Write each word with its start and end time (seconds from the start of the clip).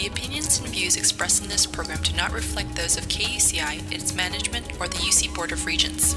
The 0.00 0.06
opinions 0.06 0.58
and 0.58 0.68
views 0.68 0.96
expressed 0.96 1.42
in 1.42 1.48
this 1.50 1.66
program 1.66 2.00
do 2.00 2.16
not 2.16 2.32
reflect 2.32 2.74
those 2.74 2.96
of 2.96 3.06
KUCI, 3.08 3.92
its 3.92 4.14
management, 4.14 4.80
or 4.80 4.88
the 4.88 4.96
UC 4.96 5.34
Board 5.34 5.52
of 5.52 5.66
Regents. 5.66 6.14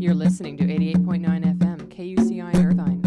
You're 0.00 0.14
listening 0.14 0.56
to 0.58 0.64
88.9 0.64 1.58
FM, 1.58 1.78
KUCI 1.88 2.64
Irvine. 2.64 3.02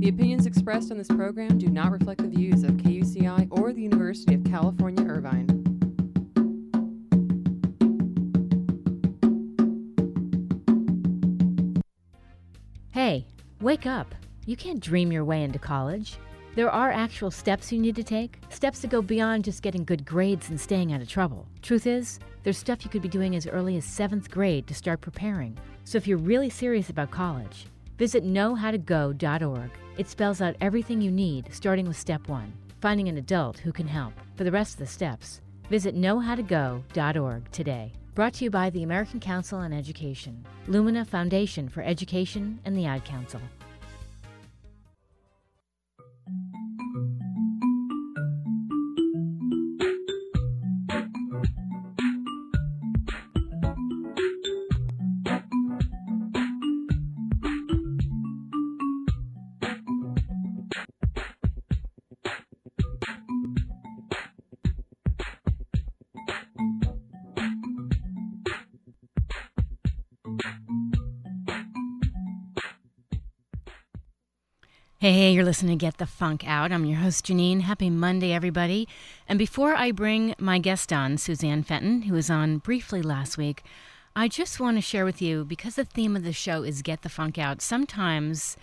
The 0.00 0.10
opinions 0.10 0.44
expressed 0.44 0.90
on 0.92 0.98
this 0.98 1.08
program 1.08 1.56
do 1.56 1.70
not 1.70 1.92
reflect 1.92 2.20
the 2.20 2.28
views 2.28 2.62
of 2.62 2.72
KUCI 2.72 3.48
or 3.50 3.72
the 3.72 3.80
University 3.80 4.34
of 4.34 4.44
California, 4.44 5.02
Irvine. 5.06 5.46
Hey, 12.90 13.24
wake 13.62 13.86
up. 13.86 14.14
You 14.46 14.56
can't 14.56 14.80
dream 14.80 15.12
your 15.12 15.24
way 15.24 15.42
into 15.42 15.58
college. 15.58 16.16
There 16.54 16.70
are 16.70 16.90
actual 16.90 17.30
steps 17.30 17.70
you 17.70 17.78
need 17.78 17.96
to 17.96 18.02
take, 18.02 18.38
steps 18.48 18.80
that 18.80 18.90
go 18.90 19.02
beyond 19.02 19.44
just 19.44 19.62
getting 19.62 19.84
good 19.84 20.04
grades 20.04 20.50
and 20.50 20.60
staying 20.60 20.92
out 20.92 21.00
of 21.00 21.08
trouble. 21.08 21.46
Truth 21.62 21.86
is, 21.86 22.18
there's 22.42 22.58
stuff 22.58 22.84
you 22.84 22.90
could 22.90 23.02
be 23.02 23.08
doing 23.08 23.36
as 23.36 23.46
early 23.46 23.76
as 23.76 23.84
seventh 23.84 24.30
grade 24.30 24.66
to 24.66 24.74
start 24.74 25.00
preparing. 25.00 25.56
So 25.84 25.96
if 25.98 26.06
you're 26.06 26.18
really 26.18 26.50
serious 26.50 26.90
about 26.90 27.10
college, 27.10 27.66
visit 27.98 28.24
knowhowtogo.org. 28.24 29.70
It 29.96 30.08
spells 30.08 30.40
out 30.40 30.56
everything 30.60 31.00
you 31.00 31.10
need, 31.10 31.54
starting 31.54 31.86
with 31.86 31.98
step 31.98 32.28
one 32.28 32.52
finding 32.80 33.08
an 33.08 33.18
adult 33.18 33.58
who 33.58 33.72
can 33.72 33.86
help. 33.86 34.14
For 34.36 34.44
the 34.44 34.52
rest 34.52 34.74
of 34.74 34.78
the 34.80 34.86
steps, 34.86 35.40
visit 35.68 35.94
knowhowtogo.org 35.94 37.50
today. 37.52 37.92
Brought 38.14 38.34
to 38.34 38.44
you 38.44 38.50
by 38.50 38.70
the 38.70 38.82
American 38.82 39.20
Council 39.20 39.58
on 39.58 39.72
Education, 39.72 40.44
Lumina 40.66 41.04
Foundation 41.04 41.68
for 41.68 41.82
Education, 41.82 42.58
and 42.64 42.76
the 42.76 42.86
Ad 42.86 43.04
Council. 43.04 43.40
Hey, 75.12 75.32
you're 75.32 75.42
listening 75.42 75.76
to 75.76 75.84
Get 75.84 75.98
the 75.98 76.06
Funk 76.06 76.46
Out. 76.46 76.70
I'm 76.70 76.84
your 76.84 77.00
host, 77.00 77.26
Janine. 77.26 77.62
Happy 77.62 77.90
Monday, 77.90 78.32
everybody. 78.32 78.86
And 79.26 79.40
before 79.40 79.74
I 79.74 79.90
bring 79.90 80.36
my 80.38 80.60
guest 80.60 80.92
on, 80.92 81.18
Suzanne 81.18 81.64
Fenton, 81.64 82.02
who 82.02 82.14
was 82.14 82.30
on 82.30 82.58
briefly 82.58 83.02
last 83.02 83.36
week, 83.36 83.64
I 84.14 84.28
just 84.28 84.60
want 84.60 84.76
to 84.76 84.80
share 84.80 85.04
with 85.04 85.20
you 85.20 85.44
because 85.44 85.74
the 85.74 85.84
theme 85.84 86.14
of 86.14 86.22
the 86.22 86.32
show 86.32 86.62
is 86.62 86.80
Get 86.80 87.02
the 87.02 87.08
Funk 87.08 87.38
Out. 87.38 87.60
Sometimes, 87.60 88.56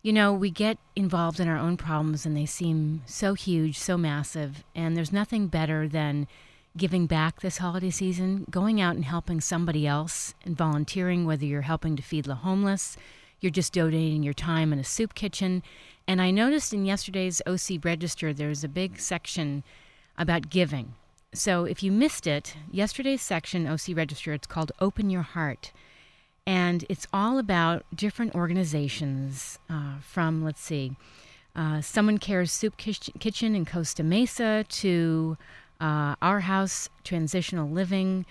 you 0.00 0.12
know, 0.12 0.32
we 0.32 0.48
get 0.48 0.78
involved 0.94 1.40
in 1.40 1.48
our 1.48 1.58
own 1.58 1.76
problems 1.76 2.24
and 2.24 2.36
they 2.36 2.46
seem 2.46 3.02
so 3.04 3.34
huge, 3.34 3.76
so 3.76 3.98
massive, 3.98 4.62
and 4.76 4.96
there's 4.96 5.12
nothing 5.12 5.48
better 5.48 5.88
than 5.88 6.28
giving 6.76 7.06
back 7.06 7.40
this 7.40 7.58
holiday 7.58 7.90
season, 7.90 8.46
going 8.48 8.80
out 8.80 8.94
and 8.94 9.06
helping 9.06 9.40
somebody 9.40 9.88
else 9.88 10.34
and 10.44 10.56
volunteering, 10.56 11.26
whether 11.26 11.44
you're 11.44 11.62
helping 11.62 11.96
to 11.96 12.02
feed 12.02 12.26
the 12.26 12.36
homeless 12.36 12.96
you're 13.40 13.50
just 13.50 13.72
donating 13.72 14.22
your 14.22 14.34
time 14.34 14.72
in 14.72 14.78
a 14.78 14.84
soup 14.84 15.14
kitchen. 15.14 15.62
And 16.06 16.20
I 16.20 16.30
noticed 16.30 16.72
in 16.72 16.84
yesterday's 16.84 17.42
OC 17.46 17.84
Register 17.84 18.32
there's 18.32 18.64
a 18.64 18.68
big 18.68 18.98
section 18.98 19.62
about 20.18 20.50
giving. 20.50 20.94
So 21.32 21.64
if 21.64 21.82
you 21.82 21.92
missed 21.92 22.26
it, 22.26 22.56
yesterday's 22.70 23.22
section, 23.22 23.66
OC 23.66 23.96
Register, 23.96 24.32
it's 24.32 24.46
called 24.46 24.72
Open 24.80 25.10
Your 25.10 25.22
Heart. 25.22 25.72
And 26.46 26.84
it's 26.88 27.06
all 27.12 27.38
about 27.38 27.84
different 27.94 28.34
organizations 28.34 29.58
uh, 29.68 30.00
from, 30.00 30.42
let's 30.42 30.60
see, 30.60 30.96
uh, 31.54 31.80
Someone 31.80 32.18
Cares 32.18 32.50
Soup 32.50 32.76
Kitchen 32.76 33.54
in 33.54 33.64
Costa 33.64 34.02
Mesa 34.02 34.64
to 34.68 35.36
uh, 35.80 36.16
Our 36.20 36.40
House 36.40 36.88
Transitional 37.04 37.68
Living 37.68 38.26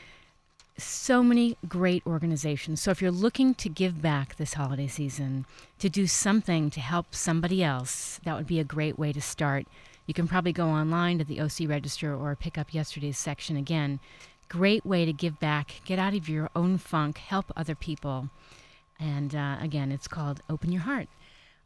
so 0.83 1.23
many 1.23 1.57
great 1.67 2.03
organizations. 2.05 2.81
So 2.81 2.91
if 2.91 3.01
you're 3.01 3.11
looking 3.11 3.53
to 3.55 3.69
give 3.69 4.01
back 4.01 4.35
this 4.35 4.53
holiday 4.53 4.87
season, 4.87 5.45
to 5.79 5.89
do 5.89 6.07
something 6.07 6.69
to 6.71 6.79
help 6.79 7.13
somebody 7.13 7.63
else, 7.63 8.19
that 8.23 8.35
would 8.35 8.47
be 8.47 8.59
a 8.59 8.63
great 8.63 8.97
way 8.97 9.11
to 9.13 9.21
start. 9.21 9.67
You 10.05 10.13
can 10.13 10.27
probably 10.27 10.53
go 10.53 10.67
online 10.67 11.17
to 11.19 11.23
the 11.23 11.39
OC 11.39 11.69
Register 11.69 12.15
or 12.15 12.35
pick 12.35 12.57
up 12.57 12.73
yesterday's 12.73 13.17
section 13.17 13.57
again. 13.57 13.99
Great 14.47 14.85
way 14.85 15.05
to 15.05 15.13
give 15.13 15.39
back, 15.39 15.81
get 15.85 15.99
out 15.99 16.15
of 16.15 16.27
your 16.27 16.49
own 16.55 16.77
funk, 16.77 17.19
help 17.19 17.51
other 17.55 17.75
people. 17.75 18.29
And 18.99 19.35
uh, 19.35 19.57
again, 19.61 19.91
it's 19.91 20.07
called 20.07 20.41
Open 20.49 20.71
Your 20.71 20.81
Heart. 20.81 21.07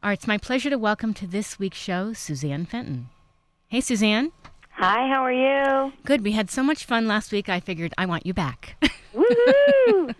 All 0.02 0.10
right, 0.10 0.18
it's 0.18 0.26
my 0.26 0.38
pleasure 0.38 0.68
to 0.68 0.76
welcome 0.76 1.14
to 1.14 1.26
this 1.26 1.58
week's 1.58 1.78
show 1.78 2.12
Suzanne 2.12 2.66
Fenton. 2.66 3.08
Hey, 3.68 3.80
Suzanne. 3.80 4.32
Hi, 4.76 5.06
how 5.08 5.22
are 5.22 5.32
you? 5.32 5.92
Good. 6.04 6.24
We 6.24 6.32
had 6.32 6.50
so 6.50 6.64
much 6.64 6.84
fun 6.84 7.06
last 7.06 7.30
week. 7.30 7.48
I 7.48 7.60
figured 7.60 7.94
I 7.96 8.06
want 8.06 8.26
you 8.26 8.34
back. 8.34 8.74
Woohoo! 9.14 10.14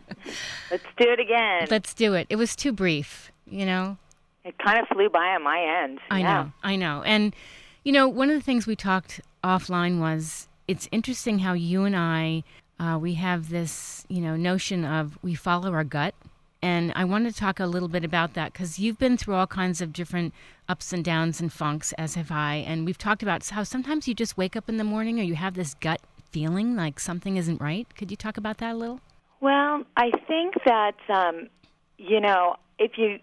Let's 0.71 0.85
do 0.97 1.11
it 1.11 1.19
again. 1.19 1.67
Let's 1.71 1.93
do 1.93 2.15
it. 2.15 2.29
It 2.31 2.37
was 2.37 2.55
too 2.55 2.73
brief, 2.73 3.33
you 3.51 3.67
know. 3.67 3.99
It 4.45 4.57
kind 4.59 4.79
of 4.79 4.87
flew 4.87 5.09
by 5.09 5.35
on 5.35 5.43
my 5.43 5.83
end. 5.83 5.99
I 6.09 6.21
yeah. 6.21 6.43
know. 6.43 6.53
I 6.63 6.77
know. 6.77 7.03
And 7.05 7.35
you 7.83 7.91
know, 7.91 8.07
one 8.07 8.31
of 8.31 8.37
the 8.37 8.43
things 8.43 8.65
we 8.67 8.77
talked 8.77 9.21
offline 9.43 9.99
was 9.99 10.49
it's 10.69 10.89
interesting 10.93 11.41
how 11.41 11.55
you 11.55 11.83
and 11.83 11.97
I 11.97 12.45
uh, 12.79 12.97
we 13.01 13.15
have 13.15 13.51
this, 13.51 14.05
you 14.09 14.21
know, 14.21 14.37
notion 14.37 14.85
of 14.85 15.19
we 15.21 15.35
follow 15.35 15.73
our 15.73 15.85
gut. 15.85 16.15
And 16.65 16.95
I 16.97 17.05
want 17.05 17.27
to 17.27 17.33
talk 17.39 17.61
a 17.61 17.67
little 17.67 17.89
bit 17.89 18.05
about 18.05 18.33
that 18.33 18.55
because 18.55 18.79
you've 18.79 18.99
been 18.99 19.19
through 19.19 19.35
all 19.35 19.47
kinds 19.47 19.83
of 19.83 19.93
different 19.93 20.33
ups 20.67 20.95
and 20.95 21.05
downs 21.05 21.39
and 21.39 21.53
funks, 21.53 21.93
as 21.99 22.15
have 22.15 22.31
I. 22.31 22.65
And 22.67 22.87
we've 22.87 22.97
talked 22.97 23.23
about 23.23 23.47
how 23.47 23.65
sometimes 23.65 24.09
you 24.09 24.15
just 24.15 24.39
wake 24.39 24.57
up 24.57 24.67
in 24.67 24.79
the 24.79 24.85
morning 24.85 25.21
or 25.21 25.25
you 25.25 25.35
have 25.35 25.57
this 25.57 25.75
gut 25.75 26.01
feeling 26.31 26.75
like 26.75 26.99
something 26.99 27.37
isn't 27.37 27.61
right. 27.61 27.87
Could 27.99 28.11
you 28.11 28.17
talk 28.17 28.39
about 28.39 28.57
that 28.59 28.73
a 28.73 28.79
little? 28.79 29.01
Well, 29.43 29.85
I 29.99 30.11
think 30.27 30.55
that 30.65 30.97
um, 31.11 31.51
you 31.99 32.19
know, 32.19 32.57
if 32.79 32.93
you 32.97 33.19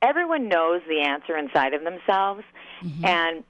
everyone 0.00 0.48
knows 0.48 0.80
the 0.88 1.02
answer 1.02 1.36
inside 1.36 1.74
of 1.74 1.84
themselves, 1.84 2.44
mm-hmm. 2.82 3.04
and 3.04 3.44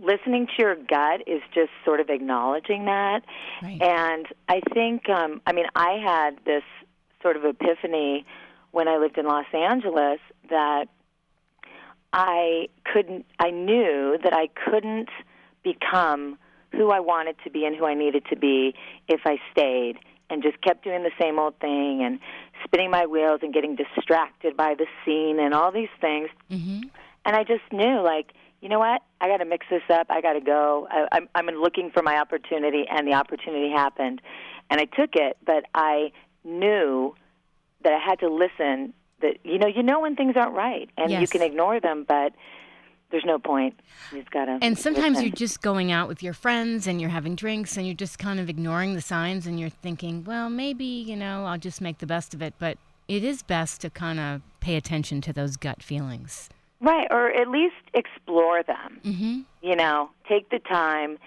listening 0.00 0.46
to 0.46 0.62
your 0.62 0.76
gut 0.76 1.20
is 1.26 1.42
just 1.52 1.72
sort 1.84 2.00
of 2.00 2.08
acknowledging 2.08 2.86
that. 2.86 3.20
Right. 3.62 3.82
And 3.82 4.26
I 4.48 4.62
think, 4.72 5.10
um, 5.10 5.42
I 5.46 5.52
mean, 5.52 5.66
I 5.76 6.00
had 6.02 6.38
this 6.46 6.62
sort 7.20 7.36
of 7.36 7.44
epiphany 7.44 8.24
when 8.70 8.88
I 8.88 8.96
lived 8.96 9.18
in 9.18 9.26
Los 9.26 9.46
Angeles 9.52 10.20
that 10.50 10.86
I 12.12 12.68
couldn't, 12.84 13.26
I 13.38 13.50
knew 13.50 14.18
that 14.22 14.32
I 14.32 14.48
couldn't 14.48 15.08
become 15.62 16.38
who 16.72 16.90
I 16.90 17.00
wanted 17.00 17.36
to 17.44 17.50
be 17.50 17.64
and 17.64 17.74
who 17.74 17.86
I 17.86 17.94
needed 17.94 18.24
to 18.30 18.36
be 18.36 18.74
if 19.08 19.20
I 19.24 19.38
stayed 19.52 19.98
and 20.30 20.42
just 20.42 20.60
kept 20.60 20.84
doing 20.84 21.02
the 21.02 21.10
same 21.20 21.38
old 21.38 21.58
thing 21.58 22.02
and 22.02 22.18
spinning 22.64 22.90
my 22.90 23.06
wheels 23.06 23.40
and 23.42 23.52
getting 23.52 23.76
distracted 23.76 24.56
by 24.56 24.74
the 24.74 24.86
scene 25.04 25.38
and 25.40 25.54
all 25.54 25.72
these 25.72 25.88
things. 26.00 26.28
Mm-hmm. 26.50 26.88
And 27.24 27.36
I 27.36 27.44
just 27.44 27.62
knew, 27.72 28.02
like, 28.02 28.32
you 28.60 28.68
know 28.68 28.78
what? 28.78 29.02
I 29.20 29.28
got 29.28 29.38
to 29.38 29.44
mix 29.44 29.66
this 29.70 29.82
up. 29.90 30.08
I 30.10 30.20
got 30.20 30.34
to 30.34 30.40
go. 30.40 30.88
I, 30.90 31.06
I'm, 31.12 31.28
I'm 31.34 31.46
looking 31.46 31.90
for 31.90 32.02
my 32.02 32.18
opportunity, 32.18 32.84
and 32.90 33.06
the 33.06 33.14
opportunity 33.14 33.70
happened, 33.70 34.20
and 34.70 34.80
I 34.80 34.84
took 34.84 35.14
it. 35.14 35.36
But 35.44 35.64
I 35.74 36.12
knew 36.44 37.14
that 37.82 37.92
I 37.92 37.98
had 37.98 38.20
to 38.20 38.28
listen. 38.28 38.94
That 39.20 39.38
you 39.44 39.58
know, 39.58 39.66
you 39.66 39.82
know 39.82 40.00
when 40.00 40.16
things 40.16 40.36
aren't 40.36 40.54
right, 40.54 40.88
and 40.96 41.10
yes. 41.10 41.20
you 41.20 41.28
can 41.28 41.42
ignore 41.42 41.80
them, 41.80 42.04
but 42.06 42.32
there's 43.10 43.24
no 43.24 43.38
point. 43.38 43.78
You 44.12 44.18
just 44.18 44.30
gotta. 44.30 44.58
And 44.60 44.78
sometimes 44.78 45.16
listen. 45.16 45.26
you're 45.26 45.36
just 45.36 45.62
going 45.62 45.90
out 45.90 46.08
with 46.08 46.22
your 46.22 46.34
friends 46.34 46.86
and 46.86 47.00
you're 47.00 47.10
having 47.10 47.34
drinks 47.34 47.76
and 47.76 47.86
you're 47.86 47.94
just 47.94 48.18
kind 48.18 48.38
of 48.38 48.48
ignoring 48.48 48.94
the 48.94 49.00
signs 49.00 49.46
and 49.46 49.58
you're 49.58 49.70
thinking, 49.70 50.24
well, 50.24 50.50
maybe 50.50 50.84
you 50.84 51.16
know 51.16 51.46
I'll 51.46 51.58
just 51.58 51.80
make 51.80 51.98
the 51.98 52.06
best 52.06 52.34
of 52.34 52.42
it. 52.42 52.54
But 52.58 52.78
it 53.08 53.24
is 53.24 53.42
best 53.42 53.80
to 53.80 53.90
kind 53.90 54.20
of 54.20 54.42
pay 54.60 54.76
attention 54.76 55.20
to 55.22 55.32
those 55.32 55.56
gut 55.56 55.82
feelings. 55.82 56.50
Right, 56.80 57.08
or 57.10 57.30
at 57.30 57.48
least 57.48 57.74
explore 57.94 58.62
them. 58.62 59.00
Mm-hmm. 59.04 59.40
You 59.62 59.76
know, 59.76 60.10
take 60.28 60.50
the 60.50 60.60
time. 60.60 61.18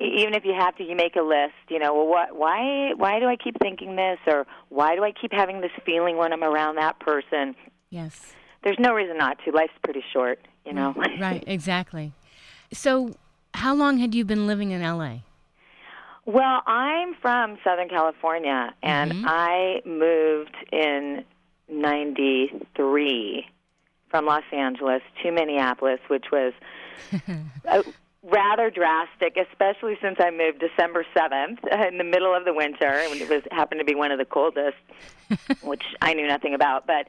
Even 0.00 0.34
if 0.34 0.44
you 0.44 0.54
have 0.58 0.76
to, 0.78 0.84
you 0.84 0.96
make 0.96 1.14
a 1.16 1.22
list. 1.22 1.54
You 1.68 1.78
know, 1.78 1.94
well, 1.94 2.06
what, 2.06 2.36
why, 2.36 2.92
why 2.96 3.20
do 3.20 3.26
I 3.26 3.36
keep 3.36 3.56
thinking 3.60 3.94
this, 3.96 4.18
or 4.26 4.46
why 4.68 4.96
do 4.96 5.04
I 5.04 5.12
keep 5.12 5.32
having 5.32 5.60
this 5.60 5.70
feeling 5.86 6.16
when 6.16 6.32
I'm 6.32 6.42
around 6.42 6.76
that 6.76 6.98
person? 7.00 7.54
Yes. 7.90 8.32
There's 8.64 8.78
no 8.80 8.92
reason 8.94 9.16
not 9.18 9.38
to. 9.44 9.52
Life's 9.52 9.72
pretty 9.84 10.02
short, 10.12 10.40
you 10.66 10.72
know. 10.72 10.94
right, 11.20 11.44
exactly. 11.48 12.12
So, 12.72 13.14
how 13.54 13.74
long 13.74 13.98
had 13.98 14.14
you 14.14 14.24
been 14.24 14.46
living 14.46 14.70
in 14.72 14.82
LA? 14.82 15.18
Well, 16.26 16.62
I'm 16.66 17.14
from 17.20 17.58
Southern 17.62 17.88
California, 17.90 18.74
and 18.82 19.12
Mhm. 19.12 19.24
I 19.26 19.82
moved 19.84 20.56
in 20.72 21.24
'93 21.68 23.46
from 24.08 24.26
Los 24.26 24.44
Angeles 24.52 25.02
to 25.22 25.30
Minneapolis, 25.30 26.00
which 26.08 26.26
was 26.32 26.52
uh, 27.68 27.82
rather 28.30 28.70
drastic, 28.70 29.36
especially 29.36 29.96
since 30.00 30.16
I 30.18 30.30
moved 30.30 30.60
December 30.60 31.04
7th 31.14 31.58
in 31.88 31.98
the 31.98 32.04
middle 32.04 32.34
of 32.34 32.44
the 32.44 32.54
winter, 32.54 32.86
and 32.86 33.20
it 33.20 33.28
was 33.28 33.42
happened 33.50 33.80
to 33.80 33.84
be 33.84 33.94
one 33.94 34.10
of 34.10 34.18
the 34.18 34.24
coldest, 34.24 34.76
which 35.62 35.82
I 36.00 36.14
knew 36.14 36.26
nothing 36.26 36.54
about. 36.54 36.86
But 36.86 37.06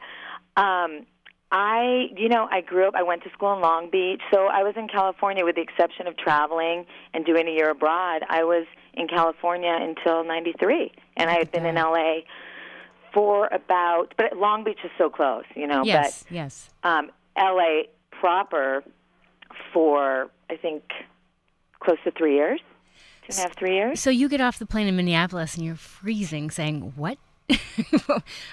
um, 0.62 1.06
I, 1.52 2.10
you 2.16 2.28
know, 2.28 2.48
I 2.52 2.62
grew 2.62 2.88
up. 2.88 2.96
I 2.96 3.04
went 3.04 3.24
to 3.24 3.30
school 3.30 3.54
in 3.54 3.62
Long 3.62 3.90
Beach, 3.90 4.22
so 4.32 4.48
I 4.48 4.64
was 4.64 4.74
in 4.76 4.88
California, 4.88 5.46
with 5.46 5.56
the 5.56 5.62
exception 5.62 6.08
of 6.08 6.18
traveling 6.18 6.86
and 7.14 7.26
doing 7.26 7.48
a 7.48 7.52
year 7.52 7.70
abroad. 7.70 8.24
I 8.30 8.44
was 8.44 8.66
in 8.94 9.08
California 9.08 9.78
until 9.80 10.24
'93, 10.24 10.92
and 11.18 11.30
I 11.30 11.36
had 11.36 11.52
been 11.52 11.66
in 11.66 11.76
LA 11.76 12.20
for 13.14 13.48
about. 13.48 14.14
But 14.18 14.38
Long 14.38 14.64
Beach 14.64 14.80
is 14.84 14.92
so 14.98 15.10
close, 15.10 15.46
you 15.56 15.68
know. 15.68 15.84
Yes, 15.86 16.24
but, 16.24 16.36
yes. 16.36 16.70
Um, 16.84 17.12
LA 17.38 17.84
proper 18.12 18.84
for 19.74 20.30
I 20.50 20.56
think 20.56 20.84
close 21.80 21.98
to 22.04 22.12
three 22.12 22.36
years, 22.36 22.60
two 23.22 23.28
and 23.30 23.40
a 23.40 23.42
half, 23.42 23.58
three 23.58 23.76
years. 23.76 24.00
So 24.00 24.10
you 24.10 24.30
get 24.30 24.42
off 24.42 24.60
the 24.60 24.66
plane 24.66 24.88
in 24.88 24.96
Minneapolis 24.96 25.56
and 25.56 25.66
you're 25.66 25.76
freezing, 25.76 26.52
saying, 26.52 26.94
"What?" 26.96 27.18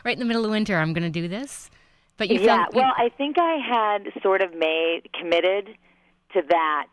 right 0.04 0.12
in 0.12 0.18
the 0.18 0.24
middle 0.24 0.44
of 0.44 0.50
winter, 0.50 0.76
I'm 0.76 0.92
going 0.92 1.10
to 1.10 1.20
do 1.20 1.28
this. 1.28 1.70
But 2.18 2.28
you 2.30 2.40
yeah, 2.40 2.64
felt, 2.64 2.74
well, 2.74 2.92
I 2.96 3.08
think 3.08 3.36
I 3.38 3.56
had 3.56 4.22
sort 4.22 4.42
of 4.42 4.54
made 4.54 5.02
committed 5.18 5.70
to 6.34 6.42
that 6.48 6.88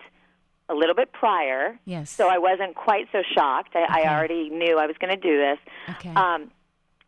a 0.69 0.73
little 0.73 0.95
bit 0.95 1.11
prior. 1.11 1.77
Yes. 1.85 2.09
So 2.09 2.29
I 2.29 2.37
wasn't 2.37 2.75
quite 2.75 3.07
so 3.11 3.21
shocked. 3.35 3.75
I, 3.75 3.83
Okay. 3.83 4.07
I 4.07 4.15
already 4.15 4.49
knew 4.49 4.77
I 4.77 4.85
was 4.85 4.95
going 4.99 5.13
to 5.13 5.21
do 5.21 5.37
this. 5.37 5.57
Okay. 5.97 6.13
Um, 6.13 6.51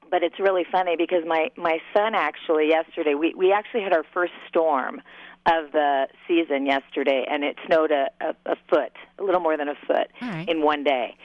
but 0.09 0.23
it's 0.23 0.39
really 0.39 0.65
funny 0.69 0.95
because 0.97 1.23
my 1.25 1.49
my 1.55 1.79
son 1.95 2.15
actually 2.15 2.67
yesterday 2.67 3.13
we 3.13 3.33
we 3.33 3.53
actually 3.53 3.81
had 3.81 3.93
our 3.93 4.03
first 4.13 4.33
storm 4.49 5.01
of 5.45 5.71
the 5.71 6.07
season 6.27 6.65
yesterday, 6.65 7.25
and 7.29 7.43
it 7.43 7.57
snowed 7.65 7.91
a, 7.91 8.09
a, 8.21 8.51
a 8.51 8.55
foot, 8.69 8.91
a 9.17 9.23
little 9.23 9.41
more 9.41 9.57
than 9.57 9.69
a 9.69 9.75
foot, 9.87 10.07
right. 10.21 10.47
in 10.47 10.61
one 10.61 10.83
day. 10.83 11.15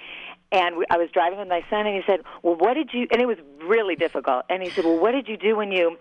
And 0.52 0.78
we, 0.78 0.86
I 0.90 0.96
was 0.96 1.10
driving 1.12 1.38
with 1.38 1.48
my 1.48 1.62
son, 1.68 1.86
and 1.86 1.96
he 1.96 2.02
said, 2.06 2.20
"Well, 2.42 2.56
what 2.56 2.74
did 2.74 2.90
you?" 2.92 3.06
And 3.10 3.20
it 3.20 3.26
was 3.26 3.38
really 3.62 3.96
difficult. 3.96 4.44
And 4.48 4.62
he 4.62 4.70
said, 4.70 4.84
"Well, 4.84 4.98
what 4.98 5.12
did 5.12 5.28
you 5.28 5.36
do 5.36 5.56
when 5.56 5.72
you 5.72 5.98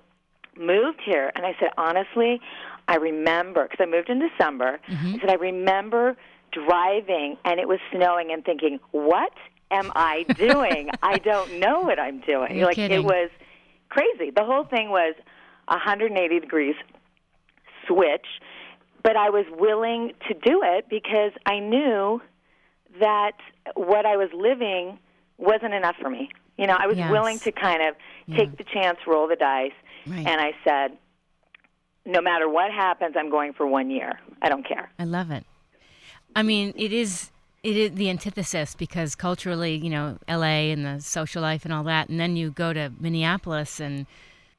moved 0.58 1.02
here?" 1.04 1.32
And 1.36 1.46
I 1.46 1.56
said, 1.60 1.70
"Honestly, 1.78 2.40
I 2.88 2.96
remember 2.96 3.64
because 3.64 3.80
I 3.82 3.90
moved 3.90 4.10
in 4.10 4.20
December." 4.20 4.80
Mm-hmm. 4.88 5.16
I 5.16 5.20
said, 5.20 5.30
"I 5.30 5.36
remember 5.36 6.16
driving, 6.56 7.38
and 7.44 7.60
it 7.60 7.68
was 7.68 7.80
snowing, 7.92 8.32
and 8.32 8.44
thinking, 8.44 8.80
what 8.92 9.34
am 9.72 9.92
I 9.96 10.24
doing? 10.38 10.90
I 11.04 11.18
don't 11.18 11.60
know 11.60 11.82
what 11.82 12.00
I'm 12.00 12.22
doing. 12.22 12.56
You're 12.56 12.68
like 12.68 12.76
kidding. 12.76 13.02
it 13.02 13.04
was 13.04 13.30
crazy. 13.90 14.32
The 14.32 14.44
whole 14.44 14.64
thing 14.64 14.90
was 14.90 15.16
180 15.68 16.40
degrees 16.40 16.76
switch, 17.88 18.26
but 19.04 19.16
I 19.16 19.30
was 19.30 19.46
willing 19.58 20.14
to 20.28 20.34
do 20.34 20.62
it 20.64 20.88
because 20.90 21.32
I 21.46 21.60
knew 21.60 22.22
that 23.00 23.34
what 23.76 24.06
I 24.06 24.16
was 24.18 24.30
living 24.34 24.98
wasn't 25.38 25.74
enough 25.74 25.96
for 26.02 26.10
me. 26.10 26.30
You 26.58 26.68
know, 26.68 26.78
I 26.80 26.88
was 26.88 26.98
Yes. 26.98 27.12
willing 27.12 27.40
to 27.40 27.52
kind 27.52 27.82
of 27.82 27.96
take 28.36 28.58
the 28.58 28.64
chance, 28.64 29.00
roll 29.06 29.28
the 29.28 29.36
dice, 29.36 29.74
Right. 30.08 30.26
and 30.26 30.40
I 30.40 30.54
said, 30.64 30.98
no 32.06 32.22
matter 32.22 32.48
what 32.48 32.72
happens, 32.72 33.16
I'm 33.18 33.30
going 33.30 33.54
for 33.54 33.66
one 33.68 33.90
year. 33.90 34.20
I 34.42 34.50
don't 34.50 34.66
care. 34.66 34.90
I 35.00 35.04
love 35.04 35.32
it. 35.32 35.44
I 36.36 36.44
mean, 36.44 36.74
it 36.76 36.94
is 36.94 37.32
it 37.64 37.76
is 37.76 37.92
the 37.94 38.12
antithesis 38.12 38.76
because 38.76 39.16
culturally, 39.16 39.76
you 39.76 39.90
know, 39.90 40.20
LA 40.30 40.70
and 40.72 40.86
the 40.86 41.02
social 41.02 41.42
life 41.42 41.66
and 41.66 41.74
all 41.74 41.84
that, 41.86 42.10
and 42.10 42.20
then 42.20 42.36
you 42.36 42.52
go 42.52 42.74
to 42.74 42.92
Minneapolis 43.00 43.80
and 43.80 44.06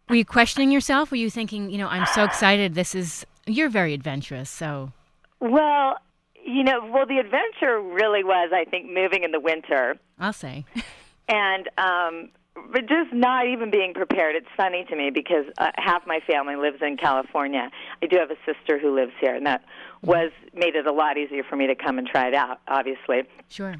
were 0.08 0.17
you 0.17 0.25
questioning 0.25 0.70
yourself? 0.70 1.11
Were 1.11 1.17
you 1.17 1.31
thinking, 1.31 1.70
you 1.70 1.79
know, 1.79 1.88
I'm 1.88 2.06
so 2.06 2.25
excited. 2.25 2.75
This 2.75 2.94
is 2.94 3.26
you're 3.47 3.69
very 3.69 3.94
adventurous, 3.94 4.50
so 4.50 4.93
Well, 5.41 5.97
you 6.44 6.62
know, 6.64 6.81
well, 6.93 7.06
the 7.06 7.19
adventure 7.19 7.81
really 7.81 8.23
was, 8.25 8.50
I 8.53 8.64
think, 8.64 8.87
moving 8.91 9.25
in 9.25 9.32
the 9.32 9.41
winter. 9.41 9.97
I'll 10.19 10.32
say. 10.32 10.64
and 11.29 11.69
um 11.79 12.29
but 12.73 12.87
just 12.88 13.12
not 13.12 13.47
even 13.47 13.70
being 13.70 13.93
prepared 13.93 14.35
it's 14.35 14.47
funny 14.56 14.87
to 14.88 14.97
me 14.97 15.11
because 15.11 15.44
uh, 15.58 15.70
half 15.76 16.06
my 16.06 16.20
family 16.20 16.56
lives 16.56 16.79
in 16.81 16.97
california 16.97 17.69
i 18.00 18.06
do 18.06 18.17
have 18.17 18.31
a 18.31 18.37
sister 18.47 18.79
who 18.79 18.94
lives 18.94 19.12
here 19.20 19.35
and 19.35 19.44
that 19.44 19.62
was 20.02 20.31
made 20.55 20.75
it 20.75 20.87
a 20.87 20.93
lot 20.93 21.19
easier 21.19 21.43
for 21.43 21.56
me 21.56 21.67
to 21.67 21.75
come 21.75 21.99
and 21.99 22.06
try 22.06 22.29
it 22.29 22.35
out 22.35 22.61
obviously 22.69 23.25
Sure. 23.49 23.75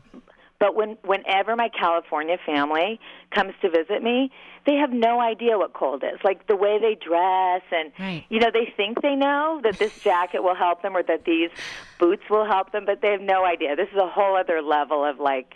But 0.59 0.75
when 0.75 0.97
whenever 1.05 1.57
my 1.57 1.69
california 1.69 2.37
family 2.45 2.99
comes 3.35 3.53
to 3.61 3.69
visit 3.71 4.03
me 4.03 4.31
they 4.67 4.75
have 4.75 4.93
no 4.93 5.21
idea 5.21 5.57
what 5.59 5.73
cold 5.73 6.03
is 6.03 6.19
like 6.25 6.47
the 6.47 6.57
way 6.57 6.79
they 6.81 6.95
dress 6.95 7.63
and 7.73 7.93
Right. 7.99 8.25
you 8.29 8.41
know 8.41 8.51
they 8.53 8.73
think 8.77 9.03
they 9.03 9.15
know 9.15 9.61
that 9.63 9.79
this 9.79 9.93
jacket 10.03 10.43
will 10.43 10.55
help 10.57 10.83
them 10.83 10.97
or 10.97 11.03
that 11.05 11.25
these 11.25 11.51
boots 11.99 12.23
will 12.29 12.47
help 12.47 12.73
them 12.73 12.85
but 12.85 13.01
they 13.03 13.11
have 13.13 13.21
no 13.21 13.45
idea 13.45 13.77
this 13.77 13.89
is 13.93 13.99
a 13.99 14.09
whole 14.09 14.37
other 14.37 14.63
level 14.63 15.05
of 15.05 15.19
like 15.19 15.55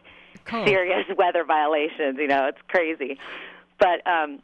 serious 0.48 1.06
weather 1.16 1.44
violations. 1.44 2.16
You 2.18 2.26
know, 2.26 2.46
it's 2.46 2.58
crazy. 2.68 3.18
But 3.78 4.06
um, 4.06 4.40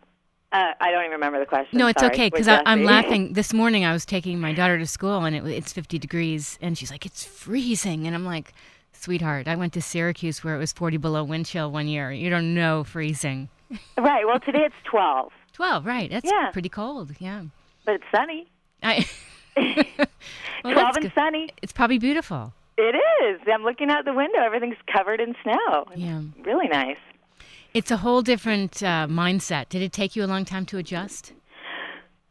uh, 0.53 0.73
I 0.81 0.91
don't 0.91 1.03
even 1.03 1.13
remember 1.13 1.39
the 1.41 1.47
question. 1.47 1.79
No, 1.79 1.87
it's 1.89 2.01
Sorry. 2.01 2.13
okay 2.15 2.29
because 2.31 2.49
I'm 2.49 2.85
laughing. 2.85 3.33
This 3.33 3.53
morning 3.53 3.85
I 3.85 3.93
was 3.93 4.05
taking 4.05 4.41
my 4.41 4.53
daughter 4.53 4.79
to 4.79 4.87
school 4.87 5.25
and 5.25 5.35
it, 5.35 5.45
it's 5.47 5.73
50 5.73 5.99
degrees, 5.99 6.59
and 6.61 6.77
she's 6.77 6.91
like, 6.91 7.07
"It's 7.07 7.25
freezing," 7.25 8.07
and 8.07 8.15
I'm 8.15 8.25
like, 8.25 8.53
"Sweetheart, 9.07 9.47
I 9.47 9.55
went 9.55 9.73
to 9.75 9.81
Syracuse 9.81 10.43
where 10.43 10.57
it 10.57 10.59
was 10.59 10.73
40 10.73 10.97
below 10.97 11.23
wind 11.23 11.47
chill 11.47 11.71
one 11.71 11.87
year. 11.87 12.11
You 12.11 12.29
don't 12.29 12.55
know 12.55 12.83
freezing." 12.83 13.49
right. 13.97 14.27
Well, 14.27 14.41
today 14.41 14.65
it's 14.67 14.75
twelve, 14.85 15.31
12, 15.53 15.87
right? 15.87 16.11
That's 16.11 16.29
Yeah. 16.29 16.51
pretty 16.53 16.69
cold. 16.69 17.13
Yeah. 17.21 17.43
but 17.85 17.95
it's 17.95 18.05
sunny. 18.13 18.49
I. 18.83 19.07
Well, 20.65 20.73
twelve 20.75 20.97
and 20.97 21.05
good. 21.05 21.13
sunny. 21.15 21.51
It's 21.63 21.73
probably 21.73 21.99
beautiful. 21.99 22.53
It 22.77 22.97
is. 23.23 23.41
I'm 23.47 23.63
looking 23.63 23.89
out 23.91 24.05
the 24.05 24.13
window. 24.13 24.41
Everything's 24.41 24.77
covered 24.93 25.21
in 25.21 25.37
snow. 25.45 25.85
It's 25.93 26.01
Yeah. 26.01 26.23
Really 26.45 26.67
nice. 26.67 26.97
It's 27.75 27.93
a 27.93 27.99
whole 27.99 28.23
different 28.23 28.83
uh, 28.83 29.07
mindset. 29.09 29.69
Did 29.69 29.83
it 29.83 29.93
take 29.93 30.17
you 30.17 30.25
a 30.25 30.27
long 30.35 30.45
time 30.45 30.67
to 30.67 30.79
adjust? 30.79 31.33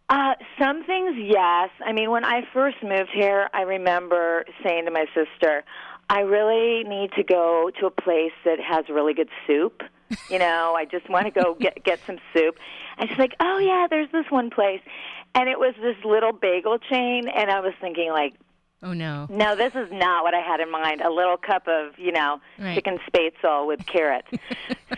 Uh, 0.09 0.33
some 0.61 0.83
things, 0.83 1.15
yes. 1.17 1.69
I 1.85 1.91
mean, 1.93 2.11
when 2.11 2.25
I 2.25 2.41
first 2.53 2.77
moved 2.83 3.09
here, 3.13 3.49
I 3.53 3.61
remember 3.61 4.43
saying 4.63 4.85
to 4.85 4.91
my 4.91 5.05
sister, 5.15 5.63
I 6.09 6.19
really 6.21 6.83
need 6.87 7.11
to 7.13 7.23
go 7.23 7.71
to 7.79 7.85
a 7.87 7.91
place 7.91 8.33
that 8.45 8.59
has 8.59 8.85
really 8.89 9.13
good 9.13 9.29
soup. 9.47 9.81
You 10.29 10.37
know, 10.39 10.75
I 10.77 10.85
just 10.85 11.09
want 11.09 11.25
to 11.25 11.31
go 11.31 11.55
get 11.59 11.83
get 11.83 11.99
some 12.05 12.17
soup. 12.33 12.57
And 12.97 13.09
she's 13.09 13.17
like, 13.17 13.33
"Oh 13.39 13.57
yeah, 13.57 13.87
there's 13.89 14.11
this 14.11 14.25
one 14.29 14.49
place." 14.49 14.81
And 15.33 15.49
it 15.49 15.59
was 15.59 15.73
this 15.81 15.97
little 16.05 16.31
bagel 16.31 16.77
chain, 16.77 17.27
and 17.27 17.51
I 17.51 17.59
was 17.59 17.73
thinking 17.81 18.09
like, 18.11 18.35
Oh 18.83 18.93
no. 18.93 19.25
no, 19.29 19.55
this 19.55 19.73
is 19.75 19.89
not 19.91 20.23
what 20.23 20.33
I 20.35 20.39
had 20.39 20.59
in 20.61 20.71
mind. 20.71 21.01
A 21.01 21.09
little 21.09 21.37
cup 21.37 21.67
of, 21.67 21.97
you 21.97 22.11
know, 22.11 22.39
Right. 22.59 22.75
chicken 22.75 22.99
spatzel 23.09 23.65
with 23.67 23.85
carrots. 23.87 24.27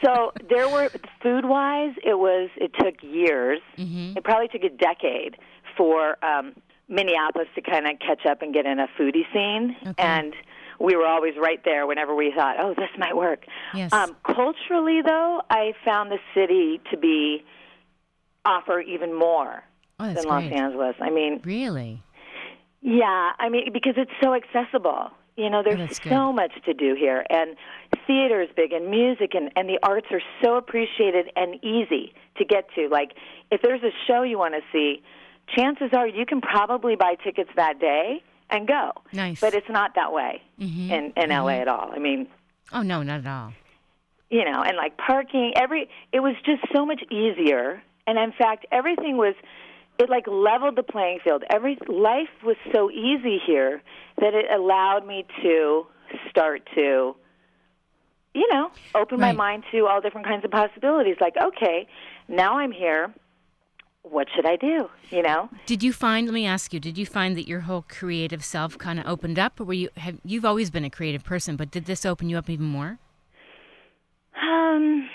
so 0.04 0.34
there 0.50 0.68
were 0.70 0.90
food 1.24 1.46
wise, 1.46 1.94
it 2.04 2.20
was 2.20 2.50
it 2.58 2.72
took 2.78 3.02
years. 3.02 3.62
Mm-hmm. 3.78 4.18
It 4.18 4.24
probably 4.24 4.48
took 4.50 4.64
a 4.64 4.70
decade 4.70 5.38
for 5.78 6.24
um 6.24 6.54
Minneapolis 6.90 7.48
to 7.56 7.62
kind 7.62 7.86
of 7.88 8.00
catch 8.00 8.26
up 8.26 8.42
and 8.42 8.54
get 8.54 8.66
in 8.66 8.80
a 8.80 8.88
foodie 9.00 9.26
scene 9.34 9.76
Okay. 9.88 10.04
and 10.04 10.34
we 10.80 10.96
were 10.96 11.06
always 11.06 11.34
right 11.38 11.62
there 11.66 11.86
whenever 11.88 12.14
we 12.16 12.32
thought, 12.36 12.58
"Oh, 12.60 12.74
this 12.76 12.90
might 12.98 13.16
work." 13.16 13.46
Yes. 13.74 13.92
Um 13.94 14.16
culturally 14.26 15.02
though, 15.06 15.42
I 15.50 15.74
found 15.86 16.12
the 16.12 16.20
city 16.34 16.80
to 16.92 16.98
be 16.98 17.44
offer 18.46 18.80
even 18.80 19.14
more 19.14 19.64
oh, 20.00 20.14
than 20.14 20.24
Los 20.26 20.44
great. 20.44 20.54
Angeles. 20.54 20.96
I 21.02 21.10
mean, 21.10 21.42
Really? 21.44 22.02
yeah, 22.82 23.32
I 23.40 23.50
mean 23.50 23.72
because 23.74 23.96
it's 23.98 24.12
so 24.22 24.34
accessible. 24.34 25.12
You 25.36 25.52
know, 25.52 25.62
there's 25.64 26.00
Oh, 26.06 26.10
so 26.10 26.34
much 26.34 26.52
to 26.66 26.74
do 26.74 26.96
here, 26.96 27.24
and 27.30 27.56
theater 28.08 28.42
is 28.42 28.50
big, 28.56 28.72
and 28.74 28.90
music, 28.90 29.36
and 29.36 29.52
and 29.56 29.70
the 29.70 29.78
arts 29.84 30.08
are 30.12 30.22
so 30.44 30.56
appreciated 30.58 31.30
and 31.36 31.64
easy 31.64 32.14
to 32.38 32.46
get 32.46 32.66
to. 32.74 32.88
Like, 32.90 33.12
if 33.52 33.62
there's 33.62 33.84
a 33.84 33.92
show 34.08 34.24
you 34.24 34.40
want 34.40 34.56
to 34.56 34.62
see, 34.72 35.04
chances 35.56 35.90
are 35.94 36.08
you 36.08 36.26
can 36.26 36.42
probably 36.42 36.96
buy 36.96 37.16
tickets 37.24 37.52
that 37.56 37.80
day 37.80 38.24
and 38.50 38.68
go. 38.68 38.92
Nice. 39.14 39.40
But 39.42 39.54
it's 39.54 39.70
not 39.70 39.96
that 39.96 40.12
way 40.14 40.42
Mhm. 40.60 40.90
in 40.90 41.14
in 41.16 41.30
LA 41.32 41.60
at 41.62 41.68
all. 41.68 41.92
I 41.94 42.00
mean, 42.00 42.28
Oh 42.74 42.82
no, 42.82 43.04
not 43.04 43.20
at 43.22 43.28
all. 43.28 43.54
you 44.30 44.44
know, 44.44 44.62
and 44.62 44.76
like 44.78 44.98
parking, 44.98 45.54
every 45.56 45.90
it 46.12 46.20
was 46.22 46.36
just 46.46 46.62
so 46.74 46.86
much 46.86 47.02
easier. 47.12 47.82
And 48.06 48.18
in 48.18 48.32
fact, 48.32 48.66
everything 48.72 49.18
was 49.18 49.36
it 50.00 50.10
like 50.10 50.28
leveled 50.28 50.76
the 50.76 50.84
playing 50.84 51.20
field. 51.24 51.44
Every 51.50 51.78
life 51.88 52.30
was 52.44 52.56
so 52.74 52.90
easy 52.92 53.40
here 53.46 53.82
that 54.20 54.34
it 54.34 54.46
allowed 54.52 55.06
me 55.08 55.26
to 55.44 55.88
start 56.30 56.68
to 56.76 57.16
you 58.34 58.48
know, 58.54 58.70
open 58.94 59.20
my 59.20 59.32
mind 59.32 59.64
to 59.72 59.88
all 59.88 60.00
different 60.00 60.28
kinds 60.28 60.46
of 60.46 60.52
possibilities 60.52 61.16
like, 61.20 61.36
okay, 61.42 61.88
now 62.28 62.60
I'm 62.60 62.72
here. 62.72 63.12
What 64.10 64.28
should 64.36 64.46
I 64.46 64.56
do? 64.56 64.90
You 65.10 65.22
know? 65.22 65.50
Did 65.66 65.84
you 65.84 65.94
find? 65.94 66.28
Let 66.28 66.34
me 66.34 66.46
ask 66.46 66.74
you. 66.74 66.80
Did 66.80 66.98
you 66.98 67.06
find 67.06 67.38
that 67.38 67.48
your 67.48 67.62
whole 67.62 67.86
creative 67.88 68.44
self 68.44 68.78
kind 68.78 69.00
of 69.00 69.06
opened 69.06 69.40
up, 69.40 69.60
or 69.60 69.66
were 69.66 69.74
you? 69.74 69.90
Have 69.98 70.20
you've 70.24 70.46
always 70.46 70.70
been 70.70 70.86
a 70.86 70.90
creative 70.90 71.24
person, 71.24 71.56
but 71.56 71.72
did 71.72 71.86
this 71.86 72.06
open 72.06 72.30
you 72.30 72.38
up 72.38 72.50
even 72.50 72.66
more? 72.66 73.00
Um, 74.42 75.10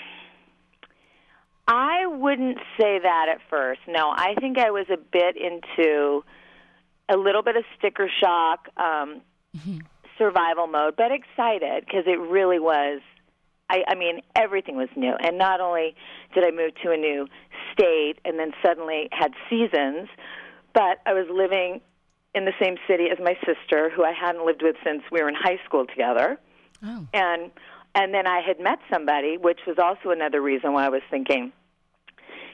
I 1.67 2.05
wouldn't 2.07 2.57
say 2.79 2.99
that 2.99 3.27
at 3.33 3.39
first. 3.49 3.81
No, 3.87 4.09
I 4.15 4.35
think 4.39 4.57
I 4.57 4.71
was 4.71 4.85
a 4.89 4.97
bit 4.97 5.35
into 5.37 6.23
a 7.09 7.17
little 7.17 7.43
bit 7.43 7.55
of 7.55 7.63
sticker 7.77 8.09
shock, 8.21 8.67
um, 8.77 9.21
survival 10.17 10.67
mode, 10.67 10.95
but 10.97 11.11
excited 11.11 11.85
because 11.85 12.03
it 12.05 12.19
really 12.19 12.59
was. 12.59 13.01
I, 13.69 13.83
I 13.87 13.95
mean, 13.95 14.21
everything 14.35 14.75
was 14.75 14.89
new, 14.95 15.13
and 15.19 15.37
not 15.37 15.61
only 15.61 15.95
did 16.33 16.45
I 16.45 16.51
move 16.51 16.71
to 16.83 16.91
a 16.91 16.97
new 16.97 17.27
state 17.71 18.15
and 18.25 18.37
then 18.37 18.51
suddenly 18.63 19.09
had 19.11 19.31
seasons, 19.49 20.09
but 20.73 20.99
I 21.05 21.13
was 21.13 21.27
living 21.31 21.81
in 22.35 22.45
the 22.45 22.53
same 22.61 22.77
city 22.87 23.05
as 23.11 23.19
my 23.19 23.35
sister, 23.45 23.89
who 23.89 24.03
I 24.03 24.11
hadn't 24.11 24.45
lived 24.45 24.61
with 24.63 24.75
since 24.83 25.01
we 25.11 25.21
were 25.21 25.29
in 25.29 25.35
high 25.35 25.59
school 25.65 25.85
together, 25.85 26.39
Oh. 26.85 27.07
and 27.13 27.51
and 27.95 28.13
then 28.13 28.25
I 28.27 28.41
had 28.41 28.59
met 28.59 28.79
somebody, 28.91 29.37
which 29.37 29.59
was 29.67 29.77
also 29.77 30.09
another 30.09 30.41
reason 30.41 30.73
why 30.73 30.85
I 30.85 30.89
was 30.89 31.03
thinking, 31.11 31.53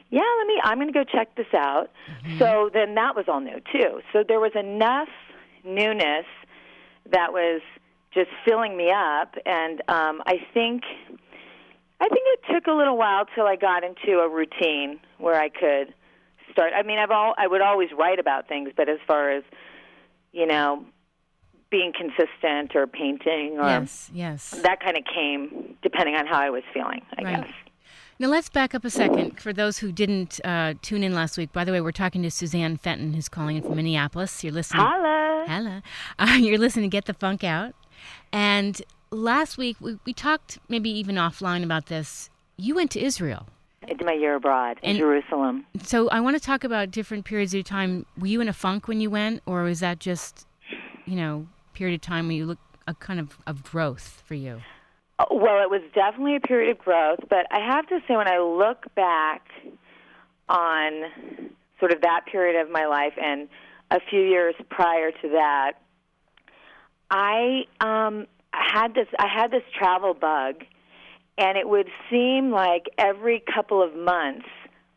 yeah, 0.09 0.21
let 0.37 0.47
me. 0.47 0.59
I'm 0.63 0.77
going 0.77 0.91
to 0.91 0.93
go 0.93 1.03
check 1.03 1.35
this 1.35 1.53
out. 1.55 1.89
Mm-hmm. 2.25 2.39
So 2.39 2.69
then 2.73 2.95
that 2.95 3.15
was 3.15 3.25
all 3.27 3.39
new 3.39 3.61
too. 3.71 4.01
So 4.11 4.23
there 4.27 4.39
was 4.39 4.51
enough 4.55 5.07
newness 5.63 6.25
that 7.11 7.31
was 7.31 7.61
just 8.13 8.29
filling 8.45 8.75
me 8.77 8.91
up, 8.91 9.35
and 9.45 9.81
um, 9.87 10.21
I 10.25 10.37
think 10.53 10.83
I 12.01 12.07
think 12.07 12.21
it 12.25 12.53
took 12.53 12.67
a 12.67 12.71
little 12.71 12.97
while 12.97 13.25
till 13.35 13.45
I 13.45 13.55
got 13.55 13.83
into 13.83 14.19
a 14.19 14.29
routine 14.29 14.99
where 15.17 15.39
I 15.39 15.49
could 15.49 15.93
start. 16.51 16.73
I 16.75 16.83
mean, 16.83 16.97
I've 16.99 17.11
all 17.11 17.33
I 17.37 17.47
would 17.47 17.61
always 17.61 17.89
write 17.97 18.19
about 18.19 18.47
things, 18.47 18.69
but 18.75 18.89
as 18.89 18.99
far 19.07 19.29
as 19.31 19.43
you 20.31 20.45
know, 20.45 20.85
being 21.71 21.91
consistent 21.91 22.75
or 22.75 22.85
painting 22.87 23.57
or 23.59 23.63
Yes, 23.67 24.09
yes. 24.13 24.51
that 24.63 24.79
kind 24.79 24.95
of 24.97 25.03
came 25.05 25.75
depending 25.81 26.15
on 26.15 26.27
how 26.27 26.39
I 26.39 26.49
was 26.49 26.63
feeling. 26.73 27.01
I 27.17 27.23
Right. 27.23 27.41
guess. 27.45 27.53
Now 28.21 28.27
let's 28.27 28.49
back 28.49 28.75
up 28.75 28.83
a 28.83 28.89
second 28.89 29.39
for 29.39 29.53
those 29.53 29.77
who 29.77 29.91
didn't 29.93 30.41
uh, 30.43 30.73
tune 30.81 31.03
in 31.05 31.15
last 31.15 31.37
week. 31.37 31.53
By 31.53 31.63
the 31.63 31.71
way, 31.71 31.79
we're 31.79 31.93
talking 31.93 32.21
to 32.23 32.29
Suzanne 32.29 32.75
Fenton, 32.75 33.13
who's 33.13 33.29
calling 33.29 33.55
in 33.55 33.63
from 33.63 33.75
Minneapolis. 33.77 34.43
You're 34.43 34.51
listening. 34.53 34.83
Holla. 34.83 35.45
Hello. 35.47 35.81
Uh, 36.19 36.35
you're 36.37 36.57
listening 36.57 36.89
to 36.89 36.93
Get 36.93 37.05
the 37.05 37.13
Funk 37.13 37.43
Out. 37.45 37.73
And 38.31 38.81
last 39.11 39.57
week, 39.57 39.77
we, 39.79 39.97
we 40.05 40.13
talked 40.13 40.59
maybe 40.69 40.89
even 40.89 41.15
offline 41.15 41.63
about 41.63 41.87
this. 41.87 42.29
You 42.57 42.75
went 42.75 42.91
to 42.91 42.99
Israel. 43.01 43.47
I 43.83 43.93
did 43.93 44.05
my 44.05 44.13
year 44.13 44.35
abroad 44.35 44.77
in 44.83 44.91
And- 44.91 44.99
Jerusalem. 44.99 45.65
So 45.83 46.09
I 46.09 46.19
want 46.19 46.35
to 46.37 46.43
talk 46.43 46.63
about 46.63 46.91
different 46.91 47.25
periods 47.25 47.53
of 47.53 47.63
time. 47.63 48.05
Were 48.17 48.27
you 48.27 48.41
in 48.41 48.47
a 48.49 48.53
funk 48.53 48.87
when 48.87 49.01
you 49.01 49.09
went, 49.09 49.41
or 49.45 49.63
was 49.63 49.79
that 49.79 49.99
just, 49.99 50.45
you 51.05 51.15
know, 51.15 51.47
period 51.73 51.95
of 51.95 52.01
time 52.01 52.27
where 52.27 52.35
you 52.35 52.45
look 52.45 52.59
a 52.87 52.93
kind 52.93 53.19
of, 53.19 53.37
of 53.47 53.63
growth 53.63 54.21
for 54.25 54.35
you? 54.35 54.61
Uh, 55.17 55.25
Well, 55.31 55.61
it 55.63 55.69
was 55.69 55.81
definitely 55.95 56.35
a 56.35 56.39
period 56.41 56.69
of 56.71 56.77
growth, 56.77 57.19
but 57.29 57.45
I 57.51 57.59
have 57.65 57.87
to 57.87 57.99
say, 58.07 58.15
when 58.15 58.27
I 58.27 58.39
look 58.39 58.85
back 58.95 59.47
on 60.49 61.03
sort 61.79 61.91
of 61.93 62.01
that 62.01 62.25
period 62.31 62.59
of 62.61 62.69
my 62.69 62.85
life 62.85 63.13
and 63.21 63.47
a 63.91 63.99
few 64.09 64.21
years 64.21 64.55
prior 64.69 65.11
to 65.11 65.29
that, 65.29 65.73
I 67.09 67.63
um, 67.81 68.27
had 68.51 68.93
this. 68.93 69.07
I 69.17 69.27
had 69.27 69.51
this 69.51 69.63
travel 69.77 70.13
bug, 70.13 70.63
and 71.37 71.57
it 71.57 71.67
would 71.67 71.89
seem 72.09 72.51
like 72.51 72.87
every 72.97 73.43
couple 73.53 73.81
of 73.81 73.95
months 73.95 74.47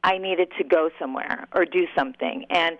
I 0.05 0.19
needed 0.19 0.51
to 0.59 0.65
go 0.65 0.91
somewhere 0.99 1.47
or 1.55 1.65
do 1.65 1.87
something. 1.97 2.47
And 2.51 2.77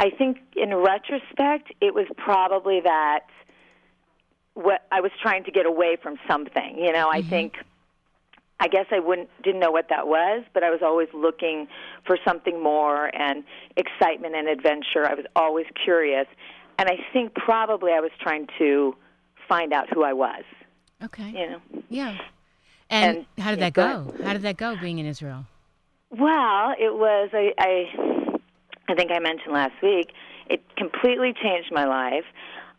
I 0.00 0.10
think, 0.10 0.38
in 0.56 0.74
retrospect, 0.74 1.72
it 1.80 1.94
was 1.94 2.06
probably 2.16 2.80
that 2.80 3.26
what 4.54 4.86
I 4.90 5.00
was 5.00 5.12
trying 5.20 5.44
to 5.44 5.50
get 5.50 5.66
away 5.66 5.96
from 6.02 6.16
something. 6.28 6.78
You 6.78 6.92
know, 6.92 7.10
I 7.10 7.22
think 7.22 7.54
I 8.60 8.68
guess 8.68 8.86
I 8.90 9.00
wouldn't 9.00 9.28
didn't 9.42 9.60
know 9.60 9.70
what 9.70 9.88
that 9.90 10.06
was, 10.06 10.44
but 10.54 10.62
I 10.62 10.70
was 10.70 10.80
always 10.82 11.08
looking 11.12 11.68
for 12.06 12.18
something 12.26 12.62
more 12.62 13.10
and 13.14 13.44
excitement 13.76 14.34
and 14.34 14.48
adventure. 14.48 15.06
I 15.08 15.14
was 15.14 15.26
always 15.34 15.66
curious, 15.84 16.26
and 16.78 16.88
I 16.88 16.98
think 17.12 17.34
probably 17.34 17.92
I 17.92 18.00
was 18.00 18.10
trying 18.20 18.46
to 18.58 18.94
find 19.48 19.72
out 19.72 19.92
who 19.92 20.02
I 20.02 20.12
was. 20.12 20.44
Okay. 21.02 21.28
You 21.30 21.50
know. 21.50 21.60
Yeah. 21.88 22.18
And, 22.90 23.18
And- 23.18 23.26
how 23.44 23.50
did 23.50 23.60
that 23.60 23.72
go? 23.72 24.14
How 24.22 24.32
did 24.32 24.42
that 24.42 24.56
go 24.56 24.76
being 24.80 24.98
in 24.98 25.06
Israel? 25.06 25.44
Well, 26.10 26.74
it 26.78 26.94
was 26.94 27.30
I, 27.32 27.52
I 27.58 28.38
I 28.88 28.94
think 28.94 29.10
I 29.10 29.18
mentioned 29.18 29.52
last 29.52 29.74
week. 29.82 30.12
It 30.48 30.62
completely 30.76 31.32
changed 31.42 31.72
my 31.72 31.86
life. 31.86 32.24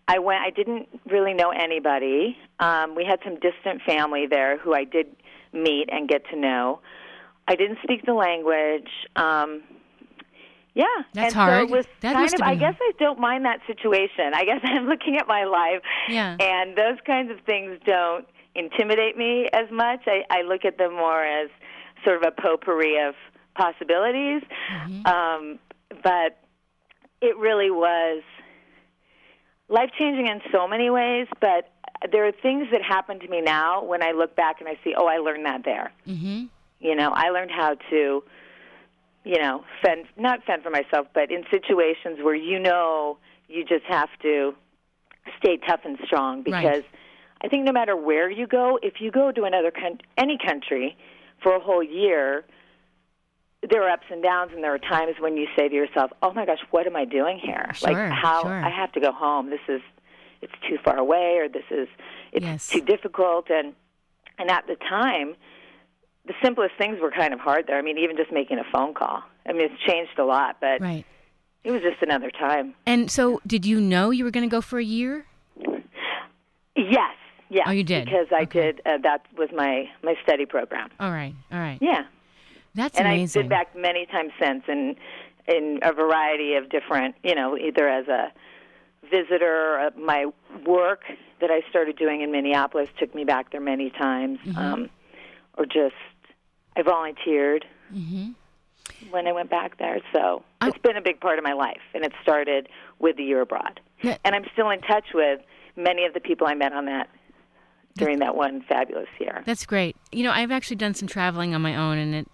I 0.07 0.19
went. 0.19 0.41
I 0.41 0.51
didn't 0.51 0.87
really 1.09 1.33
know 1.33 1.49
anybody. 1.49 2.37
Um, 2.59 2.95
we 2.95 3.03
had 3.03 3.19
some 3.23 3.35
distant 3.39 3.81
family 3.85 4.27
there 4.27 4.57
who 4.57 4.73
I 4.73 4.83
did 4.83 5.07
meet 5.51 5.89
and 5.91 6.07
get 6.07 6.21
to 6.29 6.37
know. 6.37 6.79
I 7.47 7.55
didn't 7.55 7.79
speak 7.83 8.05
the 8.05 8.13
language. 8.13 8.89
Um, 9.15 9.63
yeah, 10.75 10.85
That's 11.13 11.25
and 11.27 11.33
so 11.33 11.39
hard. 11.39 11.63
it 11.63 11.69
was 11.71 11.85
That 12.01 12.13
kind 12.13 12.33
of. 12.33 12.41
I 12.41 12.55
guess 12.55 12.75
I 12.79 12.91
don't 12.99 13.19
mind 13.19 13.45
that 13.45 13.61
situation. 13.65 14.33
I 14.35 14.43
guess 14.45 14.59
I'm 14.63 14.85
looking 14.87 15.17
at 15.17 15.27
my 15.27 15.45
life, 15.45 15.81
Yeah. 16.07 16.37
and 16.39 16.77
those 16.77 16.99
kinds 17.07 17.31
of 17.31 17.39
things 17.45 17.79
don't 17.85 18.27
intimidate 18.53 19.17
me 19.17 19.47
as 19.51 19.69
much. 19.71 20.01
I, 20.05 20.23
I 20.29 20.41
look 20.43 20.63
at 20.65 20.77
them 20.77 20.93
more 20.95 21.23
as 21.23 21.49
sort 22.03 22.17
of 22.17 22.23
a 22.27 22.41
potpourri 22.41 22.97
of 23.07 23.15
possibilities. 23.55 24.43
Mm-hmm. 24.71 25.05
Um, 25.07 25.59
but 26.03 26.37
it 27.21 27.37
really 27.37 27.71
was 27.71 28.21
life 29.69 29.89
changing 29.97 30.27
in 30.27 30.41
so 30.51 30.67
many 30.67 30.89
ways. 30.89 31.27
But 31.41 31.71
there 32.11 32.25
are 32.27 32.31
things 32.31 32.67
that 32.71 32.81
happen 32.81 33.19
to 33.19 33.27
me 33.27 33.41
now 33.41 33.83
when 33.83 34.03
I 34.03 34.11
look 34.11 34.35
back 34.35 34.59
and 34.59 34.69
I 34.69 34.77
see, 34.83 34.93
oh, 34.95 35.07
I 35.07 35.17
learned 35.17 35.45
that 35.45 35.63
there. 35.63 35.91
Mm-hmm. 36.07 36.45
You 36.79 36.95
know, 36.95 37.11
I 37.13 37.29
learned 37.29 37.51
how 37.51 37.75
to, 37.89 38.23
you 39.25 39.39
know, 39.39 39.63
fend 39.83 40.05
not 40.17 40.43
fend 40.45 40.63
for 40.63 40.69
myself, 40.69 41.07
but 41.13 41.31
in 41.31 41.43
situations 41.51 42.19
where 42.21 42.35
you 42.35 42.59
know 42.59 43.17
you 43.49 43.65
just 43.65 43.83
have 43.85 44.09
to 44.21 44.53
stay 45.39 45.57
tough 45.67 45.81
and 45.83 45.97
strong 46.05 46.43
Right. 46.43 46.61
because 46.63 46.83
I 47.41 47.47
think 47.47 47.65
no 47.65 47.71
matter 47.71 47.95
where 47.95 48.29
you 48.29 48.47
go, 48.47 48.79
if 48.81 49.01
you 49.01 49.11
go 49.11 49.31
to 49.31 49.43
another 49.43 49.71
coun- 49.71 49.99
any 50.17 50.37
country 50.37 50.95
for 51.41 51.55
a 51.55 51.59
whole 51.59 51.83
year, 51.83 52.45
there 53.67 53.83
are 53.83 53.89
ups 53.89 54.05
and 54.11 54.21
downs, 54.21 54.51
and 54.53 54.63
there 54.63 54.73
are 54.73 54.77
times 54.79 55.15
when 55.19 55.35
you 55.37 55.47
say 55.57 55.67
to 55.67 55.73
yourself, 55.75 56.11
"Oh 56.21 56.31
my 56.33 56.45
gosh, 56.45 56.59
what 56.69 56.85
am 56.85 56.95
I 56.95 57.05
doing 57.05 57.39
here? 57.39 57.65
Sure, 57.73 57.91
like 57.93 58.11
how 58.11 58.43
sure. 58.43 58.63
I 58.63 58.69
have 58.69 58.91
to 58.93 58.99
go 58.99 59.11
home. 59.11 59.49
This 59.49 59.59
is 59.67 59.81
it's 60.41 60.53
too 60.69 60.77
far 60.83 60.97
away, 60.97 61.37
or 61.37 61.49
this 61.49 61.65
is 61.71 61.87
it's 62.31 62.45
Yes. 62.45 62.69
too 62.69 62.81
difficult." 62.81 63.49
And 63.49 63.73
and 64.37 64.51
at 64.51 64.67
the 64.67 64.75
time, 64.75 65.35
the 66.27 66.33
simplest 66.43 66.73
things 66.77 66.99
were 67.01 67.11
kind 67.11 67.33
of 67.33 67.39
hard 67.39 67.67
there. 67.67 67.77
I 67.77 67.81
mean, 67.81 67.97
even 67.97 68.17
just 68.17 68.31
making 68.31 68.57
a 68.59 68.63
phone 68.71 68.93
call. 68.93 69.21
I 69.47 69.53
mean, 69.53 69.69
it's 69.71 69.81
changed 69.87 70.17
a 70.17 70.25
lot, 70.25 70.57
but 70.59 70.81
Right. 70.81 71.05
it 71.63 71.71
was 71.71 71.81
just 71.81 72.01
another 72.01 72.31
time. 72.31 72.73
And 72.85 73.09
so, 73.11 73.41
did 73.45 73.65
you 73.65 73.79
know 73.79 74.09
you 74.11 74.23
were 74.23 74.31
going 74.31 74.47
to 74.47 74.51
go 74.51 74.61
for 74.61 74.79
a 74.79 74.83
year? 74.83 75.25
Yes, 76.75 77.15
yes. 77.49 77.65
Oh, 77.67 77.71
you 77.71 77.83
did? 77.83 78.05
because 78.05 78.27
I 78.31 78.41
Okay. 78.43 78.61
did. 78.73 78.81
Uh, 78.85 78.97
that 79.03 79.25
was 79.37 79.49
my 79.55 79.89
my 80.03 80.15
study 80.23 80.45
program. 80.45 80.89
All 80.99 81.11
right. 81.11 81.33
All 81.51 81.59
right. 81.59 81.77
Yeah. 81.81 82.03
That's 82.73 82.97
and 82.97 83.07
amazing. 83.07 83.43
I've 83.43 83.43
been 83.43 83.49
back 83.57 83.75
many 83.75 84.05
times 84.07 84.31
since 84.41 84.63
in 84.67 84.95
in 85.47 85.79
a 85.83 85.93
variety 85.93 86.55
of 86.55 86.69
different, 86.69 87.15
you 87.23 87.35
know, 87.35 87.55
either 87.57 87.87
as 87.87 88.07
a 88.07 88.31
visitor, 89.09 89.79
uh, 89.79 89.91
my 89.99 90.25
work 90.65 91.03
that 91.39 91.51
I 91.51 91.61
started 91.69 91.97
doing 91.97 92.21
in 92.21 92.31
Minneapolis 92.31 92.89
took 92.99 93.13
me 93.13 93.23
back 93.23 93.51
there 93.51 93.61
many 93.61 93.91
times, 93.91 94.39
Mm-hmm. 94.39 94.57
um, 94.57 94.89
or 95.57 95.65
just 95.65 95.93
I 96.75 96.81
volunteered 96.81 97.65
Mm-hmm. 97.93 98.31
when 99.11 99.27
I 99.27 99.31
went 99.31 99.49
back 99.51 99.77
there. 99.77 99.99
So 100.11 100.43
I- 100.61 100.69
it's 100.69 100.77
been 100.79 100.97
a 100.97 101.01
big 101.01 101.19
part 101.19 101.37
of 101.37 101.43
my 101.45 101.53
life, 101.53 101.81
and 101.93 102.03
it 102.03 102.11
started 102.23 102.67
with 102.99 103.15
the 103.17 103.23
year 103.23 103.41
abroad. 103.41 103.79
Yeah. 104.01 104.17
And 104.25 104.33
I'm 104.35 104.45
still 104.53 104.69
in 104.71 104.81
touch 104.81 105.05
with 105.13 105.39
many 105.75 106.05
of 106.05 106.13
the 106.13 106.19
people 106.19 106.47
I 106.47 106.55
met 106.55 106.73
on 106.73 106.85
that 106.85 107.09
during 107.97 108.19
that 108.19 108.35
one 108.35 108.61
fabulous 108.67 109.07
year. 109.19 109.43
That's 109.45 109.65
great. 109.65 109.95
You 110.11 110.23
know, 110.23 110.31
I've 110.31 110.51
actually 110.51 110.77
done 110.77 110.93
some 110.95 111.07
traveling 111.07 111.53
on 111.53 111.61
my 111.61 111.75
own, 111.75 111.97
and 111.97 112.15
it, 112.15 112.27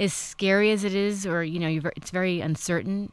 as 0.00 0.12
scary 0.12 0.70
as 0.72 0.82
it 0.84 0.94
is, 0.94 1.26
or 1.26 1.44
you 1.44 1.58
know, 1.58 1.90
it's 1.96 2.10
very 2.10 2.40
uncertain. 2.40 3.12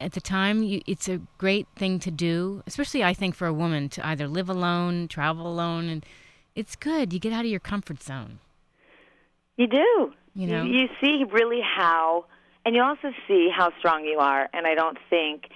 At 0.00 0.12
the 0.12 0.20
time, 0.20 0.62
you, 0.62 0.82
it's 0.86 1.08
a 1.08 1.20
great 1.38 1.66
thing 1.76 1.98
to 2.00 2.10
do, 2.10 2.62
especially 2.66 3.02
I 3.04 3.12
think 3.14 3.34
for 3.34 3.46
a 3.46 3.52
woman 3.52 3.88
to 3.90 4.06
either 4.06 4.26
live 4.28 4.48
alone, 4.48 5.08
travel 5.08 5.46
alone, 5.46 5.88
and 5.88 6.06
it's 6.54 6.76
good. 6.76 7.12
You 7.12 7.18
get 7.18 7.32
out 7.32 7.44
of 7.44 7.50
your 7.50 7.60
comfort 7.60 8.02
zone. 8.02 8.38
You 9.56 9.66
do. 9.66 10.12
You 10.34 10.46
know? 10.48 10.64
you, 10.64 10.88
see 11.00 11.24
really 11.30 11.60
how, 11.60 12.26
and 12.66 12.74
you 12.74 12.82
also 12.82 13.12
see 13.28 13.48
how 13.54 13.70
strong 13.78 14.04
you 14.04 14.18
are. 14.18 14.48
And 14.52 14.66
I 14.66 14.74
don't 14.74 14.98
think 15.08 15.48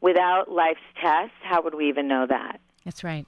without 0.00 0.50
life's 0.50 0.80
tests, 1.02 1.34
how 1.42 1.62
would 1.62 1.74
we 1.74 1.88
even 1.88 2.06
know 2.06 2.26
that? 2.28 2.60
That's 2.84 3.02
right. 3.02 3.26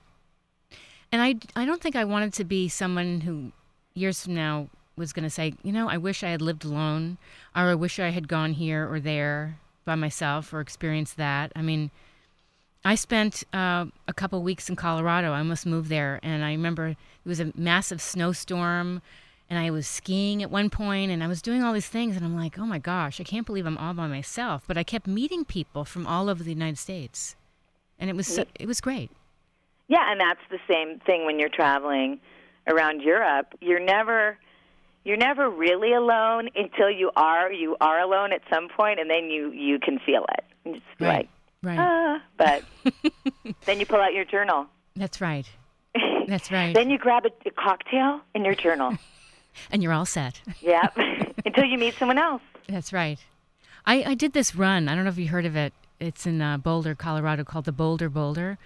And 1.10 1.22
I, 1.22 1.36
I 1.56 1.64
don't 1.64 1.80
think 1.80 1.96
I 1.96 2.04
wanted 2.04 2.34
to 2.34 2.44
be 2.44 2.68
someone 2.68 3.22
who 3.22 3.52
years 3.94 4.22
from 4.22 4.34
now 4.34 4.68
was 4.96 5.12
going 5.12 5.24
to 5.24 5.30
say, 5.30 5.54
you 5.62 5.72
know, 5.72 5.88
I 5.88 5.96
wish 5.96 6.22
I 6.22 6.28
had 6.28 6.42
lived 6.42 6.64
alone, 6.64 7.16
or 7.56 7.62
I 7.62 7.74
wish 7.74 7.98
I 7.98 8.10
had 8.10 8.28
gone 8.28 8.52
here 8.52 8.90
or 8.90 9.00
there 9.00 9.58
by 9.84 9.94
myself 9.94 10.52
or 10.52 10.60
experienced 10.60 11.16
that. 11.16 11.52
I 11.56 11.62
mean, 11.62 11.90
I 12.84 12.94
spent 12.94 13.44
uh, 13.52 13.86
a 14.06 14.12
couple 14.12 14.42
weeks 14.42 14.68
in 14.68 14.76
Colorado. 14.76 15.32
I 15.32 15.38
almost 15.38 15.66
moved 15.66 15.88
there, 15.88 16.20
and 16.22 16.44
I 16.44 16.52
remember 16.52 16.88
it 16.88 16.96
was 17.24 17.40
a 17.40 17.52
massive 17.56 18.00
snowstorm, 18.02 19.00
and 19.50 19.58
I 19.58 19.70
was 19.70 19.86
skiing 19.86 20.42
at 20.42 20.50
one 20.50 20.68
point 20.70 21.10
and 21.10 21.22
I 21.22 21.26
was 21.26 21.40
doing 21.42 21.62
all 21.62 21.72
these 21.72 21.88
things 21.88 22.16
and 22.16 22.24
I'm 22.24 22.36
like, 22.36 22.58
"Oh 22.58 22.66
my 22.66 22.78
gosh, 22.78 23.20
I 23.20 23.24
can't 23.24 23.46
believe 23.46 23.66
I'm 23.66 23.78
all 23.78 23.94
by 23.94 24.06
myself." 24.06 24.64
But 24.66 24.76
I 24.76 24.82
kept 24.84 25.06
meeting 25.06 25.44
people 25.44 25.84
from 25.84 26.06
all 26.06 26.28
over 26.28 26.42
the 26.42 26.50
United 26.52 26.78
States. 26.78 27.34
And 27.98 28.08
it 28.08 28.14
was 28.16 28.26
so, 28.28 28.44
it 28.54 28.66
was 28.66 28.80
great. 28.80 29.10
Yeah, 29.88 30.10
and 30.10 30.20
that's 30.20 30.40
the 30.50 30.58
same 30.68 31.00
thing 31.00 31.24
when 31.24 31.38
you're 31.38 31.48
traveling 31.48 32.20
around 32.68 33.00
Europe. 33.02 33.54
You're 33.60 33.80
never 33.80 34.38
you're 35.04 35.16
never 35.16 35.48
really 35.48 35.94
alone 35.94 36.50
until 36.54 36.90
you 36.90 37.10
are 37.16 37.50
you 37.50 37.76
are 37.80 37.98
alone 38.00 38.32
at 38.32 38.42
some 38.52 38.68
point 38.68 39.00
and 39.00 39.08
then 39.10 39.30
you 39.30 39.50
you 39.52 39.78
can 39.78 39.98
feel 39.98 40.24
it. 40.36 40.44
And 40.64 40.74
just 40.74 40.86
Right. 41.00 41.08
like 41.16 41.28
Right. 41.62 41.78
ah, 41.80 42.22
but 42.36 42.62
then 43.64 43.80
you 43.80 43.86
pull 43.86 44.00
out 44.00 44.12
your 44.12 44.24
journal. 44.24 44.66
That's 44.94 45.20
right. 45.20 45.48
That's 46.28 46.52
right. 46.52 46.74
Then 46.74 46.90
you 46.90 46.98
grab 46.98 47.24
a, 47.24 47.30
a 47.48 47.50
cocktail 47.50 48.20
in 48.34 48.44
your 48.44 48.54
journal. 48.54 48.96
and 49.70 49.82
you're 49.82 49.92
all 49.92 50.06
set. 50.06 50.40
yep. 50.60 50.96
until 51.44 51.64
you 51.64 51.78
meet 51.78 51.94
someone 51.94 52.18
else. 52.18 52.42
That's 52.68 52.92
right. 52.92 53.18
I, 53.86 54.02
I 54.02 54.14
did 54.14 54.32
this 54.32 54.54
run. 54.54 54.88
I 54.88 54.94
don't 54.94 55.04
know 55.04 55.10
if 55.10 55.18
you 55.18 55.28
heard 55.28 55.46
of 55.46 55.56
it. 55.56 55.72
It's 56.00 56.26
in 56.26 56.40
uh, 56.40 56.58
Boulder, 56.58 56.94
Colorado, 56.94 57.44
called 57.44 57.64
the 57.64 57.72
Bolder 57.72 58.08
Boulder, 58.08 58.58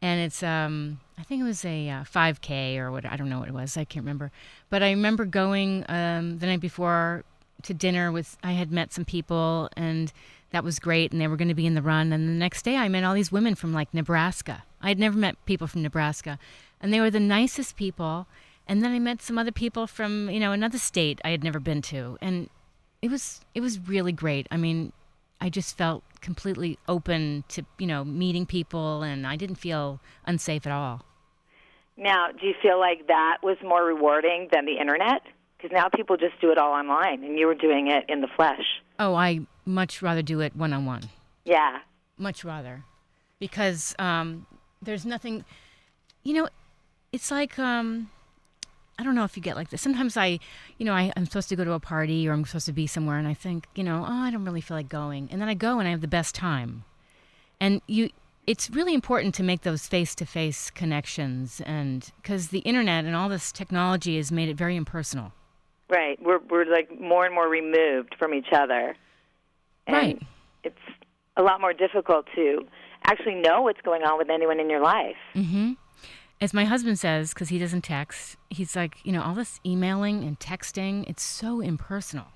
and 0.00 0.20
it's 0.20 0.42
um 0.42 1.00
I 1.18 1.22
think 1.22 1.40
it 1.40 1.44
was 1.44 1.64
a 1.64 1.88
uh, 1.88 2.04
5K 2.04 2.78
or 2.78 2.92
what 2.92 3.04
I 3.04 3.16
don't 3.16 3.28
know 3.28 3.40
what 3.40 3.48
it 3.48 3.54
was. 3.54 3.76
I 3.76 3.84
can't 3.84 4.04
remember, 4.04 4.30
but 4.70 4.82
I 4.82 4.90
remember 4.90 5.24
going 5.24 5.84
um, 5.88 6.38
the 6.38 6.46
night 6.46 6.60
before 6.60 7.24
to 7.62 7.74
dinner 7.74 8.12
with. 8.12 8.36
I 8.42 8.52
had 8.52 8.70
met 8.70 8.92
some 8.92 9.04
people 9.04 9.68
and 9.76 10.12
that 10.50 10.64
was 10.64 10.78
great, 10.78 11.12
and 11.12 11.20
they 11.20 11.28
were 11.28 11.36
going 11.36 11.48
to 11.48 11.54
be 11.54 11.66
in 11.66 11.74
the 11.74 11.82
run. 11.82 12.12
And 12.12 12.28
the 12.28 12.32
next 12.32 12.64
day, 12.64 12.76
I 12.76 12.88
met 12.88 13.04
all 13.04 13.14
these 13.14 13.32
women 13.32 13.54
from 13.54 13.72
like 13.72 13.92
Nebraska. 13.92 14.62
I 14.80 14.88
had 14.88 14.98
never 14.98 15.18
met 15.18 15.44
people 15.44 15.66
from 15.66 15.82
Nebraska, 15.82 16.38
and 16.80 16.92
they 16.92 17.00
were 17.00 17.10
the 17.10 17.20
nicest 17.20 17.76
people. 17.76 18.26
And 18.68 18.82
then 18.82 18.92
I 18.92 18.98
met 18.98 19.22
some 19.22 19.38
other 19.38 19.52
people 19.52 19.86
from 19.86 20.28
you 20.30 20.40
know 20.40 20.52
another 20.52 20.78
state 20.78 21.20
I 21.24 21.30
had 21.30 21.44
never 21.44 21.60
been 21.60 21.82
to, 21.82 22.18
and 22.20 22.50
it 23.00 23.10
was 23.10 23.40
it 23.54 23.60
was 23.60 23.88
really 23.88 24.12
great. 24.12 24.46
I 24.50 24.56
mean, 24.56 24.92
I 25.40 25.50
just 25.50 25.76
felt 25.76 26.02
completely 26.20 26.78
open 26.88 27.44
to 27.48 27.64
you 27.78 27.86
know 27.86 28.04
meeting 28.04 28.46
people, 28.46 29.02
and 29.02 29.26
I 29.26 29.36
didn't 29.36 29.56
feel 29.56 30.00
unsafe 30.26 30.66
at 30.66 30.72
all. 30.72 31.02
Now, 31.96 32.26
do 32.38 32.46
you 32.46 32.54
feel 32.60 32.78
like 32.78 33.06
that 33.06 33.38
was 33.42 33.56
more 33.62 33.84
rewarding 33.84 34.48
than 34.52 34.66
the 34.66 34.78
internet? 34.78 35.22
Because 35.56 35.72
now 35.72 35.88
people 35.88 36.16
just 36.16 36.38
do 36.40 36.50
it 36.50 36.58
all 36.58 36.72
online, 36.72 37.24
and 37.24 37.38
you 37.38 37.46
were 37.46 37.54
doing 37.54 37.88
it 37.88 38.04
in 38.08 38.20
the 38.20 38.28
flesh. 38.36 38.82
Oh, 38.98 39.14
I 39.14 39.40
much 39.64 40.02
rather 40.02 40.22
do 40.22 40.40
it 40.40 40.54
one 40.54 40.72
on 40.72 40.84
one. 40.84 41.02
Yeah. 41.44 41.78
Much 42.18 42.44
rather, 42.44 42.84
because 43.38 43.94
um, 43.98 44.46
there's 44.82 45.06
nothing. 45.06 45.44
You 46.22 46.34
know, 46.34 46.48
it's 47.12 47.30
like 47.30 47.58
um, 47.58 48.10
I 48.98 49.04
don't 49.04 49.14
know 49.14 49.24
if 49.24 49.36
you 49.36 49.42
get 49.42 49.56
like 49.56 49.70
this. 49.70 49.82
Sometimes 49.82 50.16
I, 50.16 50.38
you 50.78 50.86
know, 50.86 50.94
I, 50.94 51.12
I'm 51.16 51.26
supposed 51.26 51.48
to 51.50 51.56
go 51.56 51.64
to 51.64 51.72
a 51.72 51.80
party 51.80 52.26
or 52.26 52.32
I'm 52.32 52.44
supposed 52.44 52.66
to 52.66 52.72
be 52.72 52.86
somewhere, 52.86 53.18
and 53.18 53.28
I 53.28 53.34
think, 53.34 53.66
you 53.74 53.84
know, 53.84 54.04
oh, 54.06 54.12
I 54.12 54.30
don't 54.30 54.44
really 54.44 54.60
feel 54.62 54.76
like 54.76 54.88
going, 54.88 55.28
and 55.30 55.40
then 55.40 55.48
I 55.48 55.54
go 55.54 55.78
and 55.78 55.86
I 55.86 55.90
have 55.90 56.00
the 56.00 56.08
best 56.08 56.34
time. 56.34 56.84
And 57.60 57.82
you, 57.86 58.10
it's 58.46 58.70
really 58.70 58.94
important 58.94 59.34
to 59.36 59.42
make 59.42 59.62
those 59.62 59.86
face-to-face 59.86 60.70
connections, 60.70 61.60
and 61.66 62.10
because 62.22 62.48
the 62.48 62.60
internet 62.60 63.04
and 63.04 63.14
all 63.14 63.28
this 63.28 63.52
technology 63.52 64.16
has 64.16 64.32
made 64.32 64.48
it 64.48 64.56
very 64.56 64.76
impersonal. 64.76 65.32
Right. 65.88 66.20
We're 66.20 66.40
we're 66.50 66.64
like 66.64 66.98
more 67.00 67.24
and 67.26 67.34
more 67.34 67.48
removed 67.48 68.16
from 68.18 68.34
each 68.34 68.48
other. 68.52 68.96
And 69.86 69.96
Right. 69.96 70.22
It's 70.64 70.76
a 71.36 71.42
lot 71.42 71.60
more 71.60 71.72
difficult 71.72 72.26
to 72.34 72.66
actually 73.04 73.36
know 73.36 73.62
what's 73.62 73.80
going 73.82 74.02
on 74.02 74.18
with 74.18 74.28
anyone 74.28 74.58
in 74.58 74.68
your 74.68 74.80
life. 74.80 75.16
hmm 75.32 75.74
As 76.40 76.52
my 76.52 76.64
husband 76.64 76.98
says, 76.98 77.32
because 77.32 77.48
he 77.48 77.58
doesn't 77.58 77.82
text, 77.82 78.36
he's 78.50 78.76
like, 78.76 78.98
you 79.04 79.12
know, 79.12 79.22
all 79.22 79.34
this 79.34 79.58
emailing 79.64 80.22
and 80.22 80.38
texting, 80.38 81.08
it's 81.08 81.22
so 81.22 81.60
impersonal. 81.60 82.26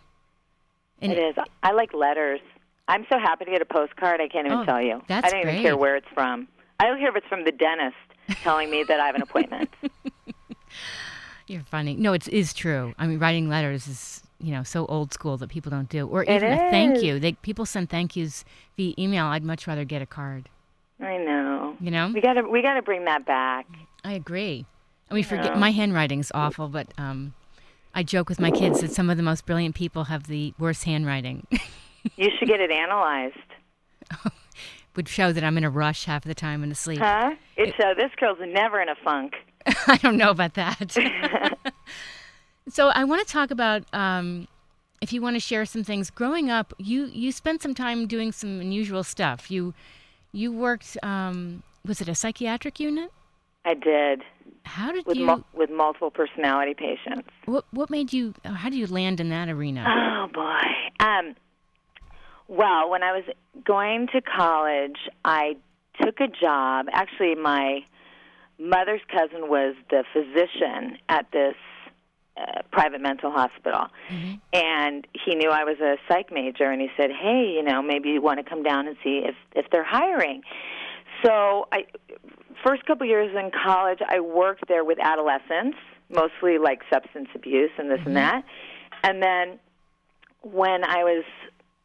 And 1.02 1.12
it 1.12 1.19
is. 1.19 1.35
I 1.62 1.73
like 1.73 1.92
letters. 1.92 2.40
I'm 2.88 3.07
so 3.11 3.19
happy 3.19 3.45
to 3.45 3.50
get 3.50 3.61
a 3.62 3.66
postcard. 3.66 4.21
I 4.21 4.28
can't 4.28 4.47
even 4.47 4.59
Oh, 4.59 4.64
tell 4.64 4.80
you. 4.83 5.02
that's 5.07 5.26
I 5.26 5.30
don't 5.30 5.40
even 5.49 5.62
care 5.62 5.76
where 5.76 5.97
it's 5.97 6.09
from. 6.14 6.49
I 6.78 6.87
don't 6.87 6.99
care 6.99 7.09
if 7.11 7.16
it's 7.16 7.26
from 7.26 7.45
the 7.45 7.52
dentist 7.52 7.97
telling 8.42 8.71
me 8.71 8.83
that 8.85 9.00
I 9.00 9.07
have 9.07 9.14
an 9.14 9.23
appointment. 9.23 9.71
You're 11.47 11.63
funny. 11.63 11.97
No, 11.97 12.13
it 12.13 12.28
is 12.28 12.52
true. 12.54 12.95
I 12.99 13.06
mean, 13.06 13.19
writing 13.19 13.49
letters 13.49 13.86
is, 13.89 14.23
you 14.39 14.52
know, 14.52 14.63
so 14.63 14.86
old 14.86 15.13
school 15.13 15.36
that 15.39 15.49
people 15.49 15.71
don't 15.71 15.89
do. 15.89 16.06
Or 16.06 16.23
It 16.23 16.30
even 16.30 16.52
a 16.52 16.56
thank 16.71 17.02
you. 17.02 17.19
They, 17.19 17.32
people 17.32 17.67
send 17.67 17.91
thank 17.91 18.15
yous 18.17 18.45
via 18.76 18.95
email. 18.99 19.26
I'd 19.26 19.43
much 19.45 19.67
rather 19.67 19.84
get 19.84 20.00
a 20.00 20.06
card. 20.06 20.49
I 21.02 21.17
know. 21.17 21.76
You 21.80 21.91
know? 21.91 22.10
We 22.15 22.21
got 22.21 22.34
to 22.34 22.43
we 22.43 22.63
got 22.63 22.75
to 22.75 22.82
bring 22.82 23.04
that 23.06 23.25
back. 23.26 23.67
I 24.04 24.13
agree. 24.13 24.67
And 25.08 25.15
we 25.17 25.23
forget 25.23 25.52
Yeah. 25.52 25.58
my 25.58 25.71
handwriting's 25.73 26.30
awful, 26.34 26.69
but 26.69 26.89
um, 26.99 27.34
I 27.95 28.02
joke 28.02 28.28
with 28.28 28.41
my 28.41 28.50
kids 28.50 28.80
that 28.80 28.93
some 28.93 29.10
of 29.10 29.17
the 29.17 29.23
most 29.23 29.45
brilliant 29.47 29.75
people 29.75 30.04
have 30.04 30.26
the 30.26 30.54
worst 30.58 30.84
handwriting. 30.84 31.47
You 32.17 32.28
should 32.39 32.49
get 32.49 32.60
it 32.60 32.71
analyzed. 32.71 33.36
Would 34.97 35.08
show 35.08 35.32
that 35.32 35.45
I'm 35.45 35.56
in 35.58 35.65
a 35.65 35.71
rush 35.71 36.04
half 36.04 36.25
the 36.25 36.34
time 36.34 36.63
and 36.63 36.73
asleep. 36.73 36.99
Huh? 37.00 37.32
It's 37.56 37.78
uh, 37.78 37.95
this 37.95 38.10
girl's 38.19 38.39
never 38.41 38.80
in 38.80 38.89
a 38.89 38.95
funk. 39.04 39.34
I 39.86 39.97
don't 39.99 40.17
know 40.17 40.30
about 40.30 40.54
that. 40.54 40.93
so 42.69 42.89
I 42.89 43.04
want 43.04 43.26
to 43.26 43.32
talk 43.32 43.50
about 43.50 43.84
um, 43.93 44.49
if 45.00 45.13
you 45.13 45.23
want 45.23 45.36
to 45.36 45.41
share 45.41 45.65
some 45.65 45.84
things. 45.84 46.10
Growing 46.10 46.50
up, 46.50 46.75
you 46.78 47.06
you 47.06 47.32
spent 47.32 47.63
some 47.63 47.75
time 47.75 48.06
doing 48.06 48.32
some 48.32 48.60
unusual 48.60 49.04
stuff. 49.04 49.50
You 49.50 49.75
you 50.32 50.52
worked. 50.52 50.97
Um, 51.02 51.62
was 51.86 52.00
it 52.00 52.08
a 52.08 52.14
psychiatric 52.14 52.78
unit? 52.80 53.10
I 53.64 53.75
did 53.75 54.23
How 54.64 54.90
did 54.93 55.04
with 55.06 55.16
you? 55.19 55.26
mul- 55.26 55.45
with 55.54 55.71
multiple 55.71 56.10
personality 56.10 56.75
patients. 56.75 57.28
what 57.45 57.64
what 57.73 57.90
made 57.90 58.12
you? 58.12 58.34
How 58.45 58.71
did 58.71 58.78
you 58.78 58.86
land 58.86 59.21
in 59.21 59.28
that 59.30 59.49
arena? 59.49 59.84
Oh 59.86 60.28
boy. 60.32 61.04
Um 61.04 61.34
well, 62.49 62.90
when 62.90 63.02
I 63.02 63.12
was 63.12 63.25
going 63.64 64.08
to 64.08 64.21
college, 64.21 64.97
I 65.25 65.56
took 66.02 66.19
a 66.21 66.26
job. 66.26 66.86
Actually, 66.93 67.36
my 67.36 67.84
mother's 68.58 69.02
cousin 69.08 69.49
was 69.49 69.76
the 69.90 70.04
physician 70.12 70.99
at 71.08 71.26
this 71.32 71.54
uh, 72.41 72.63
private 72.71 73.00
mental 73.00 73.31
hospital. 73.31 73.87
And 74.53 75.07
he 75.13 75.35
knew 75.35 75.50
I 75.50 75.65
was 75.65 75.79
a 75.81 75.97
psych 76.09 76.33
major 76.33 76.71
and 76.71 76.81
he 76.81 76.89
said, 76.97 77.11
"Hey, 77.11 77.53
you 77.55 77.63
know, 77.63 77.83
maybe 77.83 78.11
you 78.11 78.23
want 78.23 78.39
to 78.39 78.49
come 78.49 78.63
down 78.63 78.87
and 78.87 78.97
see 79.05 79.23
if 79.25 79.35
if 79.55 79.71
they're 79.71 79.85
hiring." 79.85 80.43
So, 81.23 81.69
I 81.73 81.87
first 82.65 82.87
couple 82.87 83.07
years 83.07 83.35
in 83.37 83.50
college, 83.50 83.99
I 84.07 84.21
worked 84.21 84.69
there 84.69 84.85
with 84.85 84.99
adolescents, 85.00 85.79
mostly 86.09 86.59
like 86.59 86.81
substance 86.93 87.29
abuse 87.35 87.71
and 87.79 87.91
this 87.91 88.00
and 88.05 88.17
that. 88.17 88.45
And 89.03 89.23
then 89.23 89.59
when 90.43 90.85
I 90.85 91.05
was 91.05 91.25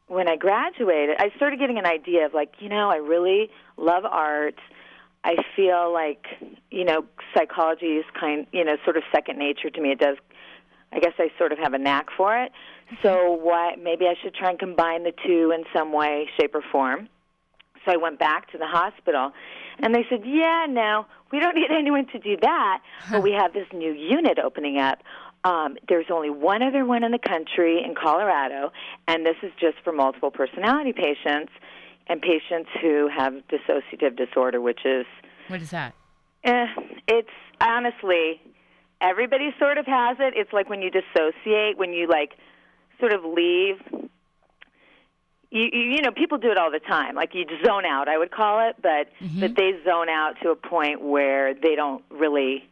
when 0.07 0.29
I 0.29 0.35
graduated, 0.35 1.15
I 1.19 1.31
started 1.35 1.59
getting 1.59 1.79
an 1.79 1.85
idea 1.85 2.25
of 2.25 2.33
like, 2.33 2.53
you 2.59 2.69
know, 2.69 2.89
I 2.89 2.97
really 2.97 3.49
love 3.77 4.05
art. 4.05 4.55
I 5.25 5.37
feel 5.55 5.91
like, 5.91 6.25
you 6.69 6.85
know, 6.85 7.03
psychology 7.35 7.97
is 7.97 8.05
kind, 8.17 8.45
you 8.51 8.63
know, 8.63 8.77
sort 8.83 8.95
of 8.95 9.03
second 9.11 9.39
nature 9.39 9.71
to 9.71 9.81
me. 9.81 9.91
It 9.91 9.99
does 9.99 10.17
I 10.93 10.99
guess 10.99 11.13
I 11.17 11.29
sort 11.37 11.51
of 11.51 11.57
have 11.57 11.73
a 11.73 11.77
knack 11.77 12.07
for 12.15 12.37
it. 12.37 12.51
So 13.01 13.31
what? 13.31 13.79
maybe 13.79 14.05
I 14.05 14.13
should 14.21 14.33
try 14.33 14.51
and 14.51 14.59
combine 14.59 15.03
the 15.03 15.11
two 15.25 15.51
in 15.53 15.65
some 15.73 15.91
way, 15.91 16.29
shape 16.39 16.55
or 16.55 16.61
form. 16.71 17.09
So 17.83 17.91
I 17.91 17.97
went 17.97 18.17
back 18.17 18.51
to 18.51 18.57
the 18.57 18.67
hospital 18.67 19.31
and 19.79 19.93
they 19.93 20.05
said, 20.09 20.21
"Yeah, 20.25 20.67
no, 20.69 21.05
we 21.31 21.39
don't 21.39 21.55
need 21.55 21.71
anyone 21.77 22.05
to 22.13 22.19
do 22.19 22.37
that, 22.41 22.81
but 23.11 23.21
we 23.21 23.31
have 23.31 23.51
this 23.51 23.67
new 23.73 23.91
unit 23.91 24.39
opening 24.39 24.77
up. 24.77 24.99
Um, 25.43 25.77
there's 25.89 26.07
only 26.09 26.29
one 26.29 26.63
other 26.63 26.85
one 26.85 27.03
in 27.03 27.11
the 27.11 27.19
country 27.19 27.83
in 27.83 27.93
Colorado, 27.93 28.71
and 29.07 29.25
this 29.25 29.35
is 29.43 29.51
just 29.59 29.77
for 29.83 29.91
multiple 29.91 30.31
personality 30.31 30.93
patients 30.93 31.51
and 32.07 32.21
patients 32.21 32.69
who 32.81 33.07
have 33.07 33.33
dissociative 33.49 34.15
disorder, 34.15 34.61
which 34.61 34.85
is 34.85 35.05
What 35.47 35.61
is 35.61 35.71
that? 35.71 35.93
Eh, 36.43 36.67
it's 37.07 37.29
honestly 37.61 38.41
everybody 39.01 39.53
sort 39.59 39.77
of 39.77 39.85
has 39.87 40.17
it. 40.19 40.33
It's 40.35 40.53
like 40.53 40.69
when 40.69 40.81
you 40.81 40.91
dissociate, 40.91 41.77
when 41.77 41.93
you 41.93 42.07
like 42.07 42.33
sort 42.99 43.13
of 43.13 43.23
leave. 43.25 43.77
You, 45.51 45.69
you 45.71 45.79
you 45.95 46.01
know 46.01 46.11
people 46.11 46.37
do 46.37 46.51
it 46.51 46.57
all 46.57 46.71
the 46.71 46.79
time. 46.79 47.15
Like 47.15 47.33
you 47.33 47.45
zone 47.65 47.85
out, 47.85 48.07
I 48.09 48.17
would 48.17 48.31
call 48.31 48.67
it, 48.67 48.75
but 48.81 49.07
but 49.39 49.55
they 49.55 49.71
zone 49.85 50.09
out 50.09 50.33
to 50.43 50.49
a 50.49 50.55
point 50.55 51.01
where 51.01 51.53
they 51.53 51.75
don't 51.75 52.03
really 52.09 52.67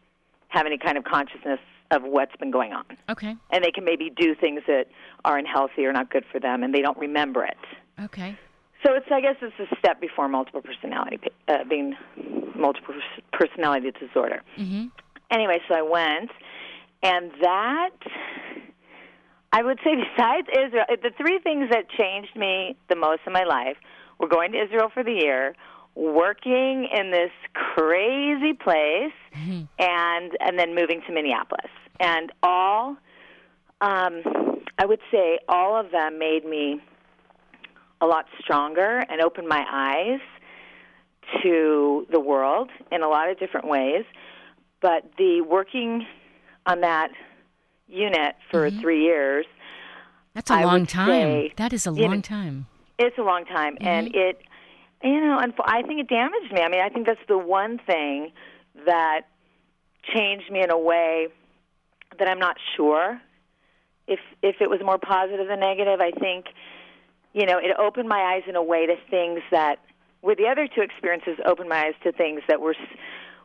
have 0.50 0.65
any 0.65 0.78
kind 0.78 0.98
of 0.98 1.04
consciousness 1.04 1.60
of 1.91 2.02
what's 2.04 2.36
been 2.38 2.50
going 2.52 2.74
on, 2.74 2.84
Okay. 3.10 3.36
and 3.52 3.63
they 3.63 3.69
can 3.72 3.86
maybe 3.86 4.10
do 4.10 4.34
things 4.36 4.62
that 4.67 4.86
are 5.24 5.38
unhealthy 5.38 5.86
or 5.86 5.93
not 5.93 6.10
good 6.10 6.26
for 6.32 6.39
them, 6.39 6.63
and 6.63 6.74
they 6.74 6.82
don't 6.82 6.98
remember 6.98 7.43
it. 7.46 7.58
Okay. 8.02 8.36
So 8.84 8.93
it's 8.96 9.06
I 9.12 9.22
guess 9.22 9.36
it's 9.41 9.72
a 9.72 9.76
step 9.78 10.02
before 10.02 10.28
multiple 10.28 10.62
personality 10.62 11.19
uh, 11.48 11.63
being 11.69 11.96
multiple 12.56 12.96
personality 13.32 13.91
disorder. 13.91 14.41
Mm-hmm. 14.58 14.88
Anyway, 15.32 15.60
so 15.67 15.76
I 15.76 15.82
went, 15.82 16.32
and 17.02 17.32
that 17.41 17.96
I 19.52 19.63
would 19.63 19.80
say 19.84 19.91
besides 20.17 20.48
Israel, 20.52 20.86
the 20.89 21.12
three 21.17 21.39
things 21.39 21.69
that 21.72 21.89
changed 21.89 22.36
me 22.36 22.76
the 22.89 22.96
most 22.96 23.22
in 23.26 23.34
my 23.34 23.43
life 23.43 23.78
were 24.19 24.28
going 24.28 24.52
to 24.52 24.62
Israel 24.62 24.89
for 24.93 25.04
the 25.04 25.13
year, 25.13 25.56
working 25.96 26.88
in 26.93 27.12
this 27.12 27.32
crazy 27.54 28.54
place, 28.54 29.13
and 29.80 30.32
and 30.39 30.60
then 30.60 30.76
moving 30.76 31.02
to 31.08 31.13
Minneapolis, 31.13 31.72
and 32.00 32.32
all 32.41 32.98
Um, 33.82 34.22
I 34.80 34.86
would 34.86 35.02
say 35.12 35.39
all 35.50 35.80
of 35.80 35.91
them 35.91 36.17
made 36.17 36.46
me 36.46 36.82
a 38.04 38.06
lot 38.06 38.26
stronger 38.39 38.92
and 39.10 39.22
opened 39.22 39.48
my 39.48 39.63
eyes 39.72 40.20
to 41.42 42.06
the 42.12 42.20
world 42.20 42.70
in 42.92 43.02
a 43.02 43.08
lot 43.08 43.30
of 43.30 43.39
different 43.39 43.68
ways. 43.68 44.04
But 44.82 45.02
the 45.18 45.42
working 45.42 46.06
on 46.66 46.82
that 46.82 47.12
unit 47.88 48.36
for 48.52 48.70
Mhm. 48.70 48.82
three 48.82 49.02
years, 49.04 49.46
That's 50.34 50.52
a 50.52 50.56
I 50.56 50.63
long 50.66 50.86
time. 50.86 51.08
say, 51.08 51.54
That 51.56 51.72
is 51.74 51.88
a 51.88 51.92
know, 51.92 52.08
long 52.08 52.22
time. 52.22 52.66
it's 52.98 53.18
a 53.18 53.22
long 53.24 53.46
time, 53.46 53.78
and 53.80 54.13
it, 54.16 54.42
you 55.04 55.22
know, 55.22 55.38
and 55.38 55.54
I 55.66 55.82
think 55.84 56.00
it 56.02 56.08
damaged 56.08 56.52
me. 56.52 56.62
I 56.62 56.68
mean, 56.70 56.82
I 56.82 56.89
think 56.89 57.06
that's 57.06 57.26
the 57.28 57.38
one 57.38 57.78
thing 57.78 58.32
that 58.86 59.22
changed 60.04 60.52
me 60.52 60.62
in 60.62 60.72
a 60.72 60.78
way 60.78 61.28
that 62.18 62.28
I'm 62.28 62.39
not 62.39 62.58
sure 62.76 63.22
if 64.08 64.20
if 64.42 64.60
it 64.60 64.70
was 64.70 64.82
more 64.84 64.98
positive 64.98 65.48
than 65.48 65.60
negative. 65.62 66.02
I 66.02 66.12
think, 66.12 66.48
you 67.34 67.46
know, 67.46 67.58
it 67.58 67.72
opened 67.78 68.08
my 68.08 68.19
eyes 68.19 68.43
in 68.48 68.56
a 68.56 68.63
way 68.63 68.86
to 68.86 68.96
things 69.10 69.41
that, 69.52 69.80
with 70.22 70.38
the 70.38 70.48
other 70.48 70.67
two 70.67 70.82
experiences, 70.82 71.38
opened 71.46 71.69
my 71.69 71.88
eyes 71.88 71.96
to 72.04 72.12
things 72.12 72.41
that 72.48 72.62
were 72.62 72.76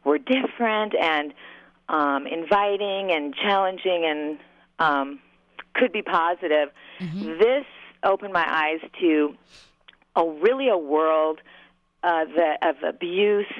were 0.05 0.19
different 0.19 0.95
and 0.95 1.35
um, 1.89 2.27
inviting 2.27 3.11
and 3.11 3.35
challenging 3.35 4.05
and 4.05 4.39
um, 4.79 5.21
could 5.75 5.93
be 5.93 6.03
positive. 6.03 6.71
This 7.01 7.65
opened 8.05 8.33
my 8.33 8.45
eyes 8.47 8.81
to 9.01 9.35
a 10.17 10.25
really 10.25 10.69
a 10.69 10.79
world 10.79 11.41
uh, 12.03 12.25
that, 12.37 12.59
of 12.63 12.77
abuse 12.83 13.53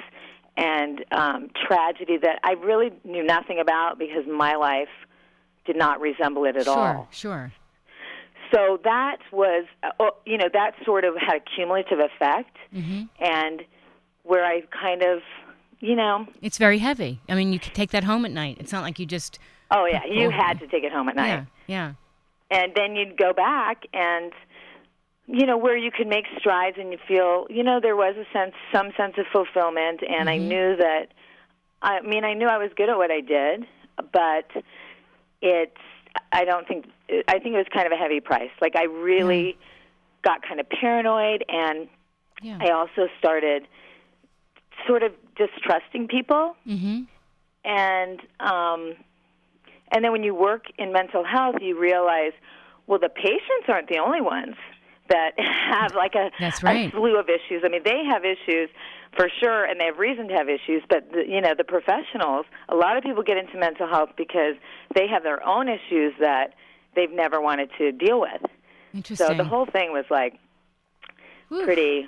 and 0.57 1.03
um, 1.11 1.49
tragedy 1.67 2.17
that 2.17 2.39
I 2.43 2.51
really 2.51 2.91
knew 3.03 3.23
nothing 3.23 3.59
about 3.59 3.97
because 3.97 4.25
my 4.27 4.55
life 4.55 4.89
did 5.65 5.77
not 5.77 6.01
resemble 6.01 6.45
it 6.45 6.55
at 6.55 6.65
sure, 6.65 6.77
all. 6.77 7.07
Sure, 7.11 7.51
sure. 7.51 7.53
So 8.53 8.79
that 8.83 9.17
was, 9.31 9.65
uh, 9.83 9.89
oh, 9.99 10.11
you 10.25 10.37
know, 10.37 10.49
that 10.53 10.71
sort 10.85 11.05
of 11.05 11.15
had 11.17 11.37
a 11.37 11.39
cumulative 11.55 11.99
effect, 11.99 12.55
hmm 12.73 13.03
and 13.19 13.61
where 14.23 14.43
I 14.45 14.61
kind 14.71 15.01
of, 15.03 15.21
you 15.79 15.95
know, 15.95 16.27
It's 16.41 16.57
very 16.57 16.77
heavy. 16.79 17.19
I 17.29 17.35
mean, 17.35 17.51
you 17.53 17.59
could 17.59 17.73
take 17.73 17.91
that 17.91 18.03
home 18.03 18.25
at 18.25 18.31
night. 18.31 18.57
It's 18.59 18.71
not 18.71 18.83
like 18.83 18.99
you 18.99 19.05
just. 19.05 19.39
oh 19.71 19.85
yeah, 19.85 20.03
you 20.05 20.27
Oh. 20.27 20.31
had 20.31 20.59
to 20.59 20.67
take 20.67 20.83
it 20.83 20.91
home 20.91 21.09
at 21.09 21.15
night. 21.15 21.27
Yeah, 21.27 21.45
yeah. 21.67 21.93
and 22.51 22.73
then 22.75 22.95
you'd 22.95 23.17
go 23.17 23.33
back 23.33 23.83
and 23.93 24.31
you 25.27 25.45
know 25.45 25.57
where 25.57 25.77
you 25.77 25.91
could 25.91 26.07
make 26.07 26.25
strides 26.39 26.77
and 26.79 26.91
you 26.91 26.97
feel 27.07 27.45
you 27.51 27.63
know 27.63 27.79
there 27.79 27.95
was 27.95 28.15
a 28.17 28.25
sense 28.33 28.55
some 28.73 28.91
sense 28.97 29.13
of 29.19 29.27
fulfillment 29.31 30.01
and 30.09 30.27
i 30.27 30.37
knew 30.37 30.75
that 30.75 31.09
i 31.83 32.01
mean 32.01 32.23
i 32.25 32.33
knew 32.33 32.47
i 32.47 32.57
was 32.57 32.71
good 32.75 32.89
at 32.89 32.97
what 32.97 33.11
i 33.11 33.21
did 33.21 33.63
but 34.11 34.49
it's 35.43 35.77
i 36.31 36.45
don't 36.45 36.67
think 36.67 36.85
i 37.27 37.33
think 37.39 37.55
it 37.55 37.57
was 37.57 37.67
kind 37.73 37.85
of 37.85 37.91
a 37.91 37.95
heavy 37.95 38.19
price 38.19 38.51
like 38.61 38.75
i 38.75 38.83
really 38.83 39.57
got 40.23 40.41
kind 40.41 40.59
of 40.59 40.67
paranoid 40.69 41.43
and 41.49 41.87
Yeah. 42.41 42.57
i 42.61 42.69
also 42.71 43.07
started 43.19 43.67
sort 44.87 45.03
of 45.03 45.11
distrusting 45.35 46.07
people 46.07 46.55
Mm-hmm. 46.67 47.01
and 47.65 48.19
um, 48.39 48.95
and 49.91 50.03
then 50.03 50.11
when 50.11 50.23
you 50.23 50.35
work 50.35 50.65
in 50.77 50.93
mental 50.93 51.23
health, 51.23 51.55
you 51.61 51.79
realize, 51.79 52.33
well, 52.85 52.99
the 52.99 53.09
patients 53.09 53.65
aren't 53.67 53.89
the 53.89 53.97
only 53.97 54.21
ones 54.21 54.53
that 55.09 55.31
have 55.37 55.93
like 55.95 56.15
a, 56.15 56.31
That's 56.39 56.63
right. 56.63 56.87
a 56.87 56.91
slew 56.91 57.17
of 57.19 57.27
issues. 57.29 57.63
I 57.65 57.69
mean, 57.69 57.81
they 57.83 58.03
have 58.09 58.23
issues 58.25 58.69
for 59.15 59.27
sure, 59.41 59.65
and 59.65 59.79
they 59.79 59.85
have 59.85 59.97
reason 59.97 60.27
to 60.29 60.33
have 60.35 60.47
issues. 60.49 60.83
But 60.89 61.11
the, 61.11 61.23
you 61.27 61.41
know, 61.41 61.53
the 61.57 61.63
professionals, 61.63 62.45
a 62.69 62.75
lot 62.75 62.95
of 62.97 63.03
people 63.03 63.23
get 63.23 63.37
into 63.37 63.57
mental 63.57 63.87
health 63.87 64.09
because 64.17 64.55
they 64.95 65.07
have 65.07 65.23
their 65.23 65.45
own 65.45 65.67
issues 65.67 66.13
that 66.19 66.53
they've 66.95 67.11
never 67.11 67.41
wanted 67.41 67.69
to 67.77 67.91
deal 67.91 68.19
with. 68.21 68.41
Interesting. 68.93 69.27
So 69.27 69.33
the 69.35 69.43
whole 69.43 69.65
thing 69.65 69.91
was 69.91 70.05
like 70.09 70.39
Whew. 71.49 71.63
pretty, 71.63 72.07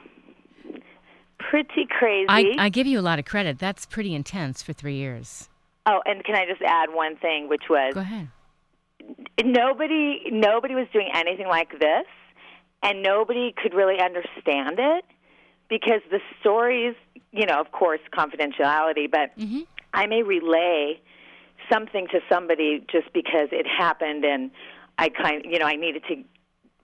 pretty 1.39 1.85
crazy. 1.89 2.27
I, 2.29 2.55
I 2.57 2.69
give 2.69 2.87
you 2.87 2.99
a 2.99 3.01
lot 3.01 3.19
of 3.19 3.25
credit. 3.25 3.59
That's 3.59 3.85
pretty 3.85 4.13
intense 4.15 4.61
for 4.63 4.73
three 4.73 4.95
years. 4.95 5.49
oh, 5.85 6.01
and 6.05 6.23
can 6.23 6.35
I 6.35 6.45
just 6.45 6.61
add 6.61 6.89
one 6.93 7.15
thing, 7.17 7.49
which 7.49 7.63
was 7.69 7.93
Go 7.93 7.99
ahead. 8.01 8.29
nobody 9.43 10.21
nobody 10.31 10.75
was 10.75 10.87
doing 10.93 11.09
anything 11.13 11.47
like 11.47 11.71
this 11.79 12.05
and 12.83 13.01
nobody 13.03 13.53
could 13.55 13.73
really 13.73 13.99
understand 13.99 14.77
it 14.79 15.05
because 15.69 16.01
the 16.09 16.19
stories 16.39 16.95
you 17.31 17.45
know 17.45 17.59
of 17.59 17.71
course 17.71 17.99
confidentiality 18.13 19.09
but 19.09 19.37
Mhm. 19.37 19.65
i 19.93 20.05
may 20.07 20.23
relay 20.23 20.99
something 21.71 22.07
to 22.07 22.19
somebody 22.29 22.83
just 22.91 23.11
because 23.13 23.49
it 23.51 23.65
happened 23.67 24.25
and 24.25 24.51
i 24.97 25.09
kind 25.09 25.45
you 25.45 25.59
know 25.59 25.65
i 25.65 25.75
needed 25.75 26.03
to 26.07 26.23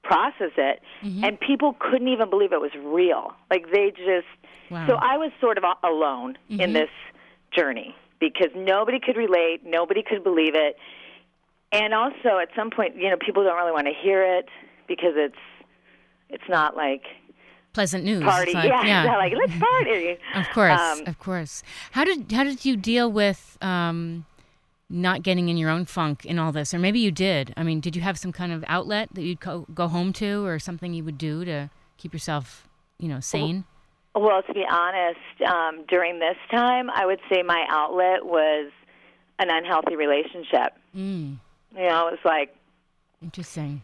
process 0.03 0.51
it 0.57 0.81
Mm-hmm. 1.03 1.23
and 1.25 1.39
people 1.39 1.73
couldn't 1.79 2.07
even 2.07 2.29
believe 2.29 2.53
it 2.53 2.61
was 2.61 2.71
real 2.75 3.33
like 3.51 3.71
they 3.71 3.91
just 3.91 4.27
Wow. 4.69 4.85
so 4.87 4.95
i 4.95 5.17
was 5.17 5.31
sort 5.41 5.57
of 5.57 5.63
a- 5.63 5.87
alone 5.87 6.37
in 6.49 6.73
this 6.73 6.89
journey 7.51 7.95
because 8.19 8.49
nobody 8.55 8.99
could 8.99 9.17
relate 9.17 9.65
nobody 9.65 10.01
could 10.03 10.23
believe 10.23 10.55
it 10.55 10.77
and 11.71 11.93
also 11.93 12.37
at 12.41 12.49
some 12.55 12.69
point 12.69 12.95
you 12.95 13.09
know 13.09 13.17
people 13.17 13.43
don't 13.43 13.57
really 13.57 13.71
want 13.71 13.87
to 13.87 13.93
hear 13.93 14.23
it 14.23 14.47
because 14.87 15.13
it's 15.15 15.35
it's 16.29 16.43
not 16.49 16.75
like 16.75 17.03
Pleasant 17.73 18.03
news. 18.03 18.23
party 18.23 18.53
like, 18.53 18.69
yeah, 18.69 18.85
yeah. 19.05 19.17
like 19.17 19.33
let's 19.37 19.57
party 19.59 20.17
Of 20.35 20.49
course, 20.49 20.79
Um, 20.79 21.03
of 21.05 21.19
course. 21.19 21.61
How 21.91 22.03
did 22.03 22.31
how 22.31 22.43
did 22.43 22.65
you 22.65 22.75
deal 22.75 23.11
with 23.11 23.57
um, 23.61 24.25
not 24.89 25.21
getting 25.21 25.49
in 25.49 25.57
your 25.57 25.69
own 25.69 25.85
funk 25.85 26.25
in 26.25 26.39
all 26.39 26.51
this, 26.51 26.73
or 26.73 26.79
maybe 26.79 26.99
you 26.99 27.11
did? 27.11 27.53
I 27.55 27.63
mean, 27.63 27.79
did 27.79 27.95
you 27.95 28.01
have 28.01 28.17
some 28.17 28.31
kind 28.31 28.51
of 28.51 28.63
outlet 28.67 29.09
that 29.13 29.21
you'd 29.21 29.39
go, 29.41 29.67
go 29.73 29.87
home 29.87 30.11
to, 30.13 30.43
or 30.45 30.57
something 30.59 30.93
you 30.93 31.03
would 31.03 31.17
do 31.19 31.45
to 31.45 31.69
keep 31.97 32.13
yourself, 32.13 32.67
you 32.97 33.07
know, 33.09 33.19
sane? 33.19 33.65
well 34.15 34.41
to 34.41 34.51
be 34.51 34.65
honest 34.67 35.19
um 35.47 35.85
during 35.87 36.17
this 36.17 36.37
time 36.49 36.89
i 36.89 37.05
would 37.05 37.19
say 37.31 37.43
my 37.43 37.63
outlet 37.69 38.25
was 38.25 38.71
an 39.37 39.47
unhealthy 39.51 39.95
relationship 39.95 40.73
Mm, 40.95 41.37
you 41.75 41.87
know 41.87 42.07
it 42.07 42.11
was 42.13 42.19
like 42.25 42.55
interesting. 43.21 43.83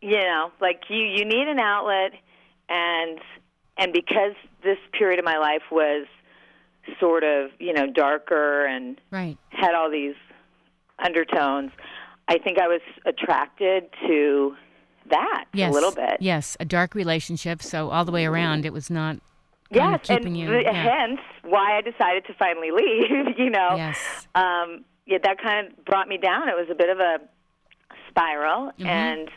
You 0.00 0.18
know 0.18 0.50
like 0.60 0.82
you 0.88 0.98
you 0.98 1.24
need 1.24 1.48
an 1.48 1.58
outlet 1.60 2.12
and 2.68 3.18
and 3.76 3.92
because 3.92 4.34
this 4.62 4.78
period 4.98 5.18
of 5.18 5.24
my 5.24 5.38
life 5.38 5.62
was 5.70 6.06
sort 6.98 7.22
of 7.24 7.50
you 7.58 7.72
know 7.72 7.86
darker 7.86 8.64
and 8.66 9.00
Right. 9.10 9.36
had 9.50 9.74
all 9.74 9.90
these 9.90 10.14
undertones 10.98 11.70
i 12.28 12.38
think 12.38 12.58
i 12.58 12.66
was 12.68 12.80
attracted 13.06 13.84
to 14.06 14.54
that 15.10 15.44
Yes. 15.52 15.70
a 15.70 15.74
little 15.74 15.92
bit 15.92 16.18
Yes, 16.20 16.56
a 16.60 16.64
dark 16.64 16.94
relationship. 16.94 17.62
So 17.62 17.90
all 17.90 18.04
the 18.04 18.12
way 18.12 18.26
around, 18.26 18.64
it 18.64 18.72
was 18.72 18.90
not 18.90 19.16
yes 19.72 20.00
keeping 20.04 20.26
and 20.28 20.36
you. 20.36 20.52
yeah. 20.60 20.72
hence 20.72 21.20
why 21.42 21.76
i 21.78 21.80
decided 21.80 22.24
to 22.26 22.34
finally 22.34 22.70
leave 22.74 23.38
you 23.38 23.50
know 23.50 23.74
Yes. 23.76 24.28
um 24.34 24.84
yeah 25.06 25.18
that 25.22 25.38
kind 25.42 25.68
of 25.68 25.84
brought 25.84 26.06
me 26.08 26.16
down 26.18 26.48
it 26.48 26.54
was 26.56 26.68
a 26.70 26.74
bit 26.74 26.88
of 26.90 26.98
a 27.00 27.18
spiral 28.08 28.72
Mhm. 28.78 28.86
and 28.86 29.28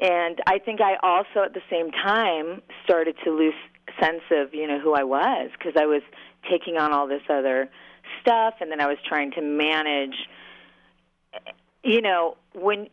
and 0.00 0.40
i 0.46 0.58
think 0.58 0.80
i 0.80 0.96
also 1.02 1.44
at 1.44 1.54
the 1.54 1.62
same 1.70 1.90
time 1.90 2.62
started 2.84 3.16
to 3.24 3.30
lose 3.30 3.54
sense 4.00 4.22
of 4.30 4.54
you 4.54 4.66
know 4.66 4.78
who 4.78 4.94
i 4.94 5.02
was 5.02 5.50
because 5.58 5.74
i 5.76 5.86
was 5.86 6.02
taking 6.50 6.76
on 6.76 6.92
all 6.92 7.06
this 7.06 7.22
other 7.28 7.68
stuff 8.20 8.54
and 8.60 8.70
then 8.70 8.80
i 8.80 8.86
was 8.86 8.98
trying 9.06 9.30
to 9.30 9.42
manage 9.42 10.14
you 11.82 12.00
know 12.00 12.36
when 12.54 12.88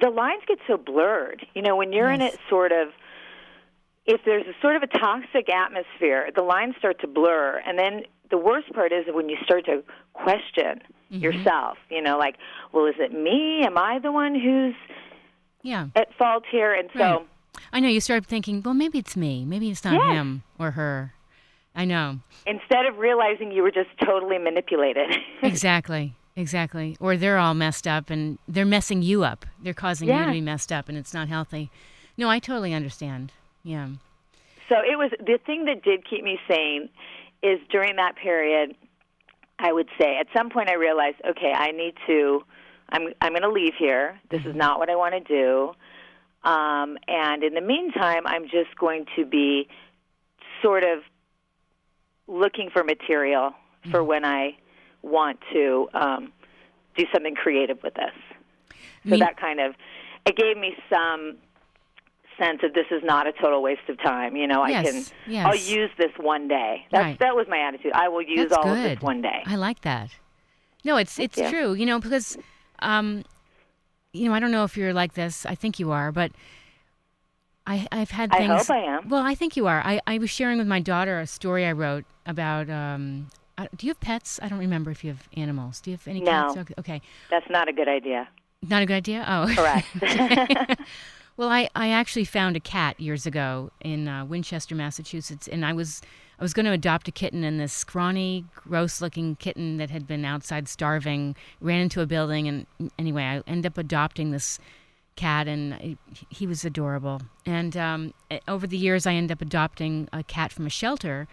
the 0.00 0.10
lines 0.10 0.42
get 0.46 0.58
so 0.66 0.76
blurred 0.76 1.46
you 1.54 1.62
know 1.62 1.76
when 1.76 1.92
you're 1.92 2.10
in 2.10 2.20
Yes. 2.20 2.34
it 2.34 2.40
sort 2.48 2.72
of 2.72 2.88
if 4.08 4.22
there's 4.24 4.46
a 4.46 4.58
sort 4.62 4.74
of 4.74 4.82
a 4.82 4.86
toxic 4.86 5.50
atmosphere, 5.50 6.30
the 6.34 6.42
lines 6.42 6.74
start 6.78 6.98
to 7.02 7.06
blur. 7.06 7.60
And 7.64 7.78
then 7.78 8.04
the 8.30 8.38
worst 8.38 8.72
part 8.72 8.90
is 8.90 9.04
when 9.08 9.28
you 9.28 9.36
start 9.44 9.66
to 9.66 9.84
question 10.14 10.80
mm-hmm. 11.12 11.18
yourself, 11.18 11.76
you 11.90 12.00
know, 12.00 12.16
like, 12.16 12.36
well, 12.72 12.86
is 12.86 12.94
it 12.98 13.12
me? 13.12 13.62
Am 13.64 13.76
I 13.76 13.98
the 13.98 14.10
one 14.10 14.34
who's 14.34 14.74
Yeah. 15.62 15.88
at 15.96 16.12
fault 16.14 16.44
here? 16.50 16.72
And 16.74 16.88
so, 16.94 16.98
Right. 17.00 17.26
I 17.72 17.80
know 17.80 17.88
you 17.88 18.00
start 18.00 18.24
thinking, 18.26 18.62
well, 18.62 18.74
maybe 18.74 18.98
it's 18.98 19.16
me. 19.16 19.44
Maybe 19.44 19.70
it's 19.70 19.84
not 19.84 19.94
Yes. 19.94 20.14
him 20.16 20.42
or 20.58 20.72
her. 20.72 21.12
I 21.74 21.84
know. 21.84 22.18
instead 22.46 22.86
of 22.86 22.98
realizing 22.98 23.52
you 23.52 23.62
were 23.62 23.70
just 23.70 23.90
totally 24.04 24.38
manipulated. 24.38 25.16
Exactly. 25.42 26.14
Exactly. 26.34 26.96
Or 27.00 27.16
they're 27.16 27.38
all 27.38 27.54
messed 27.54 27.86
up 27.86 28.10
and 28.10 28.38
they're 28.48 28.64
messing 28.64 29.02
you 29.02 29.22
up. 29.24 29.44
They're 29.62 29.74
causing 29.74 30.08
you 30.08 30.24
to 30.24 30.30
be 30.32 30.40
messed 30.40 30.72
up 30.72 30.88
and 30.88 30.96
it's 30.98 31.12
not 31.14 31.28
healthy. 31.28 31.70
No, 32.16 32.28
I 32.30 32.38
totally 32.40 32.72
understand. 32.74 33.32
Yeah. 33.64 33.88
so 34.68 34.76
it 34.80 34.96
was 34.98 35.10
the 35.20 35.38
thing 35.44 35.64
that 35.66 35.82
did 35.82 36.08
keep 36.08 36.24
me 36.24 36.38
sane 36.48 36.88
is 37.42 37.60
during 37.70 37.96
that 37.96 38.16
period, 38.16 38.74
I 39.58 39.72
would 39.72 39.88
say 40.00 40.16
at 40.18 40.26
some 40.36 40.48
point 40.50 40.68
I 40.70 40.74
realized, 40.74 41.16
okay, 41.28 41.52
I 41.54 41.70
need 41.72 41.94
to, 42.06 42.42
I'm 42.90 43.08
I'm 43.20 43.32
going 43.32 43.42
to 43.42 43.50
leave 43.50 43.74
here. 43.78 44.18
This 44.30 44.44
is 44.44 44.54
not 44.54 44.78
what 44.78 44.88
I 44.90 44.96
want 44.96 45.14
to 45.14 45.20
do. 45.20 45.72
Um, 46.48 46.96
and 47.08 47.42
in 47.42 47.54
the 47.54 47.60
meantime, 47.60 48.22
I'm 48.26 48.44
just 48.44 48.74
going 48.78 49.06
to 49.16 49.24
be 49.26 49.68
sort 50.62 50.84
of 50.84 51.00
looking 52.26 52.70
for 52.70 52.84
material 52.84 53.52
for 53.90 54.02
when 54.04 54.24
I 54.24 54.56
want 55.02 55.38
to 55.52 55.88
um, 55.94 56.32
do 56.96 57.04
something 57.12 57.34
creative 57.34 57.78
with 57.82 57.94
this. 57.94 58.12
So 59.08 59.16
that 59.18 59.36
kind 59.40 59.60
of 59.60 59.74
it 60.26 60.36
gave 60.36 60.56
me 60.58 60.74
some 60.90 61.36
sense 62.38 62.60
that 62.62 62.74
this 62.74 62.86
is 62.90 63.02
not 63.02 63.26
a 63.26 63.32
total 63.32 63.62
waste 63.62 63.88
of 63.88 63.98
time. 64.02 64.36
You 64.36 64.46
know, 64.46 64.64
Yes, 64.66 64.86
I 64.86 64.90
can 64.90 65.04
yes. 65.26 65.46
I'll 65.46 65.54
use 65.56 65.90
this 65.98 66.10
one 66.18 66.46
day. 66.48 66.86
That's 66.90 67.02
Right. 67.04 67.18
that 67.20 67.34
was 67.34 67.46
my 67.48 67.58
attitude. 67.58 67.92
I 67.94 68.08
will 68.08 68.22
use 68.22 68.50
That's 68.50 68.52
all 68.58 68.64
good. 68.64 68.78
of 68.92 68.98
this 68.98 69.00
one 69.02 69.22
day. 69.22 69.42
I 69.46 69.56
like 69.56 69.80
that. 69.82 70.10
No, 70.84 70.96
it's 70.96 71.18
it's 71.18 71.36
you. 71.38 71.48
true. 71.50 71.72
You 71.74 71.86
know, 71.86 71.98
because 72.00 72.36
um, 72.80 73.24
you 74.12 74.28
know, 74.28 74.34
I 74.34 74.40
don't 74.40 74.50
know 74.50 74.64
if 74.64 74.76
you're 74.76 74.92
like 74.92 75.14
this. 75.14 75.44
I 75.46 75.54
think 75.54 75.78
you 75.78 75.90
are, 75.92 76.12
but 76.12 76.32
I 77.66 77.86
I've 77.92 78.10
had 78.10 78.32
things. 78.32 78.50
I 78.50 78.56
hope 78.56 78.70
I 78.70 78.78
am. 78.78 79.08
Well, 79.08 79.22
I 79.24 79.34
think 79.34 79.56
you 79.56 79.66
are. 79.66 79.82
I 79.84 80.00
I 80.06 80.18
was 80.18 80.30
sharing 80.30 80.58
with 80.58 80.66
my 80.66 80.80
daughter 80.80 81.20
a 81.20 81.26
story 81.26 81.66
I 81.66 81.72
wrote 81.72 82.04
about. 82.26 82.70
Um, 82.70 83.28
uh, 83.58 83.66
do 83.76 83.86
you 83.86 83.90
have 83.90 84.00
pets? 84.00 84.38
I 84.42 84.48
don't 84.48 84.60
remember 84.60 84.90
if 84.90 85.02
you 85.02 85.10
have 85.10 85.28
animals. 85.36 85.80
Do 85.80 85.90
you 85.90 85.96
have 85.96 86.06
any 86.06 86.20
No. 86.20 86.30
cats? 86.30 86.56
Okay. 86.56 86.74
okay. 86.78 87.02
That's 87.28 87.50
not 87.50 87.68
a 87.68 87.72
good 87.72 87.88
idea. 87.88 88.28
Not 88.62 88.82
a 88.82 88.86
good 88.86 88.94
idea? 88.94 89.24
Oh. 89.28 89.52
Correct. 89.52 89.86
well, 91.36 91.48
I, 91.48 91.68
I 91.74 91.88
actually 91.90 92.24
found 92.24 92.56
a 92.56 92.60
cat 92.60 93.00
years 93.00 93.26
ago 93.26 93.70
in 93.80 94.06
uh, 94.06 94.24
Winchester, 94.24 94.76
Massachusetts, 94.76 95.48
and 95.48 95.64
I 95.66 95.72
was 95.72 96.02
I 96.38 96.44
was 96.44 96.54
going 96.54 96.66
to 96.66 96.72
adopt 96.72 97.08
a 97.08 97.12
kitten, 97.12 97.42
and 97.42 97.58
this 97.58 97.72
scrawny, 97.72 98.44
gross-looking 98.54 99.36
kitten 99.36 99.78
that 99.78 99.90
had 99.90 100.06
been 100.06 100.24
outside 100.24 100.68
starving 100.68 101.34
ran 101.60 101.80
into 101.80 102.00
a 102.00 102.06
building, 102.06 102.46
and 102.46 102.66
anyway, 102.96 103.24
I 103.24 103.42
ended 103.50 103.72
up 103.72 103.78
adopting 103.78 104.30
this 104.30 104.60
cat, 105.16 105.48
and 105.48 105.98
he 106.30 106.46
was 106.46 106.64
adorable. 106.64 107.22
And 107.44 107.76
um, 107.76 108.14
over 108.46 108.68
the 108.68 108.78
years, 108.78 109.04
I 109.04 109.14
ended 109.14 109.32
up 109.32 109.42
adopting 109.42 110.08
a 110.12 110.22
cat 110.22 110.52
from 110.52 110.64
a 110.64 110.70
shelter, 110.70 111.26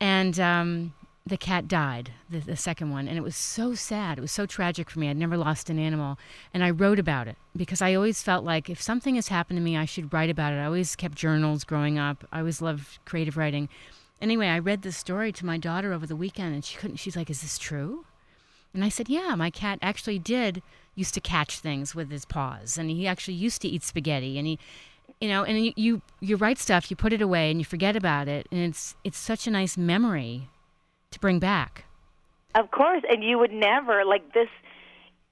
and 0.00 0.40
um, 0.40 0.94
the 1.26 1.36
cat 1.36 1.68
died, 1.68 2.12
the, 2.30 2.38
the 2.38 2.56
second 2.56 2.90
one, 2.90 3.08
and 3.08 3.18
it 3.18 3.22
was 3.22 3.36
so 3.36 3.74
sad. 3.74 4.16
It 4.16 4.22
was 4.22 4.32
so 4.32 4.46
tragic 4.46 4.88
for 4.88 5.00
me. 5.00 5.10
I'd 5.10 5.18
never 5.18 5.36
lost 5.36 5.68
an 5.68 5.78
animal, 5.78 6.18
and 6.54 6.64
I 6.64 6.70
wrote 6.70 6.98
about 6.98 7.28
it 7.28 7.36
because 7.54 7.82
I 7.82 7.94
always 7.94 8.22
felt 8.22 8.42
like 8.42 8.70
if 8.70 8.80
something 8.80 9.16
has 9.16 9.28
happened 9.28 9.58
to 9.58 9.62
me, 9.62 9.76
I 9.76 9.84
should 9.84 10.14
write 10.14 10.30
about 10.30 10.54
it. 10.54 10.56
I 10.56 10.64
always 10.64 10.96
kept 10.96 11.14
journals 11.14 11.64
growing 11.64 11.98
up. 11.98 12.24
I 12.32 12.38
always 12.38 12.62
loved 12.62 12.98
creative 13.04 13.36
writing. 13.36 13.68
Anyway, 14.24 14.48
I 14.48 14.58
read 14.58 14.80
this 14.80 14.96
story 14.96 15.32
to 15.32 15.44
my 15.44 15.58
daughter 15.58 15.92
over 15.92 16.06
the 16.06 16.16
weekend, 16.16 16.54
and 16.54 16.64
she 16.64 16.78
couldn't. 16.78 16.96
She's 16.96 17.14
like, 17.14 17.28
"Is 17.28 17.42
this 17.42 17.58
true?" 17.58 18.06
And 18.72 18.82
I 18.82 18.88
said, 18.88 19.10
"Yeah, 19.10 19.34
my 19.34 19.50
cat 19.50 19.78
actually 19.82 20.18
did 20.18 20.62
used 20.94 21.12
to 21.12 21.20
catch 21.20 21.58
things 21.58 21.94
with 21.94 22.10
his 22.10 22.24
paws, 22.24 22.78
and 22.78 22.88
he 22.88 23.06
actually 23.06 23.34
used 23.34 23.60
to 23.60 23.68
eat 23.68 23.82
spaghetti, 23.82 24.38
and 24.38 24.46
he." 24.46 24.58
You 25.20 25.28
know, 25.28 25.44
and 25.44 25.62
you, 25.66 25.72
you 25.76 26.02
you 26.20 26.36
write 26.36 26.56
stuff, 26.56 26.90
you 26.90 26.96
put 26.96 27.12
it 27.12 27.20
away, 27.20 27.50
and 27.50 27.60
you 27.60 27.66
forget 27.66 27.96
about 27.96 28.26
it, 28.26 28.48
and 28.50 28.60
it's 28.60 28.96
it's 29.04 29.18
such 29.18 29.46
a 29.46 29.50
nice 29.50 29.76
memory 29.76 30.48
to 31.10 31.20
bring 31.20 31.38
back. 31.38 31.84
Of 32.54 32.70
course, 32.70 33.02
and 33.06 33.22
you 33.22 33.38
would 33.38 33.52
never 33.52 34.06
like 34.06 34.32
this. 34.32 34.48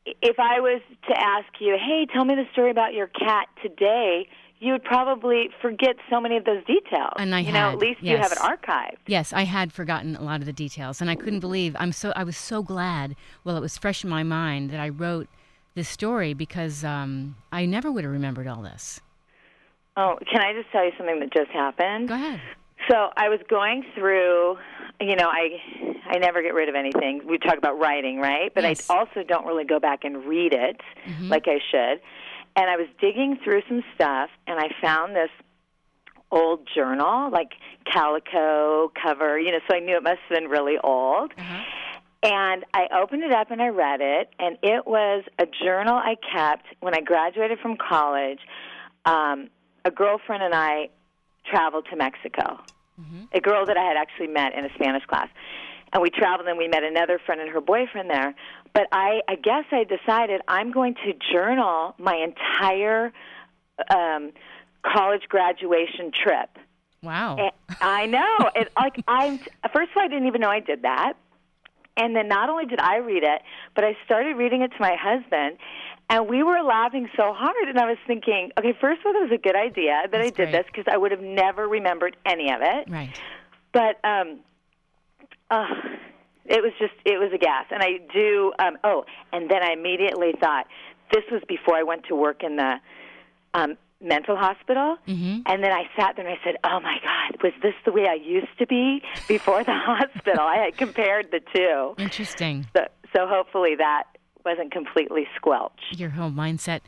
If 0.05 0.39
I 0.39 0.61
was 0.61 0.83
to 1.09 1.19
ask 1.19 1.49
you, 1.61 1.79
"Hey, 1.79 2.05
tell 2.13 2.27
me 2.27 2.35
the 2.35 2.47
story 2.53 2.71
about 2.71 2.93
your 2.93 3.07
cat 3.07 3.49
today," 3.63 4.29
you 4.63 4.71
would 4.73 4.85
probably 4.85 5.49
forget 5.61 5.97
so 6.09 6.21
many 6.21 6.37
of 6.37 6.45
those 6.45 6.65
details. 6.67 7.15
And 7.17 7.35
I 7.35 7.41
you 7.41 7.51
know, 7.53 7.71
at 7.71 7.79
least 7.79 8.01
you 8.01 8.17
have 8.17 8.31
it 8.31 8.39
yes. 8.41 8.49
archived. 8.53 8.97
Yes, 9.09 9.33
I 9.33 9.43
had 9.43 9.73
forgotten 9.73 10.15
a 10.15 10.23
lot 10.23 10.39
of 10.39 10.47
the 10.47 10.53
details, 10.53 11.01
and 11.01 11.11
I 11.11 11.17
couldn't 11.17 11.41
believe. 11.41 11.75
I'm 11.81 11.91
so 11.91 12.13
I 12.15 12.23
was 12.23 12.37
so 12.37 12.63
glad. 12.63 13.17
Well, 13.43 13.57
it 13.57 13.61
was 13.61 13.77
fresh 13.77 14.05
in 14.05 14.11
my 14.11 14.23
mind 14.23 14.71
that 14.71 14.79
I 14.79 14.89
wrote 14.89 15.29
this 15.75 15.89
story 15.89 16.33
because 16.33 16.85
um, 16.85 17.35
I 17.51 17.67
never 17.67 17.91
would 17.91 18.05
have 18.05 18.13
remembered 18.13 18.47
all 18.47 18.63
this. 18.63 19.01
Oh, 19.97 20.17
can 20.31 20.41
I 20.41 20.53
just 20.53 20.71
tell 20.71 20.85
you 20.85 20.93
something 20.97 21.19
that 21.21 21.33
just 21.33 21.51
happened? 21.51 22.09
Go 22.09 22.15
ahead. 22.15 22.41
So 22.91 23.11
I 23.17 23.29
was 23.29 23.41
going 23.49 23.85
through, 23.97 24.59
you 25.01 25.17
know, 25.17 25.29
I 25.29 25.59
I 26.07 26.19
never 26.19 26.41
get 26.41 26.55
rid 26.55 26.69
of 26.69 26.77
anything. 26.77 27.23
We 27.29 27.39
talk 27.39 27.59
about 27.59 27.79
writing, 27.81 28.21
right? 28.21 28.53
But 28.55 28.63
Yes. 28.65 28.89
I 28.89 28.99
also 28.99 29.23
don't 29.27 29.45
really 29.47 29.65
go 29.65 29.81
back 29.81 30.05
and 30.05 30.25
read 30.25 30.53
it 30.53 30.81
Mm-hmm. 31.07 31.29
like 31.29 31.45
I 31.49 31.59
should. 31.71 32.01
And 32.55 32.69
I 32.69 32.77
was 32.77 32.87
digging 33.01 33.39
through 33.43 33.63
some 33.69 33.83
stuff, 33.95 34.31
and 34.47 34.59
I 34.59 34.69
found 34.81 35.17
this 35.17 35.31
old 36.31 36.69
journal, 36.75 37.31
like 37.31 37.53
calico 37.91 38.93
cover, 39.01 39.39
you 39.39 39.53
know. 39.53 39.61
So 39.69 39.77
I 39.77 39.81
knew 39.81 39.97
it 39.97 40.03
must 40.03 40.21
have 40.29 40.39
been 40.39 40.49
really 40.49 40.79
old. 40.83 41.33
Uh-huh. 41.37 41.63
And 42.25 42.65
I 42.73 42.87
opened 43.01 43.25
it 43.25 43.33
up 43.33 43.51
and 43.51 43.61
I 43.61 43.69
read 43.69 44.01
it, 44.01 44.31
and 44.39 44.57
it 44.63 44.87
was 44.87 45.25
a 45.39 45.47
journal 45.65 45.95
I 45.95 46.15
kept 46.33 46.67
when 46.81 46.95
I 46.95 47.01
graduated 47.01 47.59
from 47.59 47.77
college. 47.77 48.39
Um, 49.05 49.51
a 49.85 49.91
girlfriend 49.91 50.43
and 50.43 50.55
I 50.55 50.91
traveled 51.51 51.87
to 51.91 51.97
Mexico. 51.97 52.61
A 53.33 53.41
girl 53.41 53.67
that 53.67 53.77
I 53.77 53.83
had 53.83 53.97
actually 53.97 54.29
met 54.29 54.55
in 54.55 54.65
a 54.65 54.73
Spanish 54.75 55.05
class. 55.07 55.29
And 55.93 56.01
we 56.03 56.11
traveled 56.11 56.49
and 56.49 56.57
we 56.57 56.69
met 56.69 56.83
another 56.85 57.19
friend 57.25 57.41
and 57.41 57.51
her 57.51 57.61
boyfriend 57.61 58.09
there. 58.09 58.35
But 58.73 58.85
I, 58.93 59.21
I 59.29 59.35
guess 59.35 59.65
I 59.71 59.85
decided 59.85 60.41
I'm 60.49 60.73
going 60.73 60.95
to 61.05 61.13
journal 61.33 61.95
my 61.99 62.17
entire 62.17 63.13
um, 63.91 64.33
college 64.85 65.23
graduation 65.29 66.11
trip. 66.13 66.49
Wow. 67.03 67.37
And 67.37 67.53
I 67.81 68.07
know. 68.07 68.51
It 68.55 68.73
like 68.77 69.03
I'm 69.09 69.39
first 69.73 69.91
of 69.91 69.97
all 69.97 70.05
I 70.05 70.09
didn't 70.09 70.27
even 70.27 70.41
know 70.41 70.51
I 70.51 70.61
did 70.61 70.83
that. 70.83 71.15
And 71.97 72.17
then 72.17 72.27
not 72.29 72.49
only 72.49 72.65
did 72.65 72.81
I 72.81 72.97
read 72.99 73.23
it, 73.23 73.43
but 73.75 73.85
I 73.85 73.97
started 74.07 74.37
reading 74.37 74.63
it 74.63 74.69
to 74.69 74.77
my 74.81 74.97
husband 74.99 75.59
and 76.09 76.29
we 76.29 76.43
were 76.43 76.63
laughing 76.63 77.09
so 77.17 77.33
hard 77.35 77.69
and 77.69 77.79
I 77.79 77.85
was 77.87 77.99
thinking, 78.07 78.51
okay, 78.59 78.73
first 78.81 79.01
of 79.01 79.07
all 79.07 79.23
it 79.23 79.31
was 79.31 79.33
a 79.33 79.43
good 79.43 79.57
idea 79.57 80.03
that 80.05 80.11
That's 80.13 80.27
I 80.27 80.31
did 80.31 80.37
great. 80.37 80.53
this 80.53 80.65
because 80.67 80.85
I 80.91 80.97
would 80.97 81.11
have 81.11 81.21
never 81.21 81.69
remembered 81.69 82.17
any 82.25 82.51
of 82.51 82.61
it. 82.63 82.89
right. 82.91 83.21
But 83.73 83.99
um 84.05 84.41
uh 85.53 85.67
it 86.47 86.61
was 86.63 86.73
just 86.81 86.95
it 87.05 87.19
was 87.19 87.31
a 87.33 87.39
gas. 87.39 87.67
And 87.71 87.83
I 87.83 87.99
do 88.13 88.53
um 88.59 88.77
oh, 88.83 89.05
and 89.33 89.51
then 89.51 89.63
I 89.63 89.73
immediately 89.73 90.33
thought 90.41 90.67
this 91.13 91.25
was 91.31 91.43
before 91.49 91.77
I 91.77 91.83
went 91.83 92.05
to 92.09 92.17
work 92.17 92.43
in 92.43 92.57
the 92.57 92.77
um 93.55 93.77
mental 94.01 94.37
hospital. 94.37 94.97
Mm-hmm. 95.07 95.43
And 95.47 95.63
then 95.63 95.73
I 95.73 95.85
sat 95.97 96.17
there 96.17 96.27
and 96.27 96.37
I 96.37 96.45
said, 96.45 96.57
"Oh 96.65 96.81
my 96.81 96.97
God, 97.03 97.43
was 97.43 97.53
this 97.63 97.75
the 97.85 97.93
way 97.93 98.07
I 98.09 98.15
used 98.15 98.59
to 98.59 98.67
be 98.67 99.03
before 99.29 99.63
the 99.63 99.73
hospital?" 99.75 100.41
I 100.45 100.57
had 100.65 100.77
compared 100.77 101.31
the 101.31 101.41
two, 101.55 101.95
Interesting. 102.03 102.67
so, 102.77 102.87
so 103.15 103.27
hopefully 103.29 103.77
that 103.77 104.05
wasn't 104.45 104.73
completely 104.73 105.27
squelched. 105.37 105.97
Your 105.97 106.11
whole 106.11 106.31
mindset. 106.31 106.81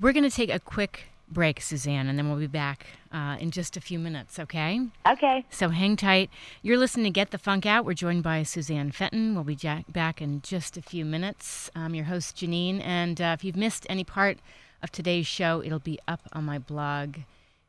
We're 0.00 0.12
going 0.12 0.28
to 0.28 0.36
take 0.36 0.52
a 0.52 0.60
quick 0.60 1.04
break, 1.32 1.60
Suzanne, 1.60 2.06
and 2.08 2.18
then 2.18 2.28
we'll 2.28 2.38
be 2.38 2.46
back 2.46 2.86
uh, 3.12 3.36
in 3.40 3.50
just 3.50 3.76
a 3.76 3.80
few 3.80 3.98
minutes. 3.98 4.38
Okay. 4.38 4.80
Okay, 5.06 5.44
So 5.50 5.68
hang 5.70 5.96
tight. 5.96 6.30
You're 6.62 6.78
listening 6.78 7.04
to 7.04 7.10
Get 7.10 7.30
the 7.30 7.38
Funk 7.38 7.66
Out. 7.66 7.84
We're 7.84 7.94
joined 7.94 8.22
by 8.22 8.42
Suzanne 8.42 8.92
Fenton. 8.92 9.34
We'll 9.34 9.44
be 9.44 9.54
ja- 9.54 9.82
back 9.88 10.20
in 10.22 10.42
just 10.42 10.76
a 10.76 10.82
few 10.82 11.04
minutes. 11.04 11.70
I'm 11.74 11.94
your 11.94 12.04
host, 12.06 12.36
Janine. 12.36 12.80
And 12.84 13.20
uh, 13.20 13.34
if 13.38 13.44
you've 13.44 13.56
missed 13.56 13.86
any 13.88 14.04
part 14.04 14.38
of 14.82 14.90
today's 14.92 15.26
show, 15.26 15.62
it'll 15.64 15.78
be 15.78 15.98
up 16.06 16.20
on 16.32 16.44
my 16.44 16.58
blog 16.58 17.16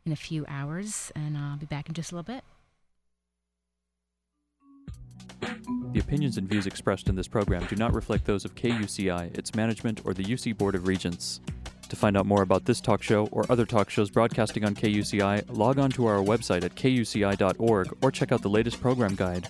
in 0.06 0.12
a 0.12 0.16
few 0.18 0.46
hours. 0.48 1.12
And 1.16 1.38
I'll 1.38 1.58
be 1.58 1.66
back 1.66 1.88
in 1.88 1.94
just 1.94 2.12
a 2.12 2.16
little 2.16 2.34
bit. 2.34 2.44
The 5.92 6.00
opinions 6.00 6.38
and 6.38 6.48
views 6.48 6.66
expressed 6.66 7.10
in 7.10 7.16
this 7.16 7.28
program 7.28 7.66
do 7.68 7.76
not 7.76 7.94
reflect 7.94 8.26
those 8.26 8.46
of 8.46 8.56
KUCI, 8.56 9.38
its 9.38 9.54
management, 9.56 10.02
or 10.06 10.14
the 10.14 10.24
UC 10.24 10.58
Board 10.58 10.74
of 10.76 10.88
Regents. 10.88 11.40
To 11.94 12.00
find 12.00 12.18
out 12.18 12.26
more 12.26 12.42
about 12.42 12.66
this 12.66 12.82
talk 12.82 13.04
show 13.04 13.28
or 13.28 13.46
other 13.52 13.68
talk 13.68 13.88
shows 13.92 14.10
broadcasting 14.10 14.66
on 14.66 14.74
KUCI, 14.74 15.56
log 15.56 15.78
on 15.78 15.92
to 15.92 16.08
our 16.08 16.18
website 16.18 16.64
at 16.64 16.74
kuci.org 16.74 17.96
or 18.02 18.12
check 18.12 18.32
out 18.32 18.42
the 18.42 18.50
latest 18.50 18.82
program 18.82 19.14
guide. 19.14 19.48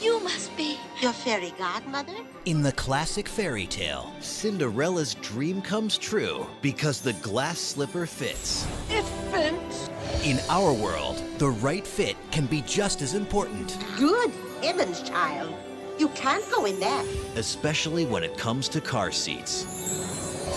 You 0.00 0.20
must 0.20 0.56
be. 0.56 0.78
Your 1.00 1.12
fairy 1.12 1.52
godmother? 1.58 2.14
In 2.44 2.62
the 2.62 2.70
classic 2.70 3.26
fairy 3.26 3.66
tale, 3.66 4.14
Cinderella's 4.20 5.14
dream 5.14 5.62
comes 5.62 5.98
true 5.98 6.46
because 6.62 7.00
the 7.00 7.14
glass 7.14 7.58
slipper 7.58 8.06
fits. 8.06 8.68
It 8.88 9.02
fits. 9.32 9.90
In 10.24 10.38
our 10.48 10.72
world, 10.72 11.20
the 11.38 11.50
right 11.50 11.84
fit 11.84 12.14
can 12.30 12.46
be 12.46 12.62
just 12.68 13.02
as 13.02 13.14
important, 13.14 13.76
Good 13.98 14.30
heavens, 14.62 15.02
child. 15.02 15.52
You 15.98 16.08
can't 16.10 16.44
go 16.50 16.64
in 16.64 16.78
there. 16.80 17.04
especially 17.36 18.04
when 18.06 18.22
it 18.24 18.36
comes 18.36 18.68
to 18.70 18.80
car 18.80 19.10
seats. 19.12 19.66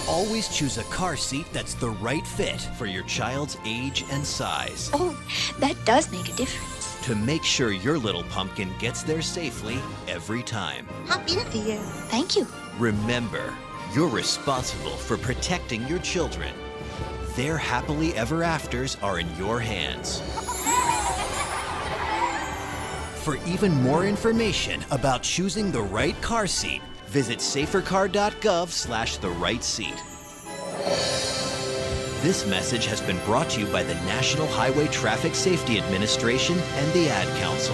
Always 0.07 0.47
choose 0.55 0.77
a 0.77 0.83
car 0.85 1.15
seat 1.15 1.45
that's 1.53 1.73
the 1.75 1.89
right 1.89 2.25
fit 2.25 2.61
for 2.77 2.85
your 2.85 3.03
child's 3.03 3.57
age 3.65 4.03
and 4.11 4.25
size 4.25 4.89
Oh, 4.93 5.17
that 5.59 5.75
does 5.85 6.11
make 6.11 6.27
a 6.29 6.33
difference. 6.35 6.99
to 7.05 7.15
make 7.15 7.43
sure 7.43 7.71
your 7.71 7.97
little 7.97 8.23
pumpkin 8.25 8.71
gets 8.79 9.03
there 9.03 9.21
safely 9.21 9.77
every 10.07 10.43
time. 10.43 10.87
Hop 11.07 11.27
in, 11.29 11.37
dear. 11.51 11.77
Thank 12.09 12.35
you. 12.35 12.47
Remember, 12.77 13.53
you're 13.93 14.09
responsible 14.09 14.91
for 14.97 15.17
protecting 15.17 15.87
your 15.87 15.99
children. 15.99 16.53
Their 17.35 17.57
happily 17.57 18.13
ever 18.15 18.43
afters 18.43 18.97
are 19.01 19.19
in 19.19 19.27
your 19.37 19.59
hands. 19.59 20.21
For 23.25 23.37
even 23.47 23.73
more 23.81 24.05
information 24.05 24.85
about 24.91 25.23
choosing 25.23 25.71
the 25.71 25.81
right 25.81 26.15
car 26.21 26.45
seat, 26.45 26.83
visit 27.07 27.39
safercar.gov 27.39 28.67
slash 28.69 29.17
the 29.17 29.31
right 29.31 29.63
seat. 29.63 29.95
This 32.21 32.45
message 32.45 32.85
has 32.85 33.01
been 33.01 33.17
brought 33.25 33.49
to 33.49 33.61
you 33.61 33.65
by 33.71 33.81
the 33.81 33.95
National 34.05 34.45
Highway 34.45 34.89
Traffic 34.89 35.33
Safety 35.33 35.79
Administration 35.79 36.59
and 36.59 36.93
the 36.93 37.09
Ad 37.09 37.41
Council. 37.41 37.73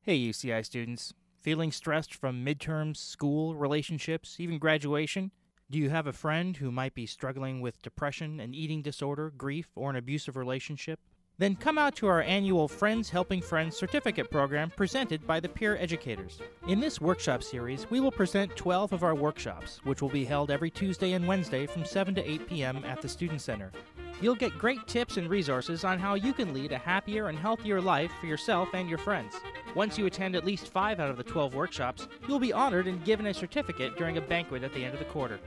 Hey, 0.00 0.18
UCI 0.18 0.64
students. 0.64 1.14
Feeling 1.40 1.70
stressed 1.70 2.12
from 2.12 2.44
midterms, 2.44 2.96
school, 2.96 3.54
relationships, 3.54 4.40
even 4.40 4.58
graduation? 4.58 5.30
Do 5.70 5.78
you 5.78 5.90
have 5.90 6.08
a 6.08 6.12
friend 6.12 6.56
who 6.56 6.72
might 6.72 6.94
be 6.94 7.06
struggling 7.06 7.60
with 7.60 7.80
depression, 7.82 8.40
an 8.40 8.52
eating 8.52 8.82
disorder, 8.82 9.30
grief, 9.30 9.68
or 9.76 9.90
an 9.90 9.96
abusive 9.96 10.36
relationship? 10.36 10.98
Then 11.38 11.56
come 11.56 11.78
out 11.78 11.96
to 11.96 12.06
our 12.06 12.22
annual 12.22 12.68
Friends 12.68 13.08
Helping 13.08 13.40
Friends 13.40 13.76
certificate 13.76 14.30
program 14.30 14.70
presented 14.70 15.26
by 15.26 15.40
the 15.40 15.48
Peer 15.48 15.76
Educators. 15.78 16.38
In 16.68 16.78
this 16.78 17.00
workshop 17.00 17.42
series, 17.42 17.90
we 17.90 18.00
will 18.00 18.12
present 18.12 18.54
12 18.54 18.92
of 18.92 19.02
our 19.02 19.14
workshops, 19.14 19.80
which 19.84 20.02
will 20.02 20.10
be 20.10 20.26
held 20.26 20.50
every 20.50 20.70
Tuesday 20.70 21.12
and 21.12 21.26
Wednesday 21.26 21.66
from 21.66 21.84
7 21.84 22.14
to 22.16 22.30
8 22.30 22.48
p.m. 22.48 22.84
at 22.84 23.00
the 23.00 23.08
Student 23.08 23.40
Center. 23.40 23.72
You'll 24.20 24.34
get 24.34 24.56
great 24.58 24.86
tips 24.86 25.16
and 25.16 25.28
resources 25.28 25.84
on 25.84 25.98
how 25.98 26.14
you 26.14 26.32
can 26.32 26.52
lead 26.52 26.70
a 26.70 26.78
happier 26.78 27.28
and 27.28 27.38
healthier 27.38 27.80
life 27.80 28.12
for 28.20 28.26
yourself 28.26 28.68
and 28.74 28.88
your 28.88 28.98
friends. 28.98 29.34
Once 29.74 29.96
you 29.96 30.06
attend 30.06 30.36
at 30.36 30.44
least 30.44 30.68
five 30.68 31.00
out 31.00 31.10
of 31.10 31.16
the 31.16 31.24
12 31.24 31.54
workshops, 31.54 32.06
you'll 32.28 32.38
be 32.38 32.52
honored 32.52 32.86
and 32.86 33.04
given 33.04 33.26
a 33.26 33.34
certificate 33.34 33.96
during 33.96 34.18
a 34.18 34.20
banquet 34.20 34.62
at 34.62 34.72
the 34.74 34.84
end 34.84 34.92
of 34.92 35.00
the 35.00 35.06
quarter. 35.06 35.40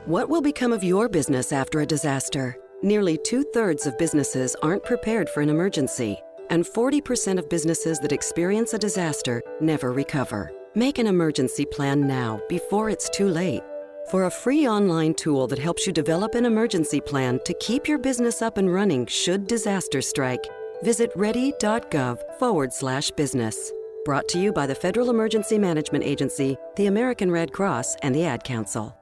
What 0.04 0.28
will 0.28 0.42
become 0.42 0.72
of 0.72 0.84
your 0.84 1.08
business 1.08 1.52
after 1.52 1.80
a 1.80 1.86
disaster? 1.86 2.56
Nearly 2.82 3.18
two 3.18 3.42
thirds 3.52 3.86
of 3.86 3.98
businesses 3.98 4.54
aren't 4.62 4.84
prepared 4.84 5.28
for 5.28 5.40
an 5.40 5.48
emergency, 5.48 6.16
and 6.50 6.64
40% 6.64 7.38
of 7.38 7.48
businesses 7.48 7.98
that 7.98 8.12
experience 8.12 8.72
a 8.72 8.78
disaster 8.78 9.42
never 9.60 9.92
recover. 9.92 10.52
Make 10.74 10.98
an 10.98 11.08
emergency 11.08 11.64
plan 11.64 12.06
now 12.06 12.40
before 12.48 12.88
it's 12.88 13.10
too 13.10 13.28
late. 13.28 13.62
For 14.10 14.24
a 14.24 14.30
free 14.30 14.66
online 14.66 15.12
tool 15.12 15.46
that 15.48 15.58
helps 15.58 15.86
you 15.86 15.92
develop 15.92 16.34
an 16.34 16.46
emergency 16.46 16.98
plan 16.98 17.40
to 17.44 17.52
keep 17.60 17.86
your 17.86 17.98
business 17.98 18.40
up 18.40 18.56
and 18.56 18.72
running 18.72 19.04
should 19.04 19.46
disaster 19.46 20.00
strike, 20.00 20.42
visit 20.82 21.10
ready.gov 21.14 22.38
forward 22.38 22.72
slash 22.72 23.10
business. 23.10 23.70
Brought 24.06 24.26
to 24.28 24.38
you 24.38 24.50
by 24.50 24.66
the 24.66 24.74
Federal 24.74 25.10
Emergency 25.10 25.58
Management 25.58 26.04
Agency, 26.04 26.56
the 26.76 26.86
American 26.86 27.30
Red 27.30 27.52
Cross, 27.52 27.96
and 27.96 28.14
the 28.14 28.24
Ad 28.24 28.44
Council. 28.44 28.96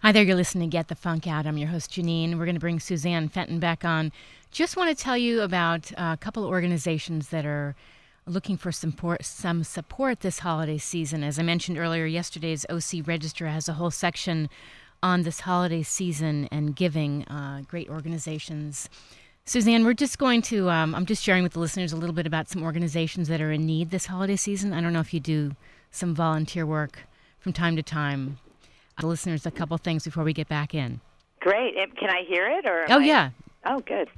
Hi 0.00 0.10
there, 0.10 0.22
you're 0.22 0.34
listening 0.34 0.70
to 0.70 0.74
Get 0.74 0.88
the 0.88 0.94
Funk 0.94 1.26
Out. 1.26 1.46
I'm 1.46 1.58
your 1.58 1.68
host, 1.68 1.90
Janeane. 1.90 2.38
We're 2.38 2.46
going 2.46 2.54
to 2.54 2.60
bring 2.60 2.80
Suzanne 2.80 3.28
Fenton 3.28 3.60
back 3.60 3.84
on. 3.84 4.12
Just 4.50 4.78
want 4.78 4.88
to 4.88 5.04
tell 5.04 5.18
you 5.18 5.42
about 5.42 5.92
a 5.98 6.16
couple 6.18 6.42
of 6.42 6.48
organizations 6.48 7.28
that 7.28 7.44
are 7.44 7.76
looking 8.26 8.56
for 8.56 8.70
support, 8.72 9.24
some 9.24 9.64
support 9.64 10.20
this 10.20 10.40
holiday 10.40 10.78
season. 10.78 11.24
As 11.24 11.38
I 11.38 11.42
mentioned 11.42 11.78
earlier, 11.78 12.06
yesterday's 12.06 12.64
OC 12.70 13.06
Register 13.06 13.48
has 13.48 13.68
a 13.68 13.74
whole 13.74 13.90
section 13.90 14.48
on 15.02 15.22
this 15.22 15.40
holiday 15.40 15.82
season 15.82 16.48
and 16.52 16.76
giving. 16.76 17.24
Uh, 17.24 17.62
great 17.66 17.88
organizations. 17.88 18.88
Suzanne, 19.44 19.84
we're 19.84 19.94
just 19.94 20.18
going 20.18 20.40
to, 20.42 20.70
um, 20.70 20.94
I'm 20.94 21.06
just 21.06 21.22
sharing 21.22 21.42
with 21.42 21.54
the 21.54 21.58
listeners 21.58 21.92
a 21.92 21.96
little 21.96 22.14
bit 22.14 22.26
about 22.26 22.48
some 22.48 22.62
organizations 22.62 23.26
that 23.26 23.40
are 23.40 23.50
in 23.50 23.66
need 23.66 23.90
this 23.90 24.06
holiday 24.06 24.36
season. 24.36 24.72
I 24.72 24.80
don't 24.80 24.92
know 24.92 25.00
if 25.00 25.12
you 25.12 25.18
do 25.18 25.56
some 25.90 26.14
volunteer 26.14 26.64
work 26.64 27.00
from 27.40 27.52
time 27.52 27.74
to 27.74 27.82
time 27.82 28.38
the 29.00 29.06
listeners 29.06 29.44
a 29.46 29.50
couple 29.50 29.76
things 29.78 30.04
before 30.04 30.22
we 30.22 30.32
get 30.32 30.48
back 30.48 30.74
in. 30.74 31.00
Great. 31.40 31.74
Can 31.96 32.08
I 32.08 32.22
hear 32.22 32.46
it? 32.46 32.66
Or 32.66 32.84
oh 32.88 33.00
I... 33.00 33.04
yeah. 33.04 33.30
Oh, 33.64 33.80
good. 33.80 34.08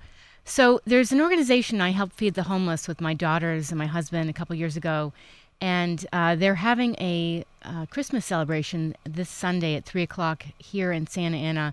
So 0.44 0.80
there's 0.84 1.10
an 1.10 1.20
organization 1.20 1.80
I 1.80 1.90
helped 1.90 2.14
feed 2.14 2.34
the 2.34 2.44
homeless 2.44 2.86
with 2.86 3.00
my 3.00 3.14
daughters 3.14 3.70
and 3.70 3.78
my 3.78 3.86
husband 3.86 4.28
a 4.28 4.32
couple 4.32 4.54
years 4.56 4.76
ago, 4.76 5.12
and 5.60 6.04
uh, 6.12 6.36
they're 6.36 6.56
having 6.56 6.94
a 7.00 7.44
uh, 7.62 7.86
Christmas 7.86 8.26
celebration 8.26 8.94
this 9.04 9.30
Sunday 9.30 9.74
at 9.74 9.86
three 9.86 10.02
o'clock 10.02 10.44
here 10.58 10.92
in 10.92 11.06
Santa 11.06 11.38
Ana, 11.38 11.72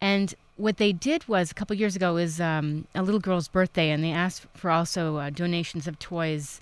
and 0.00 0.34
what 0.58 0.76
they 0.76 0.92
did 0.92 1.26
was 1.26 1.50
a 1.50 1.54
couple 1.54 1.74
years 1.74 1.96
ago 1.96 2.18
is 2.18 2.38
um, 2.38 2.86
a 2.94 3.02
little 3.02 3.18
girl's 3.18 3.48
birthday, 3.48 3.88
and 3.88 4.04
they 4.04 4.12
asked 4.12 4.46
for 4.54 4.70
also 4.70 5.16
uh, 5.16 5.30
donations 5.30 5.86
of 5.86 5.98
toys 5.98 6.60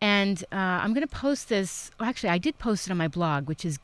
and 0.00 0.44
uh, 0.52 0.56
I'm 0.56 0.92
going 0.92 1.06
to 1.06 1.14
post 1.14 1.48
this. 1.48 1.90
Well, 1.98 2.06
actually, 2.06 2.28
I 2.28 2.36
did 2.36 2.58
post 2.58 2.86
it 2.86 2.90
on 2.90 2.98
my 2.98 3.08
blog, 3.08 3.48
which 3.48 3.64
is 3.64 3.78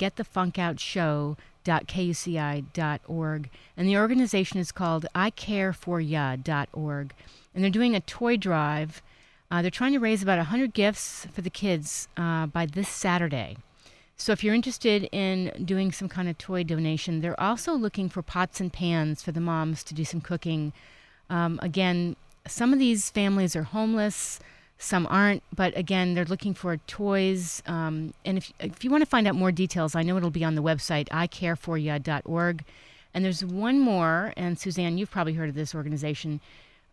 getthefunkoutshow.kuci.org. 1.65 3.51
And 3.77 3.89
the 3.89 3.97
organization 3.97 4.59
is 4.59 4.73
called 4.73 5.07
icareforya.org. 5.15 7.15
And 7.55 7.65
they're 7.65 7.71
doing 7.71 7.95
a 7.95 8.01
toy 8.01 8.37
drive. 8.37 9.03
Uh, 9.51 9.63
they're 9.63 9.71
trying 9.71 9.93
to 9.93 9.99
raise 9.99 10.23
about 10.23 10.39
100 10.39 10.73
gifts 10.73 11.27
for 11.33 11.43
the 11.43 11.51
kids 11.51 12.09
uh, 12.17 12.47
by 12.47 12.67
this 12.67 12.89
Saturday. 12.89 13.57
So 14.17 14.33
if 14.33 14.45
you're 14.45 14.55
interested 14.55 15.09
in 15.13 15.65
doing 15.65 15.93
some 15.93 16.09
kind 16.09 16.29
of 16.29 16.37
toy 16.37 16.63
donation, 16.63 17.21
they're 17.21 17.41
also 17.41 17.73
looking 17.73 18.09
for 18.09 18.23
pots 18.23 18.61
and 18.61 18.73
pans 18.73 19.23
for 19.23 19.33
the 19.33 19.41
moms 19.41 19.83
to 19.85 19.95
do 19.95 20.05
some 20.05 20.21
cooking. 20.21 20.73
Um, 21.31 21.59
again, 21.63 22.17
some 22.47 22.73
of 22.73 22.79
these 22.79 23.11
families 23.11 23.57
are 23.57 23.63
homeless 23.63 24.41
some 24.81 25.07
aren't. 25.11 25.43
But 25.55 25.77
again, 25.77 26.15
they're 26.15 26.25
looking 26.25 26.55
for 26.55 26.77
toys. 26.79 27.63
Um, 27.67 28.15
and 28.25 28.39
if, 28.39 28.53
if 28.59 28.83
you 28.83 28.91
want 28.91 29.03
to 29.03 29.07
find 29.07 29.29
out 29.29 29.35
more 29.35 29.53
details, 29.53 29.95
I 29.95 30.03
know 30.03 30.17
it'll 30.17 30.31
be 30.31 30.45
on 30.45 30.55
the 30.55 30.63
website, 30.63 31.09
icareforya.org. 31.11 32.65
And 33.13 33.25
there's 33.25 33.45
one 33.45 33.79
more, 33.79 34.33
and 34.37 34.59
Suzanne, 34.59 34.97
you've 34.97 35.11
probably 35.11 35.35
heard 35.35 35.49
of 35.49 35.55
this 35.55 35.75
organization, 35.75 36.41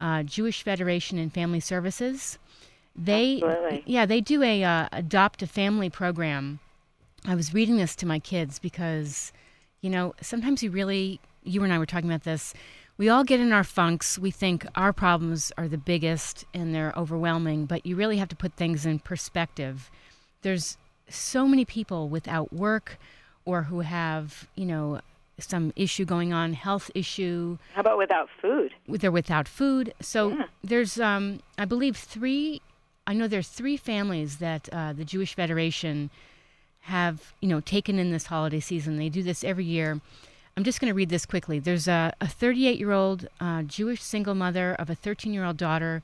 uh, 0.01 0.23
Jewish 0.23 0.63
Federation 0.63 1.17
and 1.17 1.33
Family 1.33 1.59
Services. 1.59 2.37
They, 2.95 3.41
Absolutely. 3.43 3.83
yeah, 3.85 4.05
they 4.05 4.21
do 4.21 4.43
a 4.43 4.63
uh, 4.63 4.89
adopt 4.91 5.41
a 5.43 5.47
family 5.47 5.89
program. 5.89 6.59
I 7.25 7.35
was 7.35 7.53
reading 7.53 7.77
this 7.77 7.95
to 7.97 8.05
my 8.05 8.19
kids 8.19 8.59
because, 8.59 9.31
you 9.81 9.89
know, 9.89 10.15
sometimes 10.21 10.63
you 10.63 10.71
really, 10.71 11.19
you 11.43 11.63
and 11.63 11.71
I 11.71 11.77
were 11.77 11.85
talking 11.85 12.09
about 12.09 12.23
this 12.23 12.53
we 12.97 13.09
all 13.09 13.23
get 13.23 13.39
in 13.39 13.53
our 13.53 13.63
funks. 13.63 14.17
We 14.17 14.31
think 14.31 14.65
our 14.75 14.91
problems 14.91 15.51
are 15.57 15.67
the 15.67 15.77
biggest 15.77 16.45
and 16.53 16.73
they're 16.73 16.93
overwhelming, 16.97 17.65
but 17.65 17.85
you 17.85 17.95
really 17.95 18.17
have 18.17 18.29
to 18.29 18.35
put 18.35 18.53
things 18.53 18.85
in 18.85 18.99
perspective. 18.99 19.91
There's 20.41 20.77
so 21.07 21.47
many 21.47 21.63
people 21.63 22.09
without 22.09 22.51
work 22.51 22.97
or 23.45 23.63
who 23.63 23.81
have, 23.81 24.47
you 24.55 24.65
know, 24.65 25.01
some 25.39 25.71
issue 25.75 26.03
going 26.03 26.33
on, 26.33 26.53
health 26.53 26.89
issue. 26.95 27.57
How 27.73 27.81
about 27.81 27.99
without 27.99 28.29
food? 28.41 28.73
They're 28.87 29.11
without 29.11 29.47
food. 29.47 29.93
So 30.01 30.29
yeah. 30.29 30.45
there's, 30.63 30.99
um, 30.99 31.41
I 31.57 31.65
believe, 31.65 31.95
three. 31.95 32.61
I 33.05 33.13
know 33.13 33.27
there's 33.27 33.47
three 33.47 33.77
families 33.77 34.37
that 34.37 34.67
uh, 34.73 34.93
the 34.93 35.05
Jewish 35.05 35.35
Federation 35.35 36.09
have, 36.81 37.33
you 37.41 37.47
know, 37.47 37.59
taken 37.59 37.99
in 37.99 38.11
this 38.11 38.25
holiday 38.25 38.59
season. 38.59 38.97
They 38.97 39.09
do 39.09 39.21
this 39.21 39.43
every 39.43 39.65
year 39.65 40.01
I'm 40.57 40.63
just 40.63 40.81
going 40.81 40.89
to 40.89 40.95
read 40.95 41.09
this 41.09 41.27
quickly. 41.27 41.59
There's 41.59 41.87
a 41.87 42.13
38 42.19 42.79
year 42.79 42.91
old 42.91 43.27
uh, 43.39 43.61
Jewish 43.61 44.01
single 44.01 44.33
mother 44.33 44.73
of 44.73 44.89
a 44.89 44.95
13 44.95 45.31
year 45.31 45.45
old 45.45 45.55
daughter, 45.55 46.01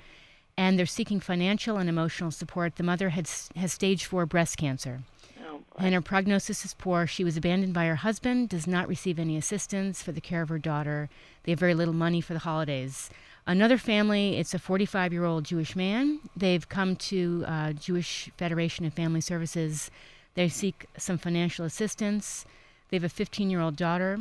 and 0.56 0.78
they're 0.78 0.86
seeking 0.86 1.20
financial 1.20 1.78
and 1.78 1.90
emotional 1.90 2.30
support. 2.30 2.76
The 2.76 2.84
mother 2.84 3.10
has, 3.10 3.50
has 3.56 3.74
stage 3.74 4.06
four 4.06 4.28
breast 4.28 4.58
cancer. 4.58 5.02
Oh, 5.44 5.62
and 5.80 5.96
her 5.96 6.02
prognosis 6.02 6.64
is 6.64 6.76
poor. 6.76 7.08
She 7.08 7.24
was 7.24 7.36
abandoned 7.36 7.74
by 7.74 7.88
her 7.88 7.96
husband, 7.96 8.50
does 8.50 8.68
not 8.68 8.88
receive 8.88 9.18
any 9.18 9.38
assistance 9.38 10.04
for 10.04 10.12
the 10.12 10.22
care 10.22 10.44
of 10.44 10.50
her 10.50 10.60
daughter. 10.60 11.10
They 11.46 11.54
have 11.54 11.60
very 11.60 11.74
little 11.74 11.96
money 11.96 12.22
for 12.22 12.34
the 12.34 12.40
holidays. 12.40 13.10
Another 13.48 13.80
family, 13.80 14.38
it's 14.38 14.54
a 14.54 14.60
45 14.60 15.14
year 15.14 15.26
old 15.26 15.46
Jewish 15.46 15.76
man. 15.76 16.20
They've 16.38 16.70
come 16.70 16.96
to 16.98 17.44
uh, 17.48 17.74
Jewish 17.74 18.30
Federation 18.38 18.86
of 18.86 18.94
Family 18.94 19.22
Services. 19.22 19.90
They 20.36 20.48
seek 20.48 20.86
some 20.96 21.18
financial 21.18 21.66
assistance. 21.66 22.46
They 22.92 22.98
have 22.98 23.04
a 23.04 23.10
15 23.10 23.50
year 23.50 23.60
old 23.60 23.76
daughter. 23.76 24.20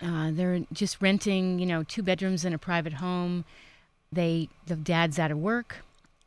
Uh, 0.00 0.30
they're 0.32 0.60
just 0.72 1.00
renting, 1.00 1.58
you 1.58 1.66
know, 1.66 1.82
two 1.82 2.02
bedrooms 2.02 2.44
in 2.44 2.52
a 2.52 2.58
private 2.58 2.94
home. 2.94 3.44
They 4.10 4.48
the 4.66 4.76
dad's 4.76 5.18
out 5.18 5.30
of 5.30 5.38
work. 5.38 5.78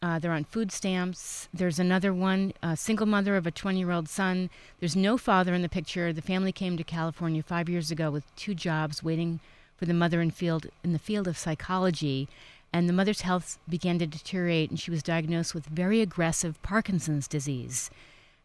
Uh, 0.01 0.19
they're 0.19 0.31
on 0.31 0.43
food 0.43 0.71
stamps. 0.71 1.47
There's 1.53 1.79
another 1.79 2.13
one, 2.13 2.53
a 2.61 2.77
single 2.77 3.07
mother 3.07 3.35
of 3.37 3.47
a 3.47 3.51
20 3.51 3.79
year 3.79 3.91
old 3.91 4.07
son. 4.07 4.49
There's 4.79 4.95
no 4.95 5.17
father 5.17 5.53
in 5.53 5.61
the 5.61 5.69
picture. 5.69 6.13
The 6.13 6.21
family 6.21 6.51
came 6.51 6.77
to 6.77 6.83
California 6.83 7.41
five 7.41 7.69
years 7.69 7.91
ago 7.91 8.11
with 8.11 8.23
two 8.35 8.53
jobs, 8.53 9.03
waiting 9.03 9.39
for 9.75 9.85
the 9.85 9.93
mother 9.93 10.21
in 10.21 10.31
field 10.31 10.67
in 10.83 10.93
the 10.93 10.99
field 10.99 11.27
of 11.27 11.37
psychology. 11.37 12.27
And 12.71 12.89
the 12.89 12.93
mother's 12.93 13.21
health 13.21 13.57
began 13.69 13.99
to 13.99 14.05
deteriorate, 14.05 14.69
and 14.69 14.79
she 14.79 14.91
was 14.91 15.01
diagnosed 15.01 15.55
with 15.55 15.65
very 15.65 16.01
aggressive 16.01 16.61
Parkinson's 16.61 17.27
disease. 17.27 17.89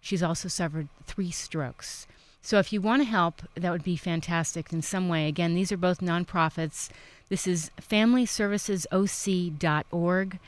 She's 0.01 0.23
also 0.23 0.49
suffered 0.49 0.89
three 1.05 1.31
strokes. 1.31 2.07
So 2.43 2.59
if 2.59 2.73
you 2.73 2.81
want 2.81 3.03
to 3.03 3.09
help, 3.09 3.43
that 3.55 3.71
would 3.71 3.85
be 3.85 3.97
fantastic 3.97 4.73
in 4.73 4.81
some 4.83 5.09
way. 5.09 5.29
Again, 5.29 5.55
these 5.55 5.71
are 5.71 5.77
both 5.77 6.01
nonprofits. 6.01 6.89
This 7.29 7.47
is 7.47 7.71
FamilyServicesOC.org, 7.81 10.39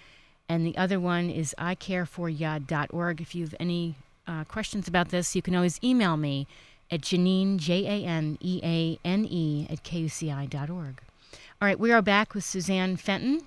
and 0.48 0.66
the 0.66 0.76
other 0.76 0.98
one 0.98 1.30
is 1.30 1.54
icareforya.org. 1.58 3.20
If 3.20 3.34
you 3.34 3.44
have 3.44 3.54
any 3.60 3.96
uh, 4.26 4.44
questions 4.44 4.88
about 4.88 5.10
this, 5.10 5.36
you 5.36 5.42
can 5.42 5.54
always 5.54 5.78
email 5.84 6.16
me 6.16 6.46
at 6.90 7.02
Janeane, 7.02 7.58
J 7.58 7.86
A 7.86 8.06
N 8.06 8.38
E 8.40 8.60
A 8.64 8.98
N 9.06 9.26
E, 9.28 9.66
at 9.70 9.84
KUCI.org. 9.84 11.02
All 11.60 11.66
right, 11.66 11.78
we 11.78 11.92
are 11.92 12.02
back 12.02 12.34
with 12.34 12.44
Suzanne 12.44 12.96
Fenton. 12.96 13.42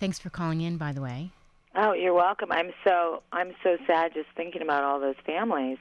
Thanks 0.00 0.18
for 0.18 0.30
calling 0.30 0.60
in, 0.60 0.76
by 0.76 0.92
the 0.92 1.02
way. 1.02 1.30
Oh, 1.74 1.92
you're 1.92 2.14
welcome. 2.14 2.50
I'm 2.50 2.70
so 2.84 3.22
I'm 3.32 3.52
so 3.62 3.76
sad 3.86 4.14
just 4.14 4.28
thinking 4.36 4.62
about 4.62 4.84
all 4.84 4.98
those 4.98 5.16
families. 5.26 5.78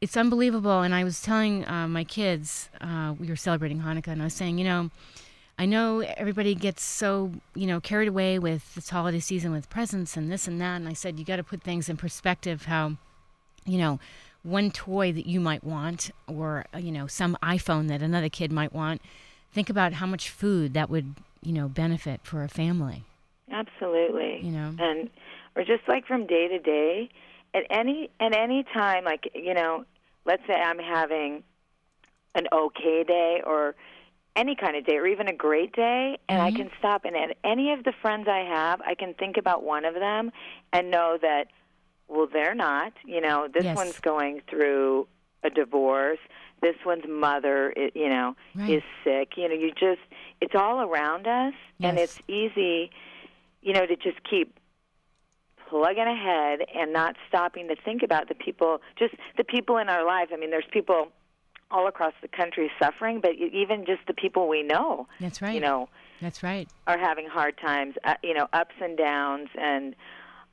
It's 0.00 0.16
unbelievable. 0.16 0.82
And 0.82 0.94
I 0.94 1.02
was 1.04 1.20
telling 1.20 1.66
uh, 1.66 1.88
my 1.88 2.04
kids, 2.04 2.68
uh, 2.80 3.14
we 3.18 3.28
were 3.28 3.36
celebrating 3.36 3.80
Hanukkah, 3.80 4.08
and 4.08 4.22
I 4.22 4.26
was 4.26 4.34
saying, 4.34 4.58
you 4.58 4.64
know, 4.64 4.90
I 5.58 5.66
know 5.66 6.00
everybody 6.00 6.54
gets 6.54 6.84
so, 6.84 7.32
you 7.56 7.66
know, 7.66 7.80
carried 7.80 8.06
away 8.06 8.38
with 8.38 8.76
this 8.76 8.90
holiday 8.90 9.18
season 9.18 9.50
with 9.50 9.68
presents 9.68 10.16
and 10.16 10.30
this 10.30 10.46
and 10.46 10.60
that. 10.60 10.76
And 10.76 10.88
I 10.88 10.92
said, 10.92 11.18
you 11.18 11.24
got 11.24 11.36
to 11.36 11.42
put 11.42 11.62
things 11.62 11.88
in 11.88 11.96
perspective 11.96 12.66
how, 12.66 12.96
you 13.66 13.78
know, 13.78 13.98
one 14.44 14.70
toy 14.70 15.10
that 15.12 15.26
you 15.26 15.40
might 15.40 15.64
want 15.64 16.12
or, 16.28 16.64
you 16.78 16.92
know, 16.92 17.08
some 17.08 17.36
iPhone 17.42 17.88
that 17.88 18.02
another 18.02 18.28
kid 18.28 18.52
might 18.52 18.72
want, 18.72 19.02
think 19.52 19.68
about 19.68 19.94
how 19.94 20.06
much 20.06 20.30
food 20.30 20.74
that 20.74 20.88
would, 20.88 21.16
you 21.42 21.52
know, 21.52 21.68
benefit 21.68 22.20
for 22.22 22.44
a 22.44 22.48
family. 22.48 23.02
Absolutely. 23.50 24.38
You 24.42 24.52
know. 24.52 24.76
And 24.78 25.10
or 25.56 25.64
just 25.64 25.88
like 25.88 26.06
from 26.06 26.24
day 26.24 26.46
to 26.46 26.60
day, 26.60 27.10
at 27.54 27.64
any 27.70 28.10
at 28.20 28.34
any 28.34 28.64
time 28.74 29.04
like, 29.04 29.30
you 29.34 29.54
know, 29.54 29.84
let's 30.24 30.42
say 30.46 30.54
I'm 30.54 30.78
having 30.78 31.42
an 32.34 32.46
okay 32.52 33.04
day 33.04 33.42
or 33.46 33.74
any 34.36 34.54
kind 34.54 34.76
of 34.76 34.84
day 34.86 34.96
or 34.96 35.06
even 35.06 35.28
a 35.28 35.32
great 35.32 35.72
day 35.74 36.18
and 36.28 36.38
Mm-hmm. 36.40 36.46
I 36.46 36.50
can 36.56 36.70
stop 36.78 37.04
and 37.04 37.16
at 37.16 37.36
any 37.44 37.72
of 37.72 37.84
the 37.84 37.92
friends 38.00 38.28
I 38.28 38.40
have, 38.48 38.80
I 38.82 38.94
can 38.94 39.14
think 39.14 39.36
about 39.36 39.62
one 39.64 39.84
of 39.84 39.94
them 39.94 40.30
and 40.72 40.90
know 40.90 41.18
that 41.20 41.46
well 42.08 42.28
they're 42.32 42.54
not, 42.54 42.92
you 43.04 43.20
know, 43.20 43.48
this 43.52 43.64
Yes. 43.64 43.76
one's 43.76 43.98
going 44.00 44.40
through 44.48 45.08
a 45.42 45.50
divorce. 45.50 46.18
This 46.60 46.74
one's 46.84 47.04
mother, 47.08 47.72
you 47.94 48.08
know, 48.08 48.34
Right. 48.54 48.70
is 48.70 48.82
sick. 49.04 49.32
You 49.36 49.48
know, 49.48 49.54
you 49.54 49.70
just 49.72 50.00
it's 50.40 50.54
all 50.54 50.80
around 50.82 51.26
us 51.26 51.54
and 51.80 51.98
it's 51.98 52.18
easy, 52.28 52.90
you 53.62 53.72
know, 53.72 53.86
to 53.86 53.96
just 53.96 54.18
keep 54.28 54.58
plugging 55.68 56.06
ahead 56.06 56.60
and 56.74 56.92
not 56.92 57.16
stopping 57.28 57.68
to 57.68 57.76
think 57.84 58.02
about 58.02 58.28
the 58.28 58.34
people, 58.34 58.80
just 58.98 59.14
the 59.36 59.44
people 59.44 59.76
in 59.78 59.88
our 59.88 60.04
lives. 60.06 60.30
I 60.32 60.36
mean, 60.36 60.50
there's 60.50 60.64
people 60.72 61.08
all 61.70 61.86
across 61.86 62.14
the 62.22 62.28
country 62.28 62.70
suffering, 62.80 63.20
but 63.20 63.32
even 63.34 63.84
just 63.84 64.00
the 64.06 64.14
people 64.14 64.48
we 64.48 64.62
know, 64.62 65.06
That's 65.20 65.42
right. 65.42 65.54
you 65.54 65.60
know, 65.60 65.88
That's 66.20 66.42
right. 66.42 66.68
are 66.86 66.98
having 66.98 67.26
hard 67.26 67.58
times. 67.58 67.94
Uh, 68.04 68.14
you 68.22 68.34
know, 68.34 68.48
ups 68.52 68.74
and 68.80 68.96
downs, 68.96 69.48
and 69.60 69.94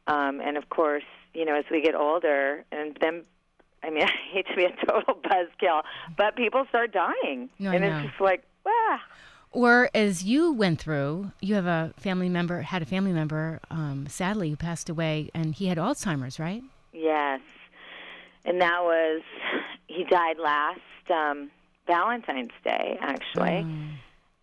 um, 0.07 0.41
and 0.41 0.57
of 0.57 0.69
course, 0.69 1.03
you 1.33 1.45
know, 1.45 1.55
as 1.55 1.65
we 1.71 1.81
get 1.81 1.95
older, 1.95 2.65
and 2.71 2.97
then. 3.01 3.23
I 3.83 3.91
mean, 3.91 4.03
I 4.07 4.11
hate 4.33 4.47
to 4.47 4.55
be 4.55 4.63
a 4.65 4.71
total 4.85 5.13
buzzkill, 5.13 5.83
but 6.17 6.35
people 6.35 6.65
start 6.69 6.91
dying, 6.91 7.49
No, 7.59 7.71
and 7.71 7.85
it's 7.85 8.07
just 8.07 8.19
like, 8.19 8.43
ah, 8.65 8.99
Or 9.55 9.89
as 9.95 10.21
you 10.25 10.51
went 10.51 10.81
through, 10.81 11.31
you 11.39 11.55
have 11.55 11.65
a 11.65 11.93
family 11.95 12.27
member, 12.27 12.61
had 12.61 12.81
a 12.81 12.85
family 12.85 13.13
member, 13.13 13.61
um, 13.71 14.05
sadly, 14.09 14.49
who 14.49 14.57
passed 14.57 14.89
away, 14.89 15.29
and 15.33 15.55
he 15.55 15.67
had 15.67 15.77
Alzheimer's, 15.77 16.39
right? 16.39 16.61
Yes, 16.91 17.39
and 18.43 18.59
that 18.59 18.83
was 18.83 19.21
he 19.87 20.03
died 20.03 20.39
last 20.43 20.81
um, 21.09 21.49
Valentine's 21.87 22.51
Day, 22.65 22.97
actually, 22.99 23.65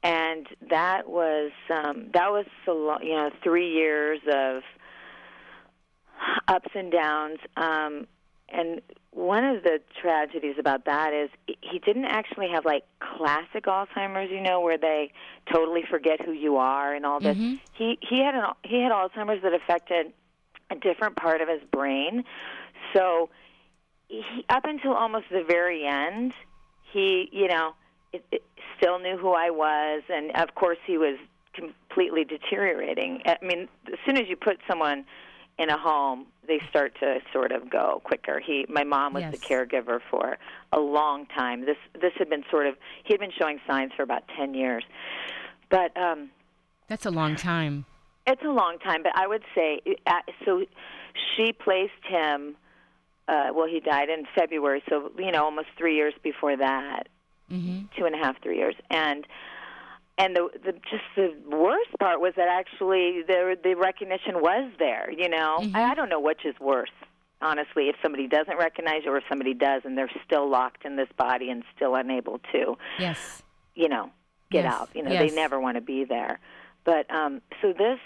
and 0.03 0.47
that 0.71 1.07
was 1.11 1.53
um, 1.69 2.09
that 2.15 2.31
was 2.31 2.47
so 2.65 2.73
long, 2.73 3.03
you 3.03 3.13
know 3.13 3.31
three 3.43 3.71
years 3.71 4.21
of 4.33 4.63
ups 6.49 6.71
and 6.75 6.91
downs. 6.91 7.39
Um, 7.59 8.07
and 8.53 8.81
one 9.13 9.45
of 9.45 9.63
the 9.63 9.81
tragedies 10.01 10.57
about 10.59 10.87
that 10.87 11.13
is 11.13 11.29
he 11.61 11.79
didn't 11.79 12.07
actually 12.07 12.49
have 12.49 12.65
like 12.65 12.85
classic 12.99 13.65
Alzheimer's, 13.65 14.31
you 14.31 14.41
know, 14.41 14.61
where 14.61 14.79
they 14.79 15.13
totally 15.53 15.83
forget 15.89 16.21
who 16.21 16.33
you 16.33 16.57
are 16.57 16.95
and 16.95 17.05
all 17.05 17.21
this. 17.21 17.37
Mhm. 17.37 17.61
He 17.75 17.99
he 18.01 18.21
had 18.21 18.35
an 18.35 18.45
he 18.63 18.81
had 18.81 18.93
Alzheimer's 18.93 19.43
that 19.43 19.53
affected 19.53 20.13
a 20.71 20.77
different 20.77 21.17
part 21.17 21.41
of 21.41 21.49
his 21.49 21.63
brain. 21.71 22.25
So 22.95 23.29
he, 24.09 24.45
up 24.49 24.65
until 24.65 24.95
almost 24.95 25.27
the 25.31 25.45
very 25.45 25.87
end, 25.87 26.33
he, 26.93 27.29
you 27.33 27.49
know, 27.49 27.75
it, 28.13 28.25
it 28.31 28.43
still 28.77 28.99
knew 28.99 29.17
who 29.17 29.33
I 29.33 29.51
was, 29.51 30.03
and 30.09 30.33
of 30.37 30.55
course 30.55 30.79
he 30.87 30.99
was 30.99 31.19
completely 31.55 32.25
deteriorating. 32.25 33.23
I 33.27 33.37
mean, 33.43 33.69
as 33.87 33.99
soon 34.07 34.17
as 34.17 34.29
you 34.29 34.37
put 34.37 34.59
someone 34.69 35.05
in 35.63 35.69
a 35.71 35.79
home, 35.79 36.27
they 36.47 36.61
start 36.71 36.93
to 37.01 37.21
sort 37.33 37.53
of 37.53 37.71
go 37.71 38.01
quicker. 38.05 38.41
He, 38.41 38.67
my 38.69 38.85
mom 38.85 39.15
was 39.15 39.23
the 39.31 39.39
caregiver 39.39 40.01
for 40.11 40.37
a 40.73 40.81
long 40.81 41.27
time. 41.27 41.59
This 41.65 41.77
this 42.01 42.13
had 42.19 42.29
been 42.29 42.45
sort 42.51 42.67
of 42.67 42.75
he 43.05 43.13
had 43.15 43.21
been 43.21 43.33
showing 43.41 43.59
signs 43.67 43.93
for 43.97 44.03
about 44.03 44.25
ten 44.37 44.55
years, 44.55 44.85
but 45.71 45.97
um, 45.97 46.31
That's 46.89 47.07
a 47.07 47.11
long 47.11 47.37
time. 47.37 47.85
it's 48.27 48.43
a 48.43 48.55
long 48.63 48.79
time, 48.89 49.03
but 49.03 49.13
I 49.17 49.27
would 49.27 49.45
say 49.55 49.81
uh, 50.07 50.13
so. 50.45 50.65
She 51.37 51.53
placed 51.53 52.05
him. 52.09 52.57
Uh, 53.29 53.49
well, 53.55 53.69
he 53.69 53.81
died 53.81 54.09
in 54.09 54.25
February, 54.35 54.83
so 54.89 55.13
you 55.19 55.31
know, 55.31 55.45
almost 55.45 55.69
three 55.77 55.95
years 55.95 56.15
before 56.23 56.57
that, 56.57 57.09
hmm 57.51 57.81
two 57.97 58.07
and 58.07 58.15
a 58.15 58.19
half, 58.19 58.41
three 58.43 58.57
years, 58.57 58.75
and 58.91 59.27
and 60.19 60.37
the, 60.37 60.49
the 60.65 60.73
just 60.73 61.05
the 61.17 61.35
worst 61.49 61.91
part 61.99 62.21
was 62.21 62.35
that 62.37 62.49
actually 62.49 63.23
the 63.27 63.57
the 63.63 63.75
recognition 63.75 64.41
was 64.41 64.71
there. 64.79 65.11
You 65.11 65.29
know, 65.29 65.59
I, 65.75 65.93
I 65.93 65.95
don't 65.95 66.09
know 66.09 66.21
which 66.21 66.45
is 66.45 66.55
worse, 66.61 66.91
honestly. 67.41 67.89
If 67.89 67.97
somebody 68.03 68.29
doesn't 68.29 68.57
recognize 68.59 69.03
you, 69.05 69.13
or 69.13 69.19
if 69.19 69.25
somebody 69.29 69.55
does, 69.55 69.83
and 69.85 69.97
they're 69.97 70.11
still 70.25 70.49
locked 70.49 70.85
in 70.85 70.97
this 70.97 71.09
body 71.17 71.51
and 71.51 71.65
still 71.75 71.95
unable 71.95 72.41
to, 72.53 72.77
Yes. 72.99 73.43
you 73.75 73.89
know, 73.89 74.11
get 74.51 74.65
Yes, 74.65 74.73
out. 74.75 74.89
You 74.95 75.03
know, 75.03 75.13
yes. 75.13 75.31
they 75.31 75.35
never 75.35 75.59
want 75.59 75.77
to 75.77 75.81
be 75.81 76.05
there. 76.05 76.39
But 76.85 77.11
um 77.11 77.41
so 77.63 77.73
this 77.73 77.99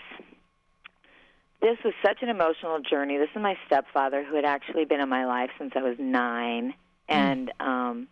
this 1.63 1.79
was 1.85 1.95
such 2.05 2.19
an 2.23 2.29
emotional 2.29 2.79
journey. 2.81 3.17
This 3.19 3.31
is 3.35 3.43
my 3.43 3.57
stepfather 3.67 4.23
who 4.25 4.37
had 4.37 4.45
actually 4.45 4.85
been 4.85 5.01
in 5.01 5.09
my 5.09 5.25
life 5.27 5.51
since 5.59 5.73
I 5.75 5.83
was 5.83 5.97
9 5.99 6.75
and 7.09 7.53
um 7.61 8.09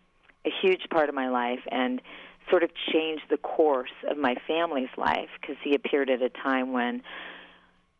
a 0.46 0.50
huge 0.62 0.88
part 0.90 1.08
of 1.08 1.14
my 1.14 1.28
life 1.28 1.60
and 1.70 2.02
sort 2.50 2.62
of 2.62 2.70
changed 2.92 3.24
the 3.30 3.36
course 3.38 3.92
of 4.08 4.16
my 4.18 4.34
family's 4.46 4.88
life 4.96 5.28
because 5.40 5.56
he 5.62 5.74
appeared 5.74 6.10
at 6.10 6.22
a 6.22 6.28
time 6.28 6.72
when 6.72 7.02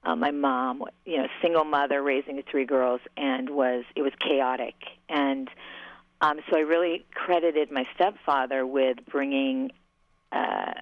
uh, 0.05 0.15
my 0.15 0.31
mom, 0.31 0.85
you 1.07 1.17
know, 1.17 1.27
single 1.41 1.65
mother 1.65 2.03
raising 2.03 2.43
three 2.51 2.67
girls, 2.67 3.01
and 3.17 3.49
was 3.51 3.85
it 3.97 4.03
was 4.03 4.13
chaotic. 4.21 4.75
And 5.09 5.49
um, 6.21 6.41
so 6.51 6.57
I 6.59 6.61
really 6.61 7.05
credited 7.15 7.71
my 7.71 7.87
stepfather 7.95 8.67
with 8.67 8.99
bringing 9.11 9.71
uh, 10.33 10.73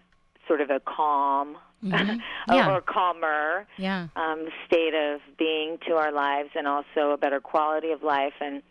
sort 0.48 0.60
of 0.60 0.70
a 0.70 0.80
calm 0.80 1.56
Mhm. 1.84 2.20
or- 2.48 2.54
Yeah. 2.54 2.70
or 2.76 2.80
calmer 2.80 3.66
Yeah. 3.76 4.06
um, 4.14 4.46
state 4.66 4.94
of 4.94 5.20
being 5.36 5.78
to 5.86 5.96
our 5.96 6.12
lives, 6.12 6.50
and 6.54 6.66
also 6.68 7.10
a 7.12 7.16
better 7.16 7.40
quality 7.40 7.90
of 7.92 8.02
life, 8.02 8.34
and 8.40 8.62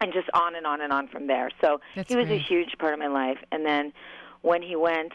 and 0.00 0.12
just 0.12 0.28
on 0.34 0.54
and 0.54 0.66
on 0.66 0.82
and 0.82 0.92
on 0.92 1.08
from 1.08 1.26
there. 1.26 1.48
So 1.62 1.80
That's 1.94 2.10
he 2.10 2.16
was 2.16 2.28
a 2.28 2.36
huge 2.38 2.76
part 2.78 2.92
of 2.92 2.98
my 2.98 3.06
life. 3.06 3.38
And 3.50 3.64
then 3.64 3.94
when 4.46 4.62
he 4.62 4.76
went 4.76 5.12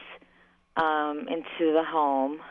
um, 0.75 1.19
into 1.29 1.71
the 1.71 1.84
home, 1.88 2.41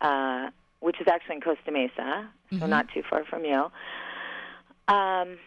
uh, 0.00 0.48
which 0.80 0.98
is 0.98 1.06
actually 1.06 1.36
in 1.36 1.42
Costa 1.42 1.70
Mesa, 1.70 2.26
so 2.58 2.64
Mhm. 2.64 2.68
not 2.68 2.88
too 2.88 3.02
far 3.02 3.22
from 3.24 3.44
you, 3.44 3.70
um, 4.88 5.38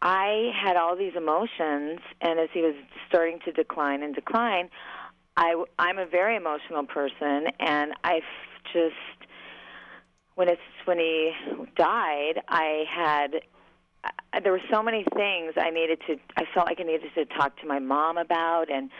I 0.00 0.52
had 0.54 0.76
all 0.76 0.94
these 0.94 1.16
emotions, 1.16 1.98
and 2.20 2.38
as 2.38 2.48
he 2.52 2.62
was 2.62 2.76
starting 3.08 3.40
to 3.40 3.50
decline 3.50 4.04
and 4.04 4.14
decline, 4.14 4.70
I, 5.36 5.64
I'm 5.80 5.98
a 5.98 6.06
very 6.06 6.36
emotional 6.36 6.84
person, 6.84 7.48
and 7.58 7.94
I 8.04 8.22
just 8.72 8.94
when 10.36 10.48
it's 10.48 10.70
when 10.84 10.98
he 11.00 11.34
died, 11.74 12.40
I 12.46 12.84
had 12.88 13.42
I, 14.04 14.40
there 14.40 14.52
were 14.52 14.62
so 14.70 14.80
many 14.80 15.04
things 15.16 15.54
I 15.56 15.70
needed 15.70 16.00
to. 16.06 16.16
I 16.36 16.44
felt 16.54 16.66
like 16.68 16.78
I 16.78 16.84
needed 16.84 17.12
to 17.16 17.24
talk 17.24 17.60
to 17.60 17.66
my 17.66 17.80
mom 17.80 18.16
about, 18.18 18.70
and 18.70 18.90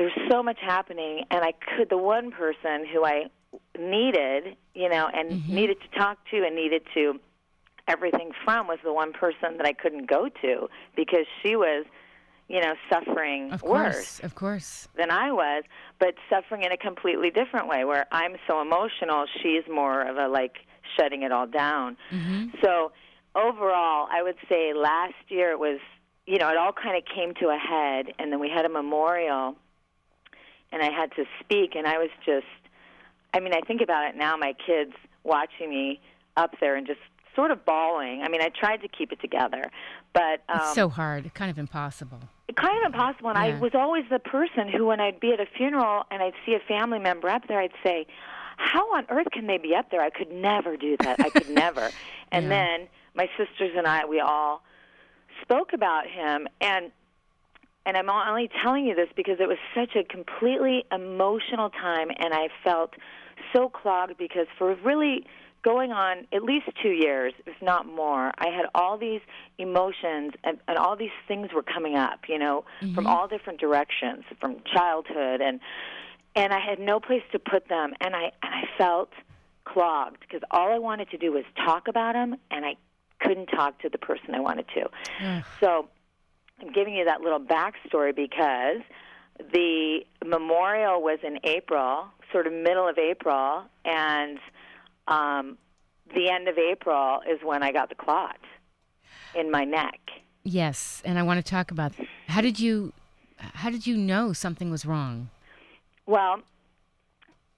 there 0.00 0.08
was 0.16 0.30
so 0.32 0.42
much 0.42 0.56
happening. 0.62 1.24
And 1.30 1.44
I 1.44 1.52
could 1.52 1.90
the 1.90 1.98
one 1.98 2.30
person 2.30 2.86
who 2.90 3.04
I 3.04 3.24
needed, 3.78 4.56
you 4.74 4.88
know, 4.88 5.10
and 5.12 5.28
Mm-hmm. 5.42 5.54
needed 5.54 5.76
to 5.82 5.98
talk 5.98 6.16
to 6.30 6.38
and 6.42 6.56
needed 6.56 6.80
to 6.94 7.20
everything 7.86 8.30
from 8.42 8.66
was 8.66 8.78
the 8.82 8.94
one 8.94 9.12
person 9.12 9.58
that 9.58 9.66
I 9.66 9.74
couldn't 9.74 10.08
go 10.08 10.30
to 10.40 10.68
because 10.96 11.26
she 11.42 11.54
was, 11.54 11.84
you 12.48 12.62
know, 12.62 12.72
suffering 12.90 13.50
Of 13.52 13.62
worse 13.62 13.94
course. 13.94 14.20
Of 14.20 14.34
course. 14.34 14.88
than 14.96 15.10
I 15.10 15.32
was, 15.32 15.64
but 15.98 16.14
suffering 16.30 16.62
in 16.62 16.72
a 16.72 16.78
completely 16.78 17.30
different 17.30 17.68
way 17.68 17.84
where 17.84 18.06
I'm 18.10 18.36
so 18.48 18.62
emotional, 18.62 19.26
she's 19.42 19.64
more 19.70 20.00
of 20.00 20.16
a 20.16 20.28
like 20.28 20.56
shutting 20.98 21.24
it 21.24 21.30
all 21.30 21.46
down. 21.46 21.98
hmm 22.08 22.46
So 22.64 22.92
overall, 23.34 24.08
I 24.10 24.22
would 24.22 24.36
say 24.48 24.72
last 24.72 25.14
year 25.28 25.50
it 25.50 25.58
was, 25.58 25.78
you 26.26 26.38
know, 26.38 26.48
it 26.48 26.56
all 26.56 26.72
kind 26.72 26.96
of 26.96 27.02
came 27.04 27.34
to 27.34 27.48
a 27.48 27.58
head, 27.58 28.06
and 28.18 28.32
then 28.32 28.40
we 28.40 28.48
had 28.48 28.64
a 28.64 28.68
memorial, 28.70 29.56
and 30.72 30.82
I 30.82 30.90
had 30.90 31.12
to 31.16 31.24
speak, 31.40 31.74
and 31.74 31.86
I 31.86 31.98
was 31.98 32.10
just, 32.24 32.46
I 33.34 33.40
mean, 33.40 33.52
I 33.54 33.60
think 33.60 33.80
about 33.80 34.08
it 34.08 34.16
now, 34.16 34.36
my 34.36 34.54
kids 34.66 34.92
watching 35.24 35.70
me 35.70 36.00
up 36.36 36.54
there 36.60 36.76
and 36.76 36.86
just 36.86 37.00
sort 37.34 37.50
of 37.50 37.64
bawling. 37.64 38.22
I 38.22 38.28
mean, 38.28 38.42
I 38.42 38.48
tried 38.48 38.78
to 38.78 38.88
keep 38.88 39.12
it 39.12 39.20
together, 39.20 39.70
but 40.12 40.42
um, 40.48 40.56
it's 40.56 40.74
so 40.74 40.88
hard, 40.88 41.32
kind 41.34 41.50
of 41.50 41.58
impossible. 41.58 42.20
kind 42.56 42.84
of 42.84 42.92
impossible. 42.92 43.30
And 43.30 43.38
I 43.38 43.58
was 43.58 43.72
always 43.74 44.04
the 44.10 44.18
person 44.18 44.68
who, 44.68 44.86
when 44.86 45.00
I'd 45.00 45.20
be 45.20 45.32
at 45.32 45.40
a 45.40 45.46
funeral 45.56 46.04
and 46.10 46.22
I'd 46.22 46.34
see 46.46 46.54
a 46.54 46.60
family 46.66 46.98
member 46.98 47.28
up 47.28 47.46
there, 47.48 47.60
I'd 47.60 47.72
say, 47.84 48.06
"How 48.56 48.94
on 48.94 49.06
earth 49.10 49.28
can 49.32 49.46
they 49.46 49.58
be 49.58 49.74
up 49.74 49.90
there? 49.90 50.02
I 50.02 50.10
could 50.10 50.32
never 50.32 50.76
do 50.76 50.96
that. 51.02 51.18
I 51.20 51.30
could 51.30 51.48
never." 51.48 51.92
And 52.32 52.44
Yeah. 52.44 52.48
then 52.78 52.88
my 53.14 53.28
sisters 53.36 53.72
and 53.76 53.86
I, 53.88 54.04
we 54.04 54.20
all 54.20 54.62
spoke 55.42 55.72
about 55.72 56.06
him, 56.06 56.46
and 56.60 56.92
and 57.86 57.96
I'm 57.96 58.10
only 58.10 58.50
telling 58.62 58.86
you 58.86 58.94
this 58.94 59.08
because 59.16 59.38
it 59.40 59.48
was 59.48 59.58
such 59.74 59.96
a 59.96 60.04
completely 60.04 60.84
emotional 60.92 61.70
time, 61.70 62.08
and 62.18 62.34
I 62.34 62.48
felt 62.62 62.94
so 63.52 63.68
clogged 63.68 64.16
because 64.18 64.46
for 64.58 64.74
really 64.84 65.24
going 65.62 65.92
on 65.92 66.26
at 66.32 66.42
least 66.42 66.66
two 66.82 66.90
years, 66.90 67.34
if 67.46 67.60
not 67.60 67.86
more, 67.86 68.32
I 68.38 68.48
had 68.48 68.66
all 68.74 68.96
these 68.96 69.20
emotions 69.58 70.32
and, 70.44 70.58
and 70.68 70.78
all 70.78 70.96
these 70.96 71.10
things 71.28 71.48
were 71.54 71.62
coming 71.62 71.96
up, 71.96 72.20
you 72.28 72.38
know, 72.38 72.64
mm-hmm. 72.80 72.94
from 72.94 73.06
all 73.06 73.28
different 73.28 73.60
directions, 73.60 74.24
from 74.40 74.56
childhood 74.72 75.40
and 75.40 75.60
and 76.36 76.52
I 76.52 76.60
had 76.60 76.78
no 76.78 77.00
place 77.00 77.24
to 77.32 77.38
put 77.38 77.68
them 77.68 77.92
and 78.00 78.14
I 78.14 78.30
and 78.42 78.54
I 78.54 78.62
felt 78.78 79.10
clogged 79.64 80.20
because 80.20 80.40
all 80.50 80.72
I 80.72 80.78
wanted 80.78 81.10
to 81.10 81.18
do 81.18 81.32
was 81.32 81.44
talk 81.56 81.88
about 81.88 82.14
them 82.14 82.36
and 82.50 82.64
I 82.64 82.76
couldn't 83.20 83.46
talk 83.46 83.80
to 83.80 83.88
the 83.88 83.98
person 83.98 84.34
I 84.34 84.40
wanted 84.40 84.66
to. 84.74 84.88
Ugh. 85.22 85.44
So 85.60 85.88
I'm 86.60 86.72
giving 86.72 86.94
you 86.94 87.04
that 87.04 87.20
little 87.20 87.40
backstory 87.40 88.14
because 88.14 88.82
the 89.52 90.00
memorial 90.24 91.02
was 91.02 91.18
in 91.22 91.38
April, 91.44 92.06
sort 92.32 92.46
of 92.46 92.52
middle 92.52 92.88
of 92.88 92.98
April, 92.98 93.64
and 93.84 94.38
um, 95.08 95.58
the 96.14 96.30
end 96.30 96.48
of 96.48 96.58
April 96.58 97.20
is 97.28 97.40
when 97.42 97.62
I 97.62 97.72
got 97.72 97.88
the 97.88 97.94
clot 97.94 98.38
in 99.34 99.50
my 99.50 99.64
neck. 99.64 99.98
Yes, 100.42 101.02
and 101.04 101.18
I 101.18 101.22
want 101.22 101.44
to 101.44 101.48
talk 101.48 101.70
about 101.70 101.92
how 102.28 102.40
did 102.40 102.58
you 102.58 102.92
how 103.36 103.70
did 103.70 103.86
you 103.86 103.96
know 103.96 104.32
something 104.32 104.70
was 104.70 104.84
wrong? 104.84 105.30
Well, 106.06 106.40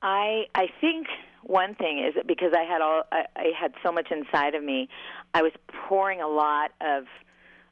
I 0.03 0.44
I 0.55 0.66
think 0.80 1.07
one 1.42 1.74
thing 1.74 2.05
is 2.05 2.14
that 2.14 2.26
because 2.26 2.53
I 2.57 2.62
had 2.62 2.80
all 2.80 3.03
I, 3.11 3.24
I 3.36 3.46
had 3.59 3.72
so 3.82 3.92
much 3.92 4.11
inside 4.11 4.55
of 4.55 4.62
me, 4.62 4.88
I 5.34 5.42
was 5.42 5.53
pouring 5.88 6.20
a 6.20 6.28
lot 6.28 6.72
of 6.80 7.05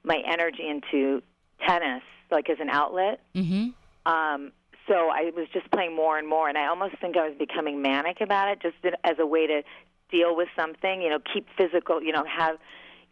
my 0.05 0.23
energy 0.27 0.67
into 0.67 1.23
tennis, 1.67 2.03
like 2.31 2.49
as 2.49 2.59
an 2.61 2.71
outlet. 2.71 3.21
Mhm. 3.35 3.75
Um, 4.07 4.53
so 4.89 5.11
I 5.11 5.31
was 5.37 5.47
just 5.53 5.71
playing 5.71 5.95
more 5.95 6.19
and 6.19 6.27
more, 6.27 6.49
and 6.49 6.57
I 6.59 6.67
almost 6.67 6.97
think 7.01 7.17
I 7.17 7.29
was 7.29 7.37
becoming 7.39 7.83
manic 7.83 8.21
about 8.21 8.49
it, 8.49 8.61
just 8.61 8.77
as 9.05 9.19
a 9.19 9.27
way 9.27 9.47
to 9.47 9.63
deal 10.11 10.35
with 10.35 10.49
something. 10.57 11.03
You 11.03 11.11
know, 11.11 11.19
keep 11.33 11.47
physical. 11.57 12.03
You 12.03 12.13
know, 12.13 12.25
have 12.25 12.59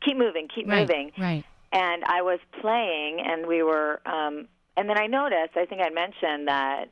keep 0.05 0.16
moving, 0.16 0.49
keep 0.49 0.66
Right. 0.68 0.80
moving. 0.80 1.12
Right. 1.18 1.45
And 1.72 2.03
I 2.05 2.22
was 2.22 2.41
playing, 2.61 3.20
and 3.20 3.47
we 3.47 3.62
were. 3.62 4.01
Um, 4.07 4.49
and 4.76 4.89
then 4.89 4.99
I 4.99 5.07
noticed. 5.07 5.57
I 5.57 5.66
think 5.66 5.82
I 5.82 5.91
mentioned 5.91 6.49
that 6.49 6.89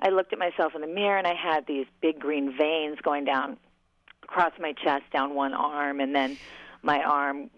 I 0.00 0.08
looked 0.08 0.32
at 0.32 0.38
myself 0.38 0.74
in 0.74 0.80
the 0.80 0.86
mirror, 0.86 1.18
and 1.18 1.26
I 1.26 1.34
had 1.34 1.66
these 1.66 1.86
big 2.00 2.18
green 2.18 2.56
veins 2.56 2.98
going 3.02 3.24
down 3.24 3.58
across 4.22 4.52
my 4.58 4.72
chest, 4.72 5.04
down 5.12 5.34
one 5.34 5.52
arm, 5.52 6.00
and 6.00 6.14
then 6.14 6.38
my 6.82 7.02
arm 7.02 7.50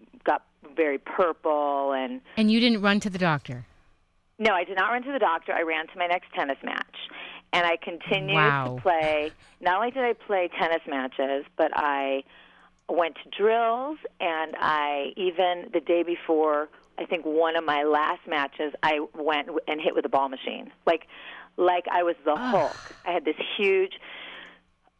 very 0.75 0.97
purple 0.97 1.93
and 1.93 2.21
And 2.37 2.51
you 2.51 2.59
didn't 2.59 2.81
run 2.81 2.99
to 3.01 3.09
the 3.09 3.17
doctor. 3.19 3.65
no, 4.39 4.53
I 4.53 4.63
did 4.63 4.77
not 4.77 4.89
run 4.91 5.03
to 5.03 5.11
the 5.11 5.19
doctor. 5.19 5.53
I 5.53 5.61
ran 5.63 5.87
to 5.87 5.97
my 5.97 6.07
next 6.07 6.31
tennis 6.33 6.57
match. 6.63 6.95
And 7.53 7.65
I 7.65 7.77
continued 7.77 8.35
Wow. 8.35 8.75
to 8.75 8.81
play. 8.81 9.31
Not 9.61 9.77
only 9.77 9.91
did 9.91 10.03
I 10.03 10.13
play 10.13 10.49
tennis 10.59 10.81
matches, 10.87 11.45
but 11.55 11.71
I 11.75 12.23
went 12.89 13.15
to 13.23 13.29
drills 13.37 13.97
and 14.19 14.55
I 14.59 15.13
even 15.17 15.69
the 15.73 15.79
day 15.81 16.03
before 16.03 16.69
I 16.99 17.05
think 17.05 17.25
one 17.25 17.55
of 17.55 17.63
my 17.65 17.83
last 17.83 18.21
matches 18.27 18.73
I 18.81 18.99
went 19.13 19.49
and 19.67 19.79
hit 19.81 19.93
with 19.95 20.05
a 20.05 20.09
ball 20.09 20.29
machine. 20.29 20.71
Like 20.85 21.07
like 21.57 21.85
I 21.91 22.03
was 22.03 22.15
the 22.25 22.35
Hulk. 22.35 22.75
I 23.05 23.11
had 23.11 23.25
this 23.25 23.35
huge 23.57 23.93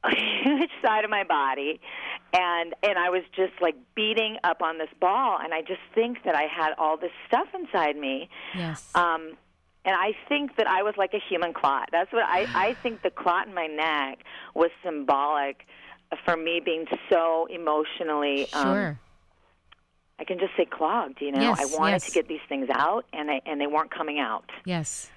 huge 0.43 0.69
side 0.85 1.03
of 1.03 1.09
my 1.09 1.23
body 1.23 1.79
and 2.33 2.73
and 2.83 2.97
I 2.97 3.09
was 3.09 3.23
just 3.35 3.53
like 3.61 3.75
beating 3.95 4.37
up 4.43 4.61
on 4.61 4.77
this 4.77 4.89
ball 5.01 5.37
and 5.43 5.53
I 5.53 5.61
just 5.61 5.81
think 5.95 6.23
that 6.23 6.35
I 6.35 6.43
had 6.43 6.73
all 6.77 6.97
this 6.97 7.11
stuff 7.27 7.47
inside 7.53 7.97
me 7.97 8.29
Yes. 8.55 8.89
um, 8.95 9.33
and 9.85 9.95
I 9.95 10.11
think 10.29 10.55
that 10.57 10.67
I 10.67 10.83
was 10.83 10.95
like 10.97 11.13
a 11.13 11.19
human 11.29 11.53
clot. 11.53 11.89
That's 11.91 12.11
what 12.11 12.23
I, 12.23 12.45
I 12.53 12.73
think 12.83 13.01
the 13.03 13.09
clot 13.09 13.47
in 13.47 13.53
my 13.53 13.67
neck 13.67 14.19
was 14.53 14.69
symbolic 14.83 15.65
for 16.25 16.35
me 16.37 16.61
being 16.63 16.85
so 17.09 17.47
emotionally. 17.49 18.51
Um, 18.53 18.63
sure. 18.65 18.99
I 20.19 20.23
can 20.25 20.39
just 20.39 20.51
say 20.57 20.65
clogged. 20.65 21.19
You 21.21 21.31
know, 21.31 21.41
Yes, 21.41 21.59
I 21.59 21.77
wanted 21.77 21.91
yes. 21.93 22.05
to 22.07 22.11
get 22.11 22.27
these 22.27 22.39
things 22.49 22.67
out, 22.71 23.05
and 23.13 23.29
I, 23.29 23.41
and 23.45 23.61
they 23.61 23.67
weren't 23.67 23.91
coming 23.91 24.19
out. 24.19 24.49
yes. 24.65 25.09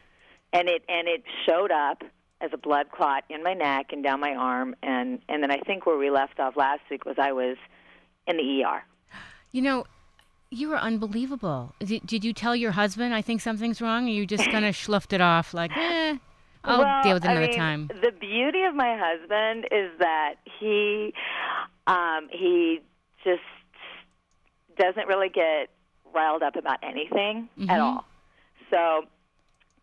And 0.52 0.68
it 0.68 0.82
and 0.88 1.06
it 1.08 1.22
showed 1.46 1.70
up 1.70 2.02
as 2.40 2.50
a 2.52 2.56
blood 2.58 2.90
clot 2.90 3.24
in 3.28 3.42
my 3.42 3.54
neck 3.54 3.86
and 3.92 4.02
down 4.02 4.20
my 4.20 4.34
arm, 4.34 4.74
and 4.82 5.20
and 5.28 5.42
then 5.42 5.50
I 5.50 5.58
think 5.58 5.86
where 5.86 5.98
we 5.98 6.10
left 6.10 6.40
off 6.40 6.56
last 6.56 6.82
week 6.90 7.04
was 7.04 7.16
I 7.18 7.32
was 7.32 7.56
in 8.26 8.36
the 8.36 8.62
ER. 8.64 8.82
You 9.52 9.62
know, 9.62 9.84
you 10.50 10.68
were 10.68 10.76
unbelievable. 10.78 11.74
Did, 11.80 12.06
did 12.06 12.24
you 12.24 12.32
tell 12.32 12.54
your 12.56 12.72
husband 12.72 13.14
I 13.14 13.22
think 13.22 13.40
something's 13.40 13.80
wrong 13.80 14.06
or 14.06 14.10
you 14.10 14.26
just 14.26 14.50
kind 14.50 14.64
of 14.64 14.76
sloughed 14.84 15.12
it 15.12 15.20
off 15.20 15.52
like, 15.54 15.76
"Eh, 15.76 16.16
I'll 16.64 16.78
well, 16.80 17.02
deal 17.02 17.14
with 17.14 17.24
it 17.24 17.28
I 17.28 17.32
another 17.32 17.48
mean, 17.48 17.56
time." 17.58 17.90
The 18.00 18.12
beauty 18.12 18.62
of 18.64 18.74
my 18.74 18.96
husband 18.98 19.66
is 19.70 19.90
that 19.98 20.34
he 20.58 21.12
um, 21.86 22.28
he 22.30 22.80
just 23.24 23.42
doesn't 24.78 25.06
really 25.08 25.28
get 25.28 25.68
riled 26.14 26.42
up 26.42 26.56
about 26.56 26.78
anything 26.82 27.48
at 27.68 27.78
Mhm. 27.78 27.82
all. 27.82 28.04
So 28.70 29.04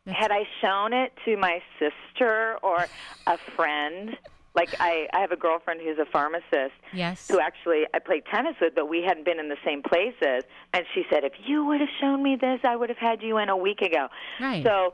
had 0.07 0.31
I 0.31 0.43
shown 0.61 0.93
it 0.93 1.13
to 1.25 1.37
my 1.37 1.61
sister 1.79 2.57
or 2.63 2.87
a 3.25 3.37
friend, 3.55 4.15
like 4.55 4.75
I, 4.79 5.07
I 5.13 5.19
have 5.19 5.31
a 5.31 5.35
girlfriend 5.35 5.81
who's 5.81 5.99
a 5.99 6.05
pharmacist 6.05 6.73
Yes. 6.93 7.27
who 7.29 7.39
actually 7.39 7.83
I 7.93 7.99
played 7.99 8.23
tennis 8.25 8.55
with, 8.59 8.73
but 8.75 8.89
we 8.89 9.03
hadn't 9.03 9.25
been 9.25 9.39
in 9.39 9.49
the 9.49 9.57
same 9.65 9.83
places. 9.83 10.43
And 10.73 10.85
she 10.93 11.03
said, 11.11 11.23
if 11.23 11.33
you 11.45 11.65
would 11.65 11.79
have 11.81 11.89
shown 12.01 12.23
me 12.23 12.37
this, 12.39 12.61
I 12.63 12.75
would 12.75 12.89
have 12.89 12.97
had 12.97 13.21
you 13.21 13.37
in 13.37 13.49
a 13.49 13.57
week 13.57 13.81
ago. 13.81 14.07
Right. 14.39 14.63
So, 14.65 14.93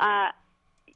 uh, 0.00 0.28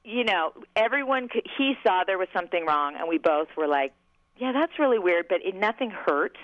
you 0.04 0.24
know, 0.24 0.52
everyone 0.76 1.28
could, 1.28 1.46
he 1.58 1.74
saw 1.84 2.04
there 2.06 2.18
was 2.18 2.28
something 2.32 2.64
wrong, 2.64 2.96
and 2.98 3.08
we 3.08 3.18
both 3.18 3.48
were 3.56 3.68
like, 3.68 3.92
yeah, 4.38 4.52
that's 4.52 4.78
really 4.78 4.98
weird, 4.98 5.26
but 5.28 5.44
it, 5.44 5.54
nothing 5.54 5.90
hurt. 5.90 6.38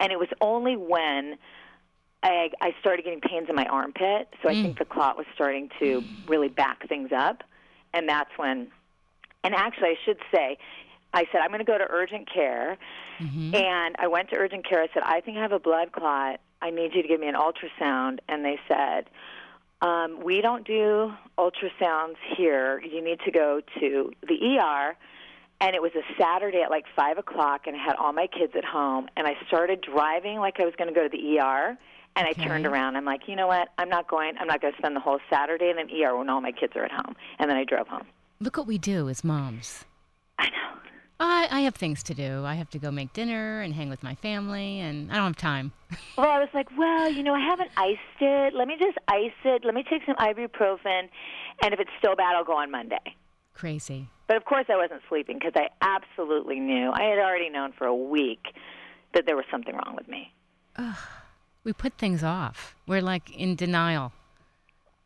And 0.00 0.10
it 0.10 0.18
was 0.18 0.28
only 0.40 0.76
when 0.76 1.36
I, 2.22 2.50
I 2.60 2.74
started 2.80 3.04
getting 3.04 3.20
pains 3.20 3.48
in 3.48 3.56
my 3.56 3.66
armpit, 3.66 4.28
so 4.42 4.48
I 4.48 4.52
think 4.62 4.78
the 4.78 4.84
clot 4.84 5.16
was 5.16 5.26
starting 5.34 5.70
to 5.80 6.02
really 6.28 6.48
back 6.48 6.88
things 6.88 7.10
up, 7.12 7.42
and 7.92 8.08
that's 8.08 8.30
when. 8.36 8.68
And 9.44 9.54
actually, 9.54 9.88
I 9.88 9.96
should 10.04 10.18
say, 10.32 10.56
I 11.12 11.24
said 11.32 11.40
I'm 11.40 11.48
going 11.48 11.58
to 11.58 11.64
go 11.64 11.78
to 11.78 11.86
urgent 11.90 12.28
care, 12.32 12.78
and 13.54 13.96
I 13.98 14.06
went 14.06 14.30
to 14.30 14.36
urgent 14.36 14.68
care. 14.68 14.80
I 14.82 14.88
said 14.94 15.02
I 15.04 15.20
think 15.20 15.36
I 15.36 15.40
have 15.42 15.52
a 15.52 15.58
blood 15.58 15.90
clot. 15.92 16.40
I 16.60 16.70
need 16.70 16.94
you 16.94 17.02
to 17.02 17.08
give 17.08 17.20
me 17.20 17.26
an 17.28 17.34
ultrasound, 17.34 18.18
and 18.28 18.44
they 18.44 18.58
said. 18.68 19.10
Um, 19.80 20.20
we 20.22 20.40
don't 20.40 20.64
do 20.64 21.12
ultrasounds 21.36 22.14
here. 22.36 22.80
You 22.88 23.02
need 23.02 23.18
to 23.24 23.32
go 23.32 23.60
to 23.80 24.12
the 24.22 24.58
ER. 24.60 24.96
And 25.60 25.74
it 25.74 25.82
was 25.82 25.90
a 25.96 26.02
Saturday 26.16 26.62
at 26.62 26.70
like 26.70 26.84
five 26.94 27.18
o'clock, 27.18 27.62
and 27.66 27.74
I 27.74 27.80
had 27.84 27.96
all 27.96 28.12
my 28.12 28.28
kids 28.28 28.52
at 28.56 28.64
home. 28.64 29.08
And 29.16 29.26
I 29.26 29.34
started 29.48 29.80
driving 29.80 30.38
like 30.38 30.60
I 30.60 30.64
was 30.64 30.74
going 30.78 30.86
to 30.86 30.94
go 30.94 31.02
to 31.02 31.08
the 31.08 31.40
ER. 31.40 31.76
And 32.14 32.26
I 32.26 32.32
turned 32.32 32.66
around. 32.66 32.96
I'm 32.96 33.06
like, 33.06 33.22
you 33.26 33.36
know 33.36 33.46
what? 33.46 33.68
I'm 33.78 33.88
not 33.88 34.06
going. 34.08 34.34
I'm 34.38 34.46
not 34.46 34.60
going 34.60 34.74
to 34.74 34.78
spend 34.78 34.94
the 34.94 35.00
whole 35.00 35.18
Saturday 35.30 35.70
in 35.70 35.78
an 35.78 35.88
ER 35.90 36.16
when 36.16 36.28
all 36.28 36.40
my 36.42 36.52
kids 36.52 36.74
are 36.76 36.84
at 36.84 36.90
home. 36.92 37.16
And 37.38 37.50
then 37.50 37.56
I 37.56 37.64
drove 37.64 37.88
home. 37.88 38.06
Look 38.40 38.56
what 38.58 38.66
we 38.66 38.76
do 38.76 39.08
as 39.08 39.24
moms. 39.24 39.84
I 40.38 40.48
know. 40.50 40.80
I, 41.20 41.48
I 41.50 41.60
have 41.60 41.76
things 41.76 42.02
to 42.04 42.14
do. 42.14 42.44
I 42.44 42.54
have 42.56 42.68
to 42.70 42.78
go 42.78 42.90
make 42.90 43.12
dinner 43.12 43.60
and 43.60 43.72
hang 43.72 43.88
with 43.88 44.02
my 44.02 44.16
family, 44.16 44.80
and 44.80 45.10
I 45.10 45.14
don't 45.16 45.26
have 45.26 45.36
time. 45.36 45.72
Well, 46.18 46.28
I 46.28 46.40
was 46.40 46.48
like, 46.52 46.68
well, 46.76 47.10
you 47.10 47.22
know, 47.22 47.34
I 47.34 47.40
haven't 47.40 47.70
iced 47.76 48.00
it. 48.20 48.54
Let 48.54 48.66
me 48.66 48.76
just 48.78 48.98
ice 49.08 49.30
it. 49.44 49.64
Let 49.64 49.74
me 49.74 49.84
take 49.88 50.02
some 50.04 50.16
ibuprofen, 50.16 51.08
and 51.62 51.72
if 51.72 51.80
it's 51.80 51.90
still 51.98 52.16
bad, 52.16 52.34
I'll 52.34 52.44
go 52.44 52.56
on 52.56 52.70
Monday. 52.70 53.16
Crazy. 53.54 54.08
But 54.26 54.36
of 54.36 54.44
course, 54.44 54.66
I 54.68 54.76
wasn't 54.76 55.02
sleeping 55.08 55.38
because 55.38 55.52
I 55.54 55.68
absolutely 55.80 56.60
knew. 56.60 56.90
I 56.92 57.04
had 57.04 57.18
already 57.18 57.50
known 57.50 57.72
for 57.72 57.86
a 57.86 57.94
week 57.94 58.46
that 59.14 59.24
there 59.26 59.36
was 59.36 59.44
something 59.50 59.74
wrong 59.74 59.94
with 59.96 60.08
me. 60.08 60.32
We 61.64 61.72
put 61.72 61.94
things 61.94 62.22
off. 62.24 62.74
We're 62.86 63.00
like 63.02 63.30
in 63.30 63.54
denial. 63.54 64.12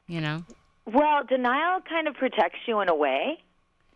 You 0.06 0.20
know? 0.20 0.44
Well, 0.86 1.24
denial 1.28 1.80
kind 1.88 2.06
of 2.08 2.14
protects 2.14 2.58
you 2.66 2.80
in 2.80 2.88
a 2.88 2.94
way 2.94 3.38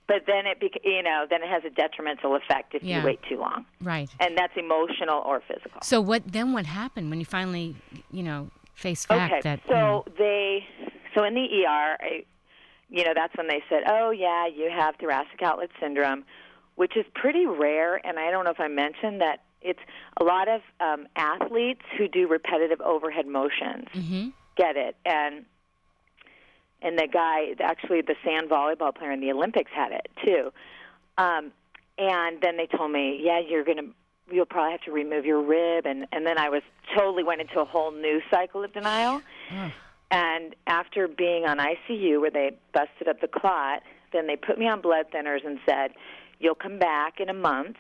but 0.09 0.27
then 0.27 0.45
it 0.45 0.59
bec- 0.59 0.83
you 0.85 1.05
know 1.05 1.25
then 1.31 1.41
it 1.41 1.49
has 1.49 1.63
a 1.65 1.71
detrimental 1.71 2.35
effect 2.35 2.75
if 2.75 2.83
Yeah. 2.83 2.99
you 2.99 3.07
wait 3.07 3.21
too 3.29 3.37
long, 3.39 3.65
Right. 3.81 4.11
and 4.19 4.37
that's 4.37 4.57
emotional 4.57 5.23
or 5.25 5.39
physical. 5.47 5.81
So 5.83 6.01
what 6.01 6.25
then? 6.27 6.53
What 6.53 6.67
happened 6.67 7.11
when 7.11 7.21
you 7.21 7.25
finally, 7.25 7.77
you 8.11 8.25
know, 8.25 8.51
faced 8.75 9.07
fact 9.07 9.33
okay, 9.33 9.41
that? 9.43 9.61
so 9.69 9.73
you 9.73 9.81
know, 9.81 10.05
they 10.19 10.67
so 11.15 11.23
in 11.23 11.35
the 11.35 11.47
ER, 11.65 11.97
I, 12.01 12.25
you 12.89 13.05
know 13.05 13.13
that's 13.15 13.37
when 13.37 13.47
they 13.47 13.63
said, 13.69 13.85
oh 13.87 14.11
yeah, 14.11 14.49
you 14.49 14.69
have 14.69 14.97
thoracic 14.97 15.41
outlet 15.43 15.71
syndrome, 15.79 16.25
which 16.75 16.97
is 16.97 17.07
pretty 17.15 17.47
rare, 17.47 18.05
and 18.05 18.19
I 18.19 18.33
don't 18.33 18.45
know 18.45 18.51
if 18.51 18.59
I 18.61 18.67
mentioned 18.67 19.21
that 19.21 19.45
it's 19.63 19.81
a 20.19 20.25
lot 20.25 20.49
of 20.49 20.61
um, 20.81 21.07
athletes 21.17 21.83
who 21.99 22.09
do 22.09 22.27
repetitive 22.29 22.81
overhead 22.81 23.27
motions. 23.27 23.89
Mhm. 23.95 24.33
get 24.57 24.77
it. 24.77 24.97
And 25.07 25.45
and 26.83 26.99
the 26.99 27.07
guy 27.07 27.55
actually 27.61 28.01
the 28.03 28.17
sand 28.25 28.49
volleyball 28.51 28.95
player 28.95 29.11
in 29.13 29.21
the 29.21 29.31
olympics 29.31 29.71
had 29.75 29.93
it 29.93 30.09
too. 30.27 30.53
Um 31.19 31.53
and 31.99 32.41
then 32.41 32.57
they 32.57 32.67
told 32.67 32.91
me 32.91 33.21
yeah 33.23 33.39
you're 33.39 33.65
going 33.65 33.77
to 33.79 33.89
you'll 34.35 34.47
probably 34.47 34.73
have 34.73 34.81
to 34.83 34.93
remove 34.93 35.25
your 35.25 35.41
rib. 35.43 35.87
And 35.87 36.07
and 36.13 36.27
then 36.27 36.37
i 36.39 36.49
was 36.49 36.63
totally 36.97 37.23
went 37.25 37.41
into 37.41 37.61
a 37.61 37.65
whole 37.65 37.91
new 37.93 38.21
cycle 38.31 38.65
of 38.65 38.73
denial. 38.73 39.23
And 40.11 40.57
after 40.67 41.07
being 41.09 41.45
on 41.47 41.59
icu 41.59 42.21
where 42.21 42.31
they 42.31 42.53
busted 42.75 43.09
up 43.09 43.21
the 43.21 43.29
clot 43.29 43.83
then 44.13 44.27
they 44.27 44.37
put 44.37 44.59
me 44.59 44.67
on 44.69 44.81
blood 44.81 45.07
thinners 45.15 45.47
and 45.47 45.59
said 45.69 45.93
you'll 46.39 46.55
come 46.67 46.79
back 46.79 47.21
in 47.21 47.29
a 47.29 47.35
month 47.35 47.77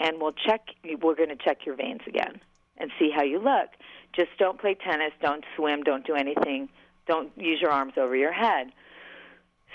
and 0.00 0.20
we'll 0.20 0.32
check 0.32 0.62
we're 1.02 1.14
going 1.14 1.28
to 1.28 1.36
check 1.36 1.66
your 1.66 1.76
veins 1.76 2.00
again 2.06 2.40
and 2.78 2.90
see 2.98 3.10
how 3.14 3.22
you 3.22 3.38
look. 3.38 3.68
Just 4.14 4.30
don't 4.38 4.60
play 4.60 4.74
tennis 4.74 5.12
don't 5.20 5.44
swim 5.56 5.82
don't 5.82 6.06
do 6.06 6.14
anything 6.14 6.68
don't 7.06 7.30
use 7.36 7.60
your 7.60 7.70
arms 7.70 7.92
over 7.98 8.16
your 8.16 8.32
head. 8.32 8.68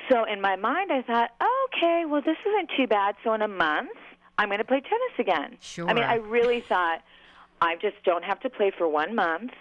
So 0.09 0.24
in 0.24 0.41
my 0.41 0.55
mind 0.55 0.91
i 0.91 1.01
thought 1.01 1.32
okay 1.41 2.05
well 2.05 2.22
this 2.22 2.38
isn't 2.47 2.72
too 2.78 2.88
bad. 2.88 3.15
So 3.24 3.34
in 3.34 3.41
a 3.41 3.47
month 3.47 3.97
i'm 4.38 4.49
going 4.49 4.59
to 4.59 4.65
play 4.65 4.82
tennis 4.82 5.20
again. 5.20 5.57
Sure. 5.61 5.89
i 5.89 5.93
mean 5.93 6.03
i 6.03 6.15
really 6.15 6.61
thought 6.61 7.01
i 7.61 7.76
just 7.76 8.01
don't 8.03 8.24
have 8.24 8.39
to 8.41 8.49
play 8.49 8.72
for 8.78 8.88
one 8.88 9.15
month 9.15 9.51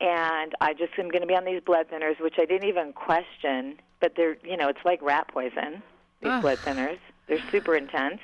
and 0.00 0.54
i 0.60 0.72
just 0.72 0.92
am 0.98 1.08
going 1.08 1.20
to 1.20 1.26
be 1.28 1.34
on 1.34 1.44
these 1.44 1.60
blood 1.64 1.86
thinners 1.92 2.20
which 2.20 2.34
i 2.38 2.44
didn't 2.44 2.68
even 2.68 2.92
question 2.92 3.76
but 4.00 4.14
they're 4.16 4.36
you 4.42 4.56
know 4.56 4.68
it's 4.68 4.84
like 4.84 5.00
rat 5.02 5.28
poison 5.28 5.82
these 6.22 6.30
Ugh. 6.30 6.42
blood 6.42 6.58
thinners. 6.58 6.98
They're 7.26 7.42
super 7.50 7.74
intense 7.76 8.20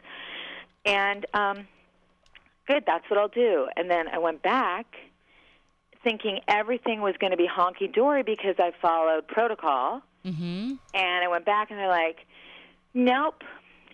and 0.88 1.26
um 1.34 1.66
good 2.66 2.82
that's 2.86 3.08
what 3.10 3.18
i'll 3.18 3.28
do 3.28 3.68
and 3.76 3.90
then 3.90 4.08
i 4.08 4.18
went 4.18 4.42
back 4.42 4.86
thinking 6.04 6.40
everything 6.48 7.00
was 7.00 7.14
going 7.20 7.30
to 7.32 7.36
be 7.36 7.48
honky 7.48 7.92
dory 7.92 8.22
because 8.22 8.54
i 8.58 8.70
followed 8.80 9.26
protocol 9.28 10.02
Mm-hmm. 10.24 10.74
and 10.94 11.24
I 11.24 11.28
went 11.28 11.46
back 11.46 11.70
and 11.70 11.78
they're 11.78 11.88
like, 11.88 12.18
nope, 12.92 13.42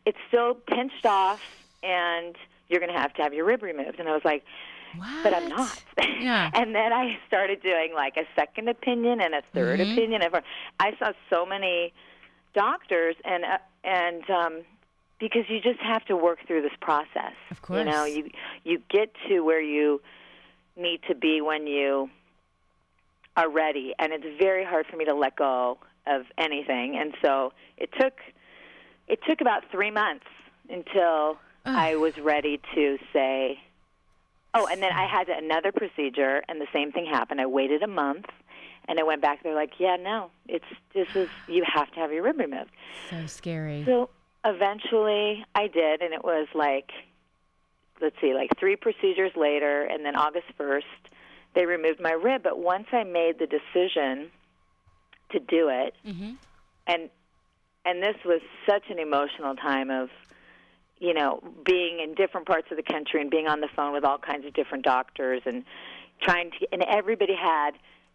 it's 0.07 0.19
still 0.29 0.55
pinched 0.55 1.05
off 1.07 1.39
and 1.83 2.35
you're 2.69 2.81
going 2.81 2.93
to 2.93 2.99
have 2.99 3.13
to 3.15 3.23
have 3.23 3.35
your 3.35 3.45
rib 3.45 3.63
removed. 3.63 4.01
And 4.01 4.09
I 4.09 4.13
was 4.13 4.25
like, 4.25 4.43
but 5.23 5.33
I'm 5.35 5.49
not. 5.49 5.79
Yeah. 6.21 6.51
and 6.55 6.75
then 6.75 6.93
I 6.93 7.19
started 7.29 7.63
doing 7.63 7.93
like 7.95 8.17
a 8.17 8.25
second 8.35 8.69
opinion 8.69 9.21
and 9.21 9.35
a 9.35 9.43
3rd 9.55 9.81
Mhm. 9.81 9.93
opinion. 9.93 10.23
I 10.81 10.97
saw 10.99 11.13
so 11.31 11.45
many 11.47 11.93
doctors 12.55 13.17
and, 13.25 13.45
uh, 13.45 13.59
and, 13.85 14.29
um, 14.31 14.61
because 15.19 15.45
you 15.49 15.61
just 15.61 15.81
have 15.81 16.05
to 16.07 16.17
work 16.17 16.39
through 16.47 16.63
this 16.63 16.73
process. 16.81 17.35
Of 17.51 17.63
course. 17.63 17.79
You 17.79 17.85
know, 17.85 18.05
you, 18.05 18.31
you 18.65 18.83
get 18.91 19.15
to 19.29 19.41
where 19.41 19.63
you 19.63 20.01
need 20.77 21.01
to 21.09 21.15
be 21.15 21.41
when 21.41 21.67
you 21.67 22.11
are 23.37 23.49
ready 23.49 23.95
and 23.99 24.13
it's 24.13 24.25
very 24.39 24.65
hard 24.65 24.87
for 24.87 24.97
me 24.97 25.05
to 25.05 25.15
let 25.15 25.37
go 25.37 25.79
of 26.07 26.23
anything 26.39 26.97
and 26.97 27.15
so 27.23 27.53
it 27.77 27.91
took 27.99 28.15
it 29.09 29.19
took 29.29 29.41
about 29.41 29.65
3 29.71 29.91
months 29.91 30.27
until 30.69 31.39
I 31.65 31.97
was 31.97 32.19
ready 32.19 32.61
to 32.75 32.99
say 33.13 33.59
Oh, 34.57 34.69
and 34.71 34.81
then 34.81 34.93
I 34.93 35.07
had 35.07 35.29
another 35.29 35.73
procedure 35.73 36.45
and 36.49 36.61
the 36.61 36.69
same 36.73 36.93
thing 36.93 37.07
happened. 37.07 37.41
I 37.41 37.47
waited 37.47 37.83
a 37.83 37.89
month 37.89 38.27
and 38.87 39.01
I 39.01 39.03
went 39.03 39.21
back 39.21 39.43
they're 39.43 39.55
like, 39.55 39.81
"Yeah, 39.81 39.97
no. 39.97 40.31
It's 40.47 40.65
this 40.95 41.09
is 41.17 41.29
you 41.49 41.65
have 41.67 41.91
to 41.93 42.01
have 42.01 42.13
your 42.13 42.23
rib 42.23 42.39
removed." 42.39 42.71
So 43.11 43.27
scary. 43.27 43.83
So 43.85 44.11
eventually 44.45 45.45
I 45.55 45.69
did, 45.69 46.03
and 46.03 46.13
it 46.13 46.25
was 46.25 46.49
like, 46.55 46.91
let's 48.01 48.17
see, 48.21 48.35
like 48.35 48.51
three 48.59 48.77
procedures 48.77 49.33
later, 49.37 49.83
and 49.83 50.05
then 50.05 50.17
August 50.17 50.47
1st, 50.59 50.83
they 51.55 51.67
removed 51.67 52.01
my 52.01 52.13
rib. 52.13 52.43
But 52.43 52.59
once 52.59 52.87
I 52.93 53.05
made 53.05 53.39
the 53.39 53.47
decision 53.47 54.31
to 55.33 55.41
do 55.41 55.69
it, 55.69 55.95
mm-hmm. 56.07 56.33
and 56.87 57.11
and 57.87 58.03
this 58.03 58.17
was 58.25 58.41
such 58.69 58.85
an 58.91 58.99
emotional 58.99 59.55
time 59.55 59.91
of 59.91 60.09
you 60.99 61.15
know 61.15 61.43
being 61.65 62.01
in 62.01 62.15
different 62.15 62.47
parts 62.47 62.69
of 62.71 62.77
the 62.77 62.83
country 62.83 63.21
and 63.21 63.31
being 63.31 63.47
on 63.47 63.61
the 63.61 63.69
phone 63.75 63.93
with 63.93 64.05
all 64.05 64.19
kinds 64.19 64.47
of 64.47 64.55
different 64.55 64.85
doctors 64.85 65.43
and 65.47 65.65
trying 66.21 66.51
to 66.51 66.67
and 66.73 66.83
everybody 66.83 67.35
had 67.35 67.73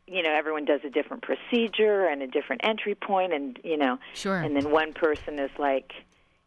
you 0.08 0.24
know 0.24 0.32
everyone 0.32 0.66
does 0.66 0.82
a 0.86 0.90
different 0.90 1.22
procedure 1.22 2.06
and 2.06 2.22
a 2.22 2.28
different 2.28 2.62
entry 2.64 2.96
point 2.96 3.34
and 3.34 3.60
you 3.64 3.78
know 3.78 4.00
Sure. 4.14 4.38
and 4.38 4.56
then 4.56 4.72
one 4.72 4.94
person 4.94 5.38
is 5.40 5.52
like 5.60 5.94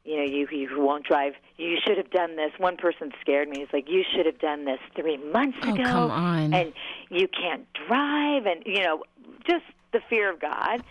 you 0.04 0.16
know 0.16 0.22
you 0.24 0.46
you 0.50 0.68
won't 0.80 1.04
drive 1.06 1.34
you 1.56 1.76
should 1.86 1.96
have 1.96 2.10
done 2.10 2.36
this 2.36 2.50
one 2.58 2.76
person 2.76 3.12
scared 3.20 3.48
me 3.48 3.60
he's 3.60 3.68
like 3.72 3.88
you 3.88 4.02
should 4.14 4.26
have 4.26 4.38
done 4.38 4.64
this 4.64 4.80
3 4.96 5.16
months 5.32 5.58
Oh, 5.62 5.74
ago 5.74 5.82
come 5.84 6.10
on. 6.10 6.54
and 6.54 6.72
you 7.10 7.28
can't 7.28 7.66
drive 7.86 8.46
and 8.46 8.62
you 8.66 8.82
know 8.82 9.02
just 9.46 9.64
the 9.92 10.00
fear 10.10 10.32
of 10.32 10.40
god 10.40 10.82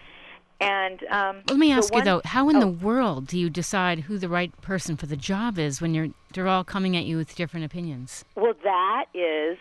and 0.61 1.03
um 1.09 1.41
Let 1.47 1.57
me 1.57 1.71
ask 1.71 1.93
you 1.93 2.03
though, 2.03 2.21
how 2.23 2.47
in 2.49 2.57
oh. 2.57 2.59
the 2.61 2.67
world 2.67 3.25
do 3.27 3.37
you 3.39 3.49
decide 3.49 4.01
who 4.01 4.17
the 4.19 4.29
right 4.29 4.51
person 4.61 4.95
for 4.95 5.07
the 5.07 5.17
job 5.17 5.57
is 5.57 5.81
when 5.81 5.93
you're 5.95 6.09
they're 6.33 6.47
all 6.47 6.63
coming 6.63 6.95
at 6.95 7.03
you 7.05 7.17
with 7.17 7.35
different 7.35 7.65
opinions? 7.65 8.23
Well, 8.35 8.53
that 8.63 9.05
is 9.15 9.57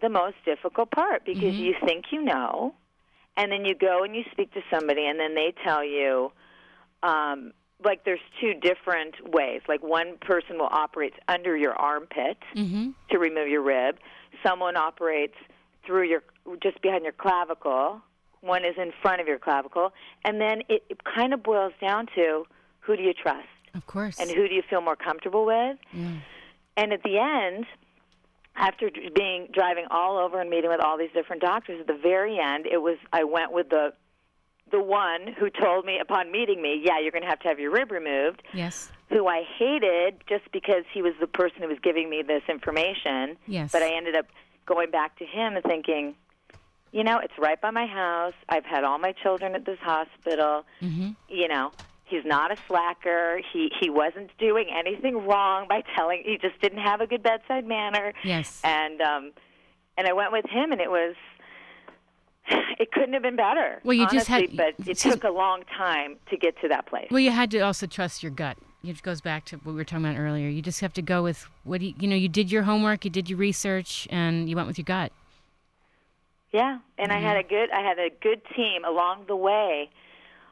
the 0.00 0.08
most 0.08 0.36
difficult 0.44 0.92
part 0.92 1.24
because 1.26 1.54
Mhm. 1.54 1.58
you 1.58 1.74
think 1.84 2.12
you 2.12 2.22
know, 2.22 2.72
and 3.36 3.50
then 3.50 3.64
you 3.64 3.74
go 3.74 4.04
and 4.04 4.14
you 4.14 4.22
speak 4.30 4.52
to 4.54 4.62
somebody, 4.70 5.04
and 5.06 5.18
then 5.18 5.34
they 5.34 5.52
tell 5.64 5.82
you, 5.84 6.30
um, 7.02 7.52
like, 7.84 8.04
there's 8.04 8.20
two 8.40 8.54
different 8.54 9.14
ways. 9.32 9.60
Like, 9.68 9.82
one 9.82 10.16
person 10.20 10.58
will 10.58 10.68
operate 10.70 11.14
under 11.28 11.56
your 11.56 11.74
armpit 11.74 12.38
Mm-hmm. 12.56 12.90
to 13.10 13.18
remove 13.18 13.48
your 13.48 13.62
rib, 13.62 13.98
someone 14.44 14.76
operates 14.76 15.34
through 15.86 16.08
your 16.08 16.22
just 16.62 16.80
behind 16.82 17.04
your 17.04 17.12
clavicle, 17.12 18.00
one 18.40 18.64
is 18.64 18.74
in 18.78 18.92
front 19.02 19.20
of 19.20 19.26
your 19.26 19.38
clavicle, 19.38 19.92
and 20.24 20.40
then 20.40 20.62
it, 20.68 20.82
it 20.88 21.00
kind 21.04 21.32
of 21.34 21.42
boils 21.42 21.72
down 21.80 22.06
to 22.14 22.44
who 22.80 22.96
do 22.96 23.02
you 23.02 23.12
trust 23.12 23.46
Of 23.74 23.86
course. 23.86 24.18
and 24.18 24.30
who 24.30 24.48
do 24.48 24.54
you 24.54 24.62
feel 24.68 24.80
more 24.80 24.96
comfortable 24.96 25.44
with. 25.46 25.76
Yeah. 25.92 26.12
And 26.76 26.92
at 26.92 27.02
the 27.02 27.18
end, 27.18 27.66
after 28.56 28.90
being 29.14 29.48
driving 29.52 29.84
all 29.90 30.18
over 30.18 30.40
and 30.40 30.48
meeting 30.50 30.70
with 30.70 30.80
all 30.80 30.96
these 30.98 31.10
different 31.14 31.42
doctors, 31.42 31.80
at 31.80 31.86
the 31.86 31.98
very 32.00 32.38
end, 32.38 32.66
it 32.66 32.78
was 32.82 32.96
I 33.12 33.24
went 33.24 33.52
with 33.52 33.68
the 33.70 33.92
the 34.70 34.80
one 34.82 35.32
who 35.38 35.50
told 35.50 35.84
me 35.84 35.98
upon 36.00 36.30
meeting 36.32 36.60
me, 36.62 36.80
yeah, 36.84 36.98
you're 37.00 37.10
going 37.12 37.22
to 37.22 37.28
have 37.28 37.40
to 37.40 37.48
have 37.48 37.58
your 37.58 37.70
rib 37.70 37.90
removed, 37.90 38.42
Yes. 38.52 38.90
who 39.08 39.26
I 39.26 39.42
hated 39.58 40.22
just 40.28 40.50
because 40.52 40.84
he 40.92 41.02
was 41.02 41.14
the 41.20 41.26
person 41.26 41.62
who 41.62 41.68
was 41.68 41.78
giving 41.82 42.08
me 42.10 42.22
this 42.26 42.42
information. 42.48 43.36
Yes. 43.46 43.72
But 43.72 43.82
I 43.82 43.94
ended 43.96 44.16
up 44.16 44.26
going 44.66 44.90
back 44.90 45.16
to 45.18 45.24
him 45.24 45.54
and 45.56 45.64
thinking, 45.64 46.14
you 46.92 47.04
know, 47.04 47.18
it's 47.18 47.32
right 47.38 47.60
by 47.60 47.70
my 47.70 47.86
house. 47.86 48.34
I've 48.48 48.64
had 48.64 48.84
all 48.84 48.98
my 48.98 49.12
children 49.12 49.54
at 49.54 49.64
this 49.66 49.78
hospital. 49.80 50.64
Mm-hmm. 50.80 51.10
You 51.28 51.48
know, 51.48 51.72
he's 52.06 52.24
not 52.24 52.50
a 52.50 52.56
slacker. 52.66 53.40
He 53.52 53.70
he 53.78 53.90
wasn't 53.90 54.30
doing 54.38 54.68
anything 54.74 55.26
wrong 55.26 55.66
by 55.68 55.82
telling. 55.96 56.22
He 56.24 56.38
just 56.38 56.58
didn't 56.62 56.78
have 56.82 57.00
a 57.02 57.06
good 57.06 57.22
bedside 57.22 57.66
manner. 57.66 58.14
Yes. 58.24 58.60
And 58.64 59.02
um, 59.02 59.32
and 59.98 60.06
I 60.08 60.12
went 60.14 60.32
with 60.32 60.46
him, 60.46 60.72
and 60.72 60.80
it 60.80 60.90
was. 60.90 61.14
It 62.80 62.92
couldn't 62.92 63.12
have 63.14 63.22
been 63.22 63.34
better. 63.34 63.80
Well, 63.82 63.94
you 63.94 64.06
just 64.08 64.30
honestly, 64.30 64.56
had- 64.56 64.74
but 64.78 64.88
it 64.88 64.98
took 64.98 65.24
a 65.24 65.30
long 65.30 65.64
time 65.76 66.16
to 66.30 66.36
get 66.36 66.60
to 66.60 66.68
that 66.68 66.86
place. 66.86 67.08
Well, 67.10 67.18
you 67.18 67.32
had 67.32 67.50
to 67.50 67.58
also 67.60 67.86
trust 67.88 68.22
your 68.22 68.30
gut. 68.30 68.56
It 68.84 69.02
goes 69.02 69.20
back 69.20 69.44
to 69.46 69.56
what 69.56 69.66
we 69.72 69.72
were 69.72 69.84
talking 69.84 70.04
about 70.06 70.16
earlier. 70.16 70.48
You 70.48 70.62
just 70.62 70.80
have 70.80 70.92
to 70.94 71.02
go 71.02 71.22
with 71.24 71.44
what 71.64 71.80
you, 71.80 71.92
you 71.98 72.06
know. 72.06 72.14
You 72.14 72.28
did 72.28 72.52
your 72.52 72.62
homework, 72.62 73.04
you 73.04 73.10
did 73.10 73.28
your 73.28 73.38
research, 73.38 74.06
and 74.10 74.48
you 74.48 74.54
went 74.54 74.68
with 74.68 74.78
your 74.78 74.84
gut. 74.84 75.10
Yeah, 76.52 76.78
and 76.96 77.12
I 77.12 77.18
had 77.20 77.36
Mm-hmm. 77.36 77.46
a 77.46 77.48
good 77.48 77.70
I 77.72 77.80
had 77.82 77.98
a 77.98 78.10
good 78.10 78.40
team 78.56 78.84
along 78.84 79.24
the 79.26 79.36
way. 79.36 79.90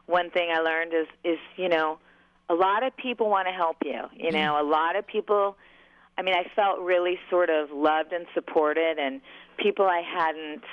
One 0.06 0.30
thing 0.30 0.50
I 0.52 0.58
learned 0.60 0.92
is 0.92 1.06
is 1.24 1.38
you 1.56 1.68
know, 1.68 1.98
a 2.50 2.54
lot 2.54 2.82
of 2.82 2.96
people 2.96 3.30
want 3.30 3.46
to 3.48 3.52
help 3.54 3.76
you. 3.84 4.00
You 4.14 4.30
Mm-hmm. 4.30 4.36
know, 4.36 4.60
a 4.60 4.66
lot 4.68 4.96
of 4.96 5.06
people. 5.06 5.56
I 6.18 6.22
mean, 6.22 6.34
I 6.34 6.50
felt 6.56 6.80
really 6.80 7.18
sort 7.30 7.50
of 7.50 7.70
loved 7.70 8.12
and 8.12 8.26
supported, 8.34 8.98
and 8.98 9.20
people 9.58 9.86
I 9.86 10.00
hadn't 10.02 10.64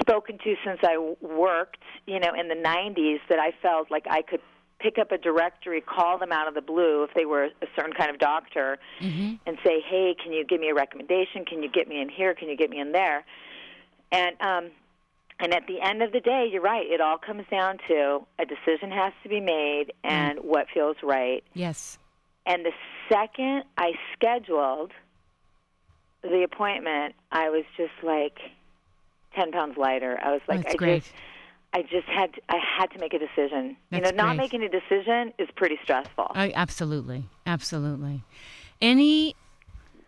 spoken 0.00 0.38
to 0.38 0.54
since 0.64 0.80
I 0.82 0.96
worked. 1.20 1.82
You 2.06 2.20
know, 2.20 2.32
in 2.38 2.48
the 2.48 2.54
'90s, 2.54 3.20
that 3.28 3.38
I 3.38 3.52
felt 3.62 3.90
like 3.90 4.06
I 4.10 4.22
could 4.22 4.40
pick 4.80 4.98
up 4.98 5.12
a 5.12 5.18
directory, 5.18 5.80
call 5.80 6.18
them 6.18 6.32
out 6.32 6.48
of 6.48 6.54
the 6.54 6.60
blue 6.60 7.04
if 7.04 7.14
they 7.14 7.24
were 7.24 7.44
a 7.44 7.66
certain 7.76 7.92
kind 7.94 8.10
of 8.10 8.18
doctor, 8.18 8.78
Mm-hmm. 9.00 9.34
and 9.46 9.58
say, 9.64 9.80
"Hey, 9.80 10.14
can 10.22 10.32
you 10.32 10.44
give 10.44 10.60
me 10.60 10.68
a 10.70 10.74
recommendation? 10.74 11.44
Can 11.44 11.62
you 11.62 11.70
get 11.70 11.88
me 11.88 12.00
in 12.00 12.08
here? 12.08 12.34
Can 12.34 12.48
you 12.48 12.56
get 12.56 12.70
me 12.70 12.80
in 12.80 12.92
there?" 12.92 13.24
And 14.12 14.36
um, 14.40 14.70
and 15.40 15.52
at 15.52 15.66
the 15.66 15.80
end 15.80 16.02
of 16.02 16.12
the 16.12 16.20
day, 16.20 16.48
you're 16.50 16.62
right. 16.62 16.86
It 16.86 17.00
all 17.00 17.18
comes 17.18 17.44
down 17.50 17.78
to 17.88 18.24
a 18.38 18.44
decision 18.44 18.90
has 18.90 19.12
to 19.22 19.28
be 19.28 19.40
made 19.40 19.92
and 20.04 20.38
what 20.40 20.66
feels 20.72 20.96
right. 21.02 21.42
Yes. 21.54 21.98
And 22.46 22.64
the 22.64 22.72
second 23.08 23.64
I 23.76 23.92
scheduled 24.12 24.92
the 26.22 26.42
appointment, 26.44 27.14
I 27.32 27.48
was 27.50 27.64
just 27.76 27.92
like 28.02 28.38
ten 29.34 29.52
pounds 29.52 29.76
lighter. 29.76 30.18
I 30.22 30.32
was 30.32 30.40
like, 30.48 30.62
That's 30.62 30.74
I 30.74 30.76
great. 30.76 31.02
just, 31.02 31.14
I 31.72 31.82
just 31.82 32.06
had, 32.06 32.30
I 32.48 32.58
had 32.78 32.86
to 32.92 32.98
make 32.98 33.14
a 33.14 33.18
decision. 33.18 33.76
That's 33.90 34.06
you 34.06 34.12
know, 34.12 34.24
not 34.24 34.36
great. 34.36 34.44
making 34.44 34.62
a 34.62 34.68
decision 34.68 35.32
is 35.38 35.48
pretty 35.56 35.78
stressful. 35.82 36.30
Oh, 36.34 36.50
absolutely. 36.54 37.24
Absolutely. 37.46 38.22
Any 38.80 39.34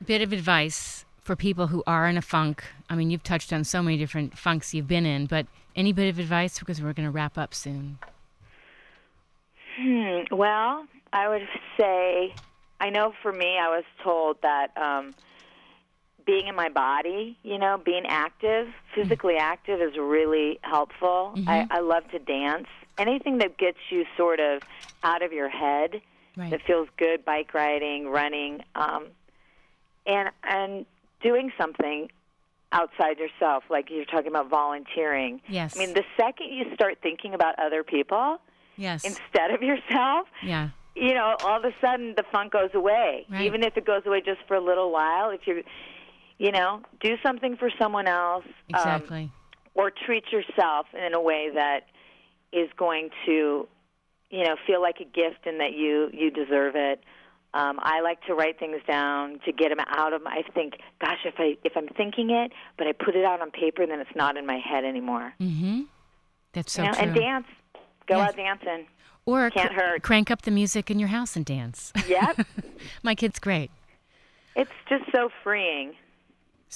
bit 0.05 0.23
of 0.23 0.33
advice 0.33 1.05
for 1.21 1.35
people 1.35 1.67
who 1.67 1.83
are 1.87 2.07
in 2.07 2.17
a 2.17 2.23
funk? 2.23 2.65
I 2.89 2.95
mean, 2.95 3.11
you've 3.11 3.25
touched 3.25 3.53
on 3.53 3.65
so 3.65 3.83
many 3.83 3.97
different 3.97 4.39
funks 4.39 4.75
you've 4.75 4.87
been 4.87 5.07
in, 5.07 5.27
but 5.27 5.47
any 5.75 5.93
bit 5.93 6.09
of 6.09 6.19
advice 6.19 6.59
because 6.59 6.81
we're 6.81 6.93
going 6.93 7.07
to 7.07 7.11
wrap 7.13 7.37
up 7.37 7.53
soon. 7.53 7.99
Hmm. 9.79 10.21
Well, 10.31 10.87
I 11.13 11.29
would 11.29 11.47
say, 11.79 12.35
I 12.81 12.91
know 12.91 13.13
for 13.23 13.33
me, 13.33 13.59
I 13.59 13.69
was 13.69 13.85
told 14.03 14.37
that 14.43 14.77
um, 14.77 15.15
being 16.27 16.49
in 16.49 16.55
my 16.57 16.69
body, 16.69 17.39
you 17.43 17.57
know, 17.59 17.81
being 17.83 18.05
active, 18.07 18.67
physically 18.95 19.37
active, 19.37 19.81
is 19.81 19.97
really 19.97 20.59
helpful. 20.63 21.35
I, 21.47 21.67
I 21.71 21.81
love 21.81 22.03
to 22.11 22.19
dance. 22.19 22.67
Anything 22.99 23.39
that 23.39 23.57
gets 23.59 23.79
you 23.91 24.05
sort 24.17 24.41
of 24.41 24.63
out 25.05 25.23
of 25.23 25.33
your 25.33 25.49
head 25.49 26.01
Right. 26.37 26.51
that 26.51 26.61
feels 26.67 26.87
good, 26.99 27.25
bike 27.25 27.55
riding, 27.55 28.09
running, 28.11 28.61
um, 28.75 29.07
and 30.07 30.29
and 30.45 30.85
doing 31.23 31.51
something 31.57 32.11
outside 32.73 33.19
yourself, 33.19 33.65
like 33.71 33.89
you're 33.89 34.05
talking 34.05 34.27
about 34.29 34.51
volunteering. 34.51 35.41
Yes. 35.49 35.75
I 35.75 35.79
mean, 35.79 35.95
the 35.95 36.05
second 36.19 36.53
you 36.53 36.67
start 36.75 36.99
thinking 37.03 37.33
about 37.33 37.59
other 37.59 37.83
people 37.83 38.39
Yes. 38.77 39.03
instead 39.05 39.51
of 39.51 39.63
yourself, 39.63 40.27
yeah. 40.43 40.69
you 40.95 41.15
know, 41.15 41.37
all 41.43 41.57
of 41.57 41.65
a 41.65 41.73
sudden 41.81 42.13
the 42.19 42.25
funk 42.31 42.53
goes 42.53 42.71
away. 42.75 43.25
Right. 43.31 43.47
Even 43.47 43.63
if 43.63 43.79
it 43.79 43.87
goes 43.87 44.03
away 44.05 44.21
just 44.21 44.41
for 44.47 44.57
a 44.57 44.61
little 44.61 44.93
while, 44.93 45.31
if 45.31 45.47
you, 45.47 45.63
you 46.39 46.53
know, 46.53 46.83
do 47.01 47.17
something 47.23 47.57
for 47.57 47.71
someone 47.79 48.07
else, 48.07 48.45
um, 48.47 48.53
Exactly. 48.81 49.31
or 49.75 49.91
treat 49.91 50.25
yourself 50.33 50.87
in 50.95 51.15
a 51.15 51.21
way 51.21 51.51
that 51.55 51.81
is 52.53 52.69
going 52.77 53.11
to, 53.27 53.67
you 54.31 54.45
know, 54.45 54.57
feel 54.67 54.81
like 54.83 54.97
a 55.01 55.05
gift 55.05 55.47
and 55.47 55.61
that 55.61 55.73
you 55.73 56.11
you 56.13 56.31
deserve 56.31 56.75
it. 56.77 57.03
Um, 57.55 57.79
I 57.81 58.01
like 58.03 58.21
to 58.27 58.35
write 58.35 58.59
things 58.59 58.83
down 58.87 59.41
to 59.47 59.53
get 59.53 59.71
them 59.71 59.79
out 59.89 60.13
of 60.13 60.23
my. 60.23 60.43
I 60.47 60.51
think, 60.53 60.75
gosh, 61.01 61.19
if 61.25 61.35
I 61.39 61.57
if 61.65 61.73
I'm 61.77 61.89
thinking 61.89 62.31
it, 62.31 62.53
but 62.77 62.87
I 62.87 62.93
put 62.93 63.17
it 63.17 63.25
out 63.25 63.41
on 63.41 63.51
paper, 63.51 63.87
then 63.87 63.99
it's 64.01 64.15
not 64.15 64.37
in 64.37 64.45
my 64.47 64.59
head 64.59 64.85
anymore. 64.85 65.33
mm-hmm. 65.41 65.83
That's 66.53 66.73
so 66.73 66.83
you 66.83 66.89
know, 66.89 66.95
true. 66.95 67.03
and 67.05 67.15
dance, 67.15 67.47
go 68.07 68.17
Yes. 68.19 68.29
out 68.31 68.37
dancing. 68.37 68.87
or 69.27 69.51
can't 69.51 69.71
cr- 69.71 69.81
hurt. 69.81 70.03
crank 70.03 70.31
up 70.31 70.43
the 70.43 70.51
music 70.51 70.91
in 70.91 70.99
your 70.99 71.09
house 71.09 71.35
and 71.37 71.45
dance. 71.47 71.93
Yep, 72.09 72.47
My 73.03 73.15
kid's 73.15 73.39
great. 73.39 73.71
it's 74.55 74.71
just 74.89 75.05
so 75.15 75.29
freeing. 75.43 75.95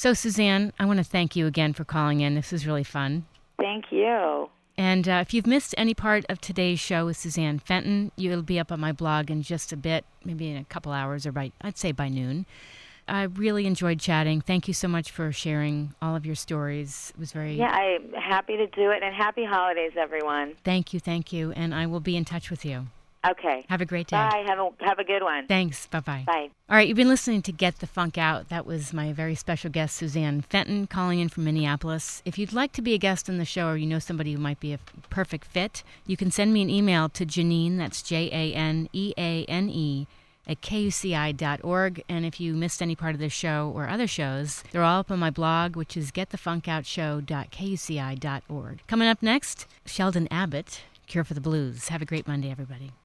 So, 0.01 0.15
Suzanne, 0.15 0.73
I 0.79 0.87
want 0.87 0.97
to 0.97 1.05
thank 1.05 1.37
you 1.37 1.47
again 1.47 1.75
for 1.75 1.85
calling 1.85 2.23
in. 2.23 2.35
This 2.35 2.53
was 2.53 2.67
really 2.67 2.85
fun. 2.85 3.27
Thank 3.59 3.93
you. 3.93 4.49
And 4.79 5.07
uh, 5.07 5.19
if 5.21 5.35
you've 5.35 5.47
missed 5.47 5.75
any 5.77 5.93
part 5.93 6.25
of 6.31 6.41
today's 6.41 6.81
show 6.81 7.05
with 7.05 7.19
Suzanne 7.19 7.59
Fenton, 7.59 8.11
you'll 8.17 8.41
be 8.41 8.59
up 8.59 8.73
on 8.73 8.81
my 8.81 8.93
blog 8.93 9.31
in 9.31 9.43
just 9.43 9.75
a 9.75 9.77
bit, 9.77 10.07
maybe 10.25 10.49
in 10.49 10.57
a 10.57 10.65
couple 10.65 10.93
hours 10.93 11.27
or 11.27 11.33
by, 11.33 11.53
I'd 11.61 11.77
say 11.77 11.93
by 11.93 12.09
noon. 12.09 12.47
I 13.09 13.25
really 13.25 13.67
enjoyed 13.67 14.01
chatting. 14.01 14.41
Thank 14.41 14.69
you 14.69 14.73
so 14.73 14.89
much 14.89 15.11
for 15.11 15.33
sharing 15.33 15.95
all 16.01 16.17
of 16.17 16.25
your 16.25 16.35
stories. 16.35 17.13
It 17.15 17.21
was 17.21 17.33
very. 17.33 17.57
Yeah, 17.57 17.69
I'm 17.69 18.15
happy 18.15 18.57
to 18.57 18.69
do 18.69 18.91
it, 18.93 19.03
and 19.03 19.15
happy 19.15 19.45
holidays, 19.45 19.93
everyone. 19.99 20.55
Thank 20.65 20.95
you, 20.95 21.01
thank 21.01 21.31
you. 21.31 21.53
And 21.53 21.75
I 21.75 21.87
will 21.87 22.01
be 22.01 22.17
in 22.17 22.25
touch 22.25 22.49
with 22.49 22.65
you. 22.65 22.87
Okay. 23.29 23.67
Have 23.69 23.83
a 23.83 23.85
great 23.85 24.07
day. 24.07 24.17
Bye. 24.17 24.45
Have 24.47 24.59
a 24.59 24.71
have 24.81 24.99
a 24.99 25.05
good 25.05 25.23
one. 25.23 25.47
Thanks. 25.47 25.87
Bye 25.87 26.01
bye. 26.01 26.25
Bye. 26.27 26.49
All 26.71 26.77
right, 26.77 26.89
you've 26.89 26.97
been 26.97 27.09
listening 27.09 27.43
to 27.43 27.53
Get 27.53 27.81
the 27.81 27.87
Funk 27.87 28.17
Out. 28.17 28.49
That 28.49 28.65
was 28.65 28.95
my 28.95 29.13
very 29.13 29.35
special 29.35 29.69
guest, 29.71 29.97
Suzanne 29.97 30.41
Fenton, 30.43 30.87
calling 30.87 31.21
in 31.21 31.29
from 31.29 31.45
Minneapolis. 31.45 32.23
If 32.25 32.39
you'd 32.39 32.55
like 32.55 32.73
to 32.73 32.81
be 32.83 32.95
a 32.95 32.99
guest 32.99 33.29
on 33.29 33.37
the 33.37 33.45
show 33.45 33.69
or 33.69 33.77
you 33.77 33.87
know 33.87 33.99
somebody 33.99 34.33
who 34.33 34.39
might 34.39 34.59
be 34.61 34.73
a 34.73 34.79
perfect 35.11 35.45
fit, 35.47 35.83
you 36.07 36.17
can 36.17 36.31
send 36.31 36.55
me 36.55 36.63
an 36.63 36.71
email 36.71 37.11
to 37.11 37.27
Janeane, 37.27 37.77
that's 37.77 38.01
J 38.03 38.31
A 38.33 38.55
N 38.55 38.89
E 38.93 39.13
A 39.19 39.45
N 39.45 39.69
E, 39.69 40.07
at 40.47 40.63
kuci.org. 40.63 42.03
And 42.09 42.25
if 42.25 42.41
you 42.41 42.55
missed 42.55 42.81
any 42.81 42.97
part 42.97 43.15
of 43.15 43.21
this 43.21 43.35
show 43.35 43.71
or 43.75 43.87
other 43.89 44.07
shows, 44.07 44.65
they're 44.73 44.83
all 44.83 45.01
up 45.01 45.11
on 45.11 45.19
my 45.19 45.29
blog, 45.31 45.77
which 45.77 45.95
is 45.97 46.11
getthefunkoutshow.kuci.org. 46.11 48.87
Coming 48.87 49.09
up 49.09 49.23
next, 49.23 49.67
Sheldon 49.85 50.27
Abbott, 50.31 50.81
Cure 51.07 51.25
for 51.25 51.35
the 51.35 51.41
Blues. 51.41 51.89
Have 51.89 52.01
a 52.01 52.07
great 52.07 52.27
Monday, 52.27 52.51
everybody. 52.51 52.93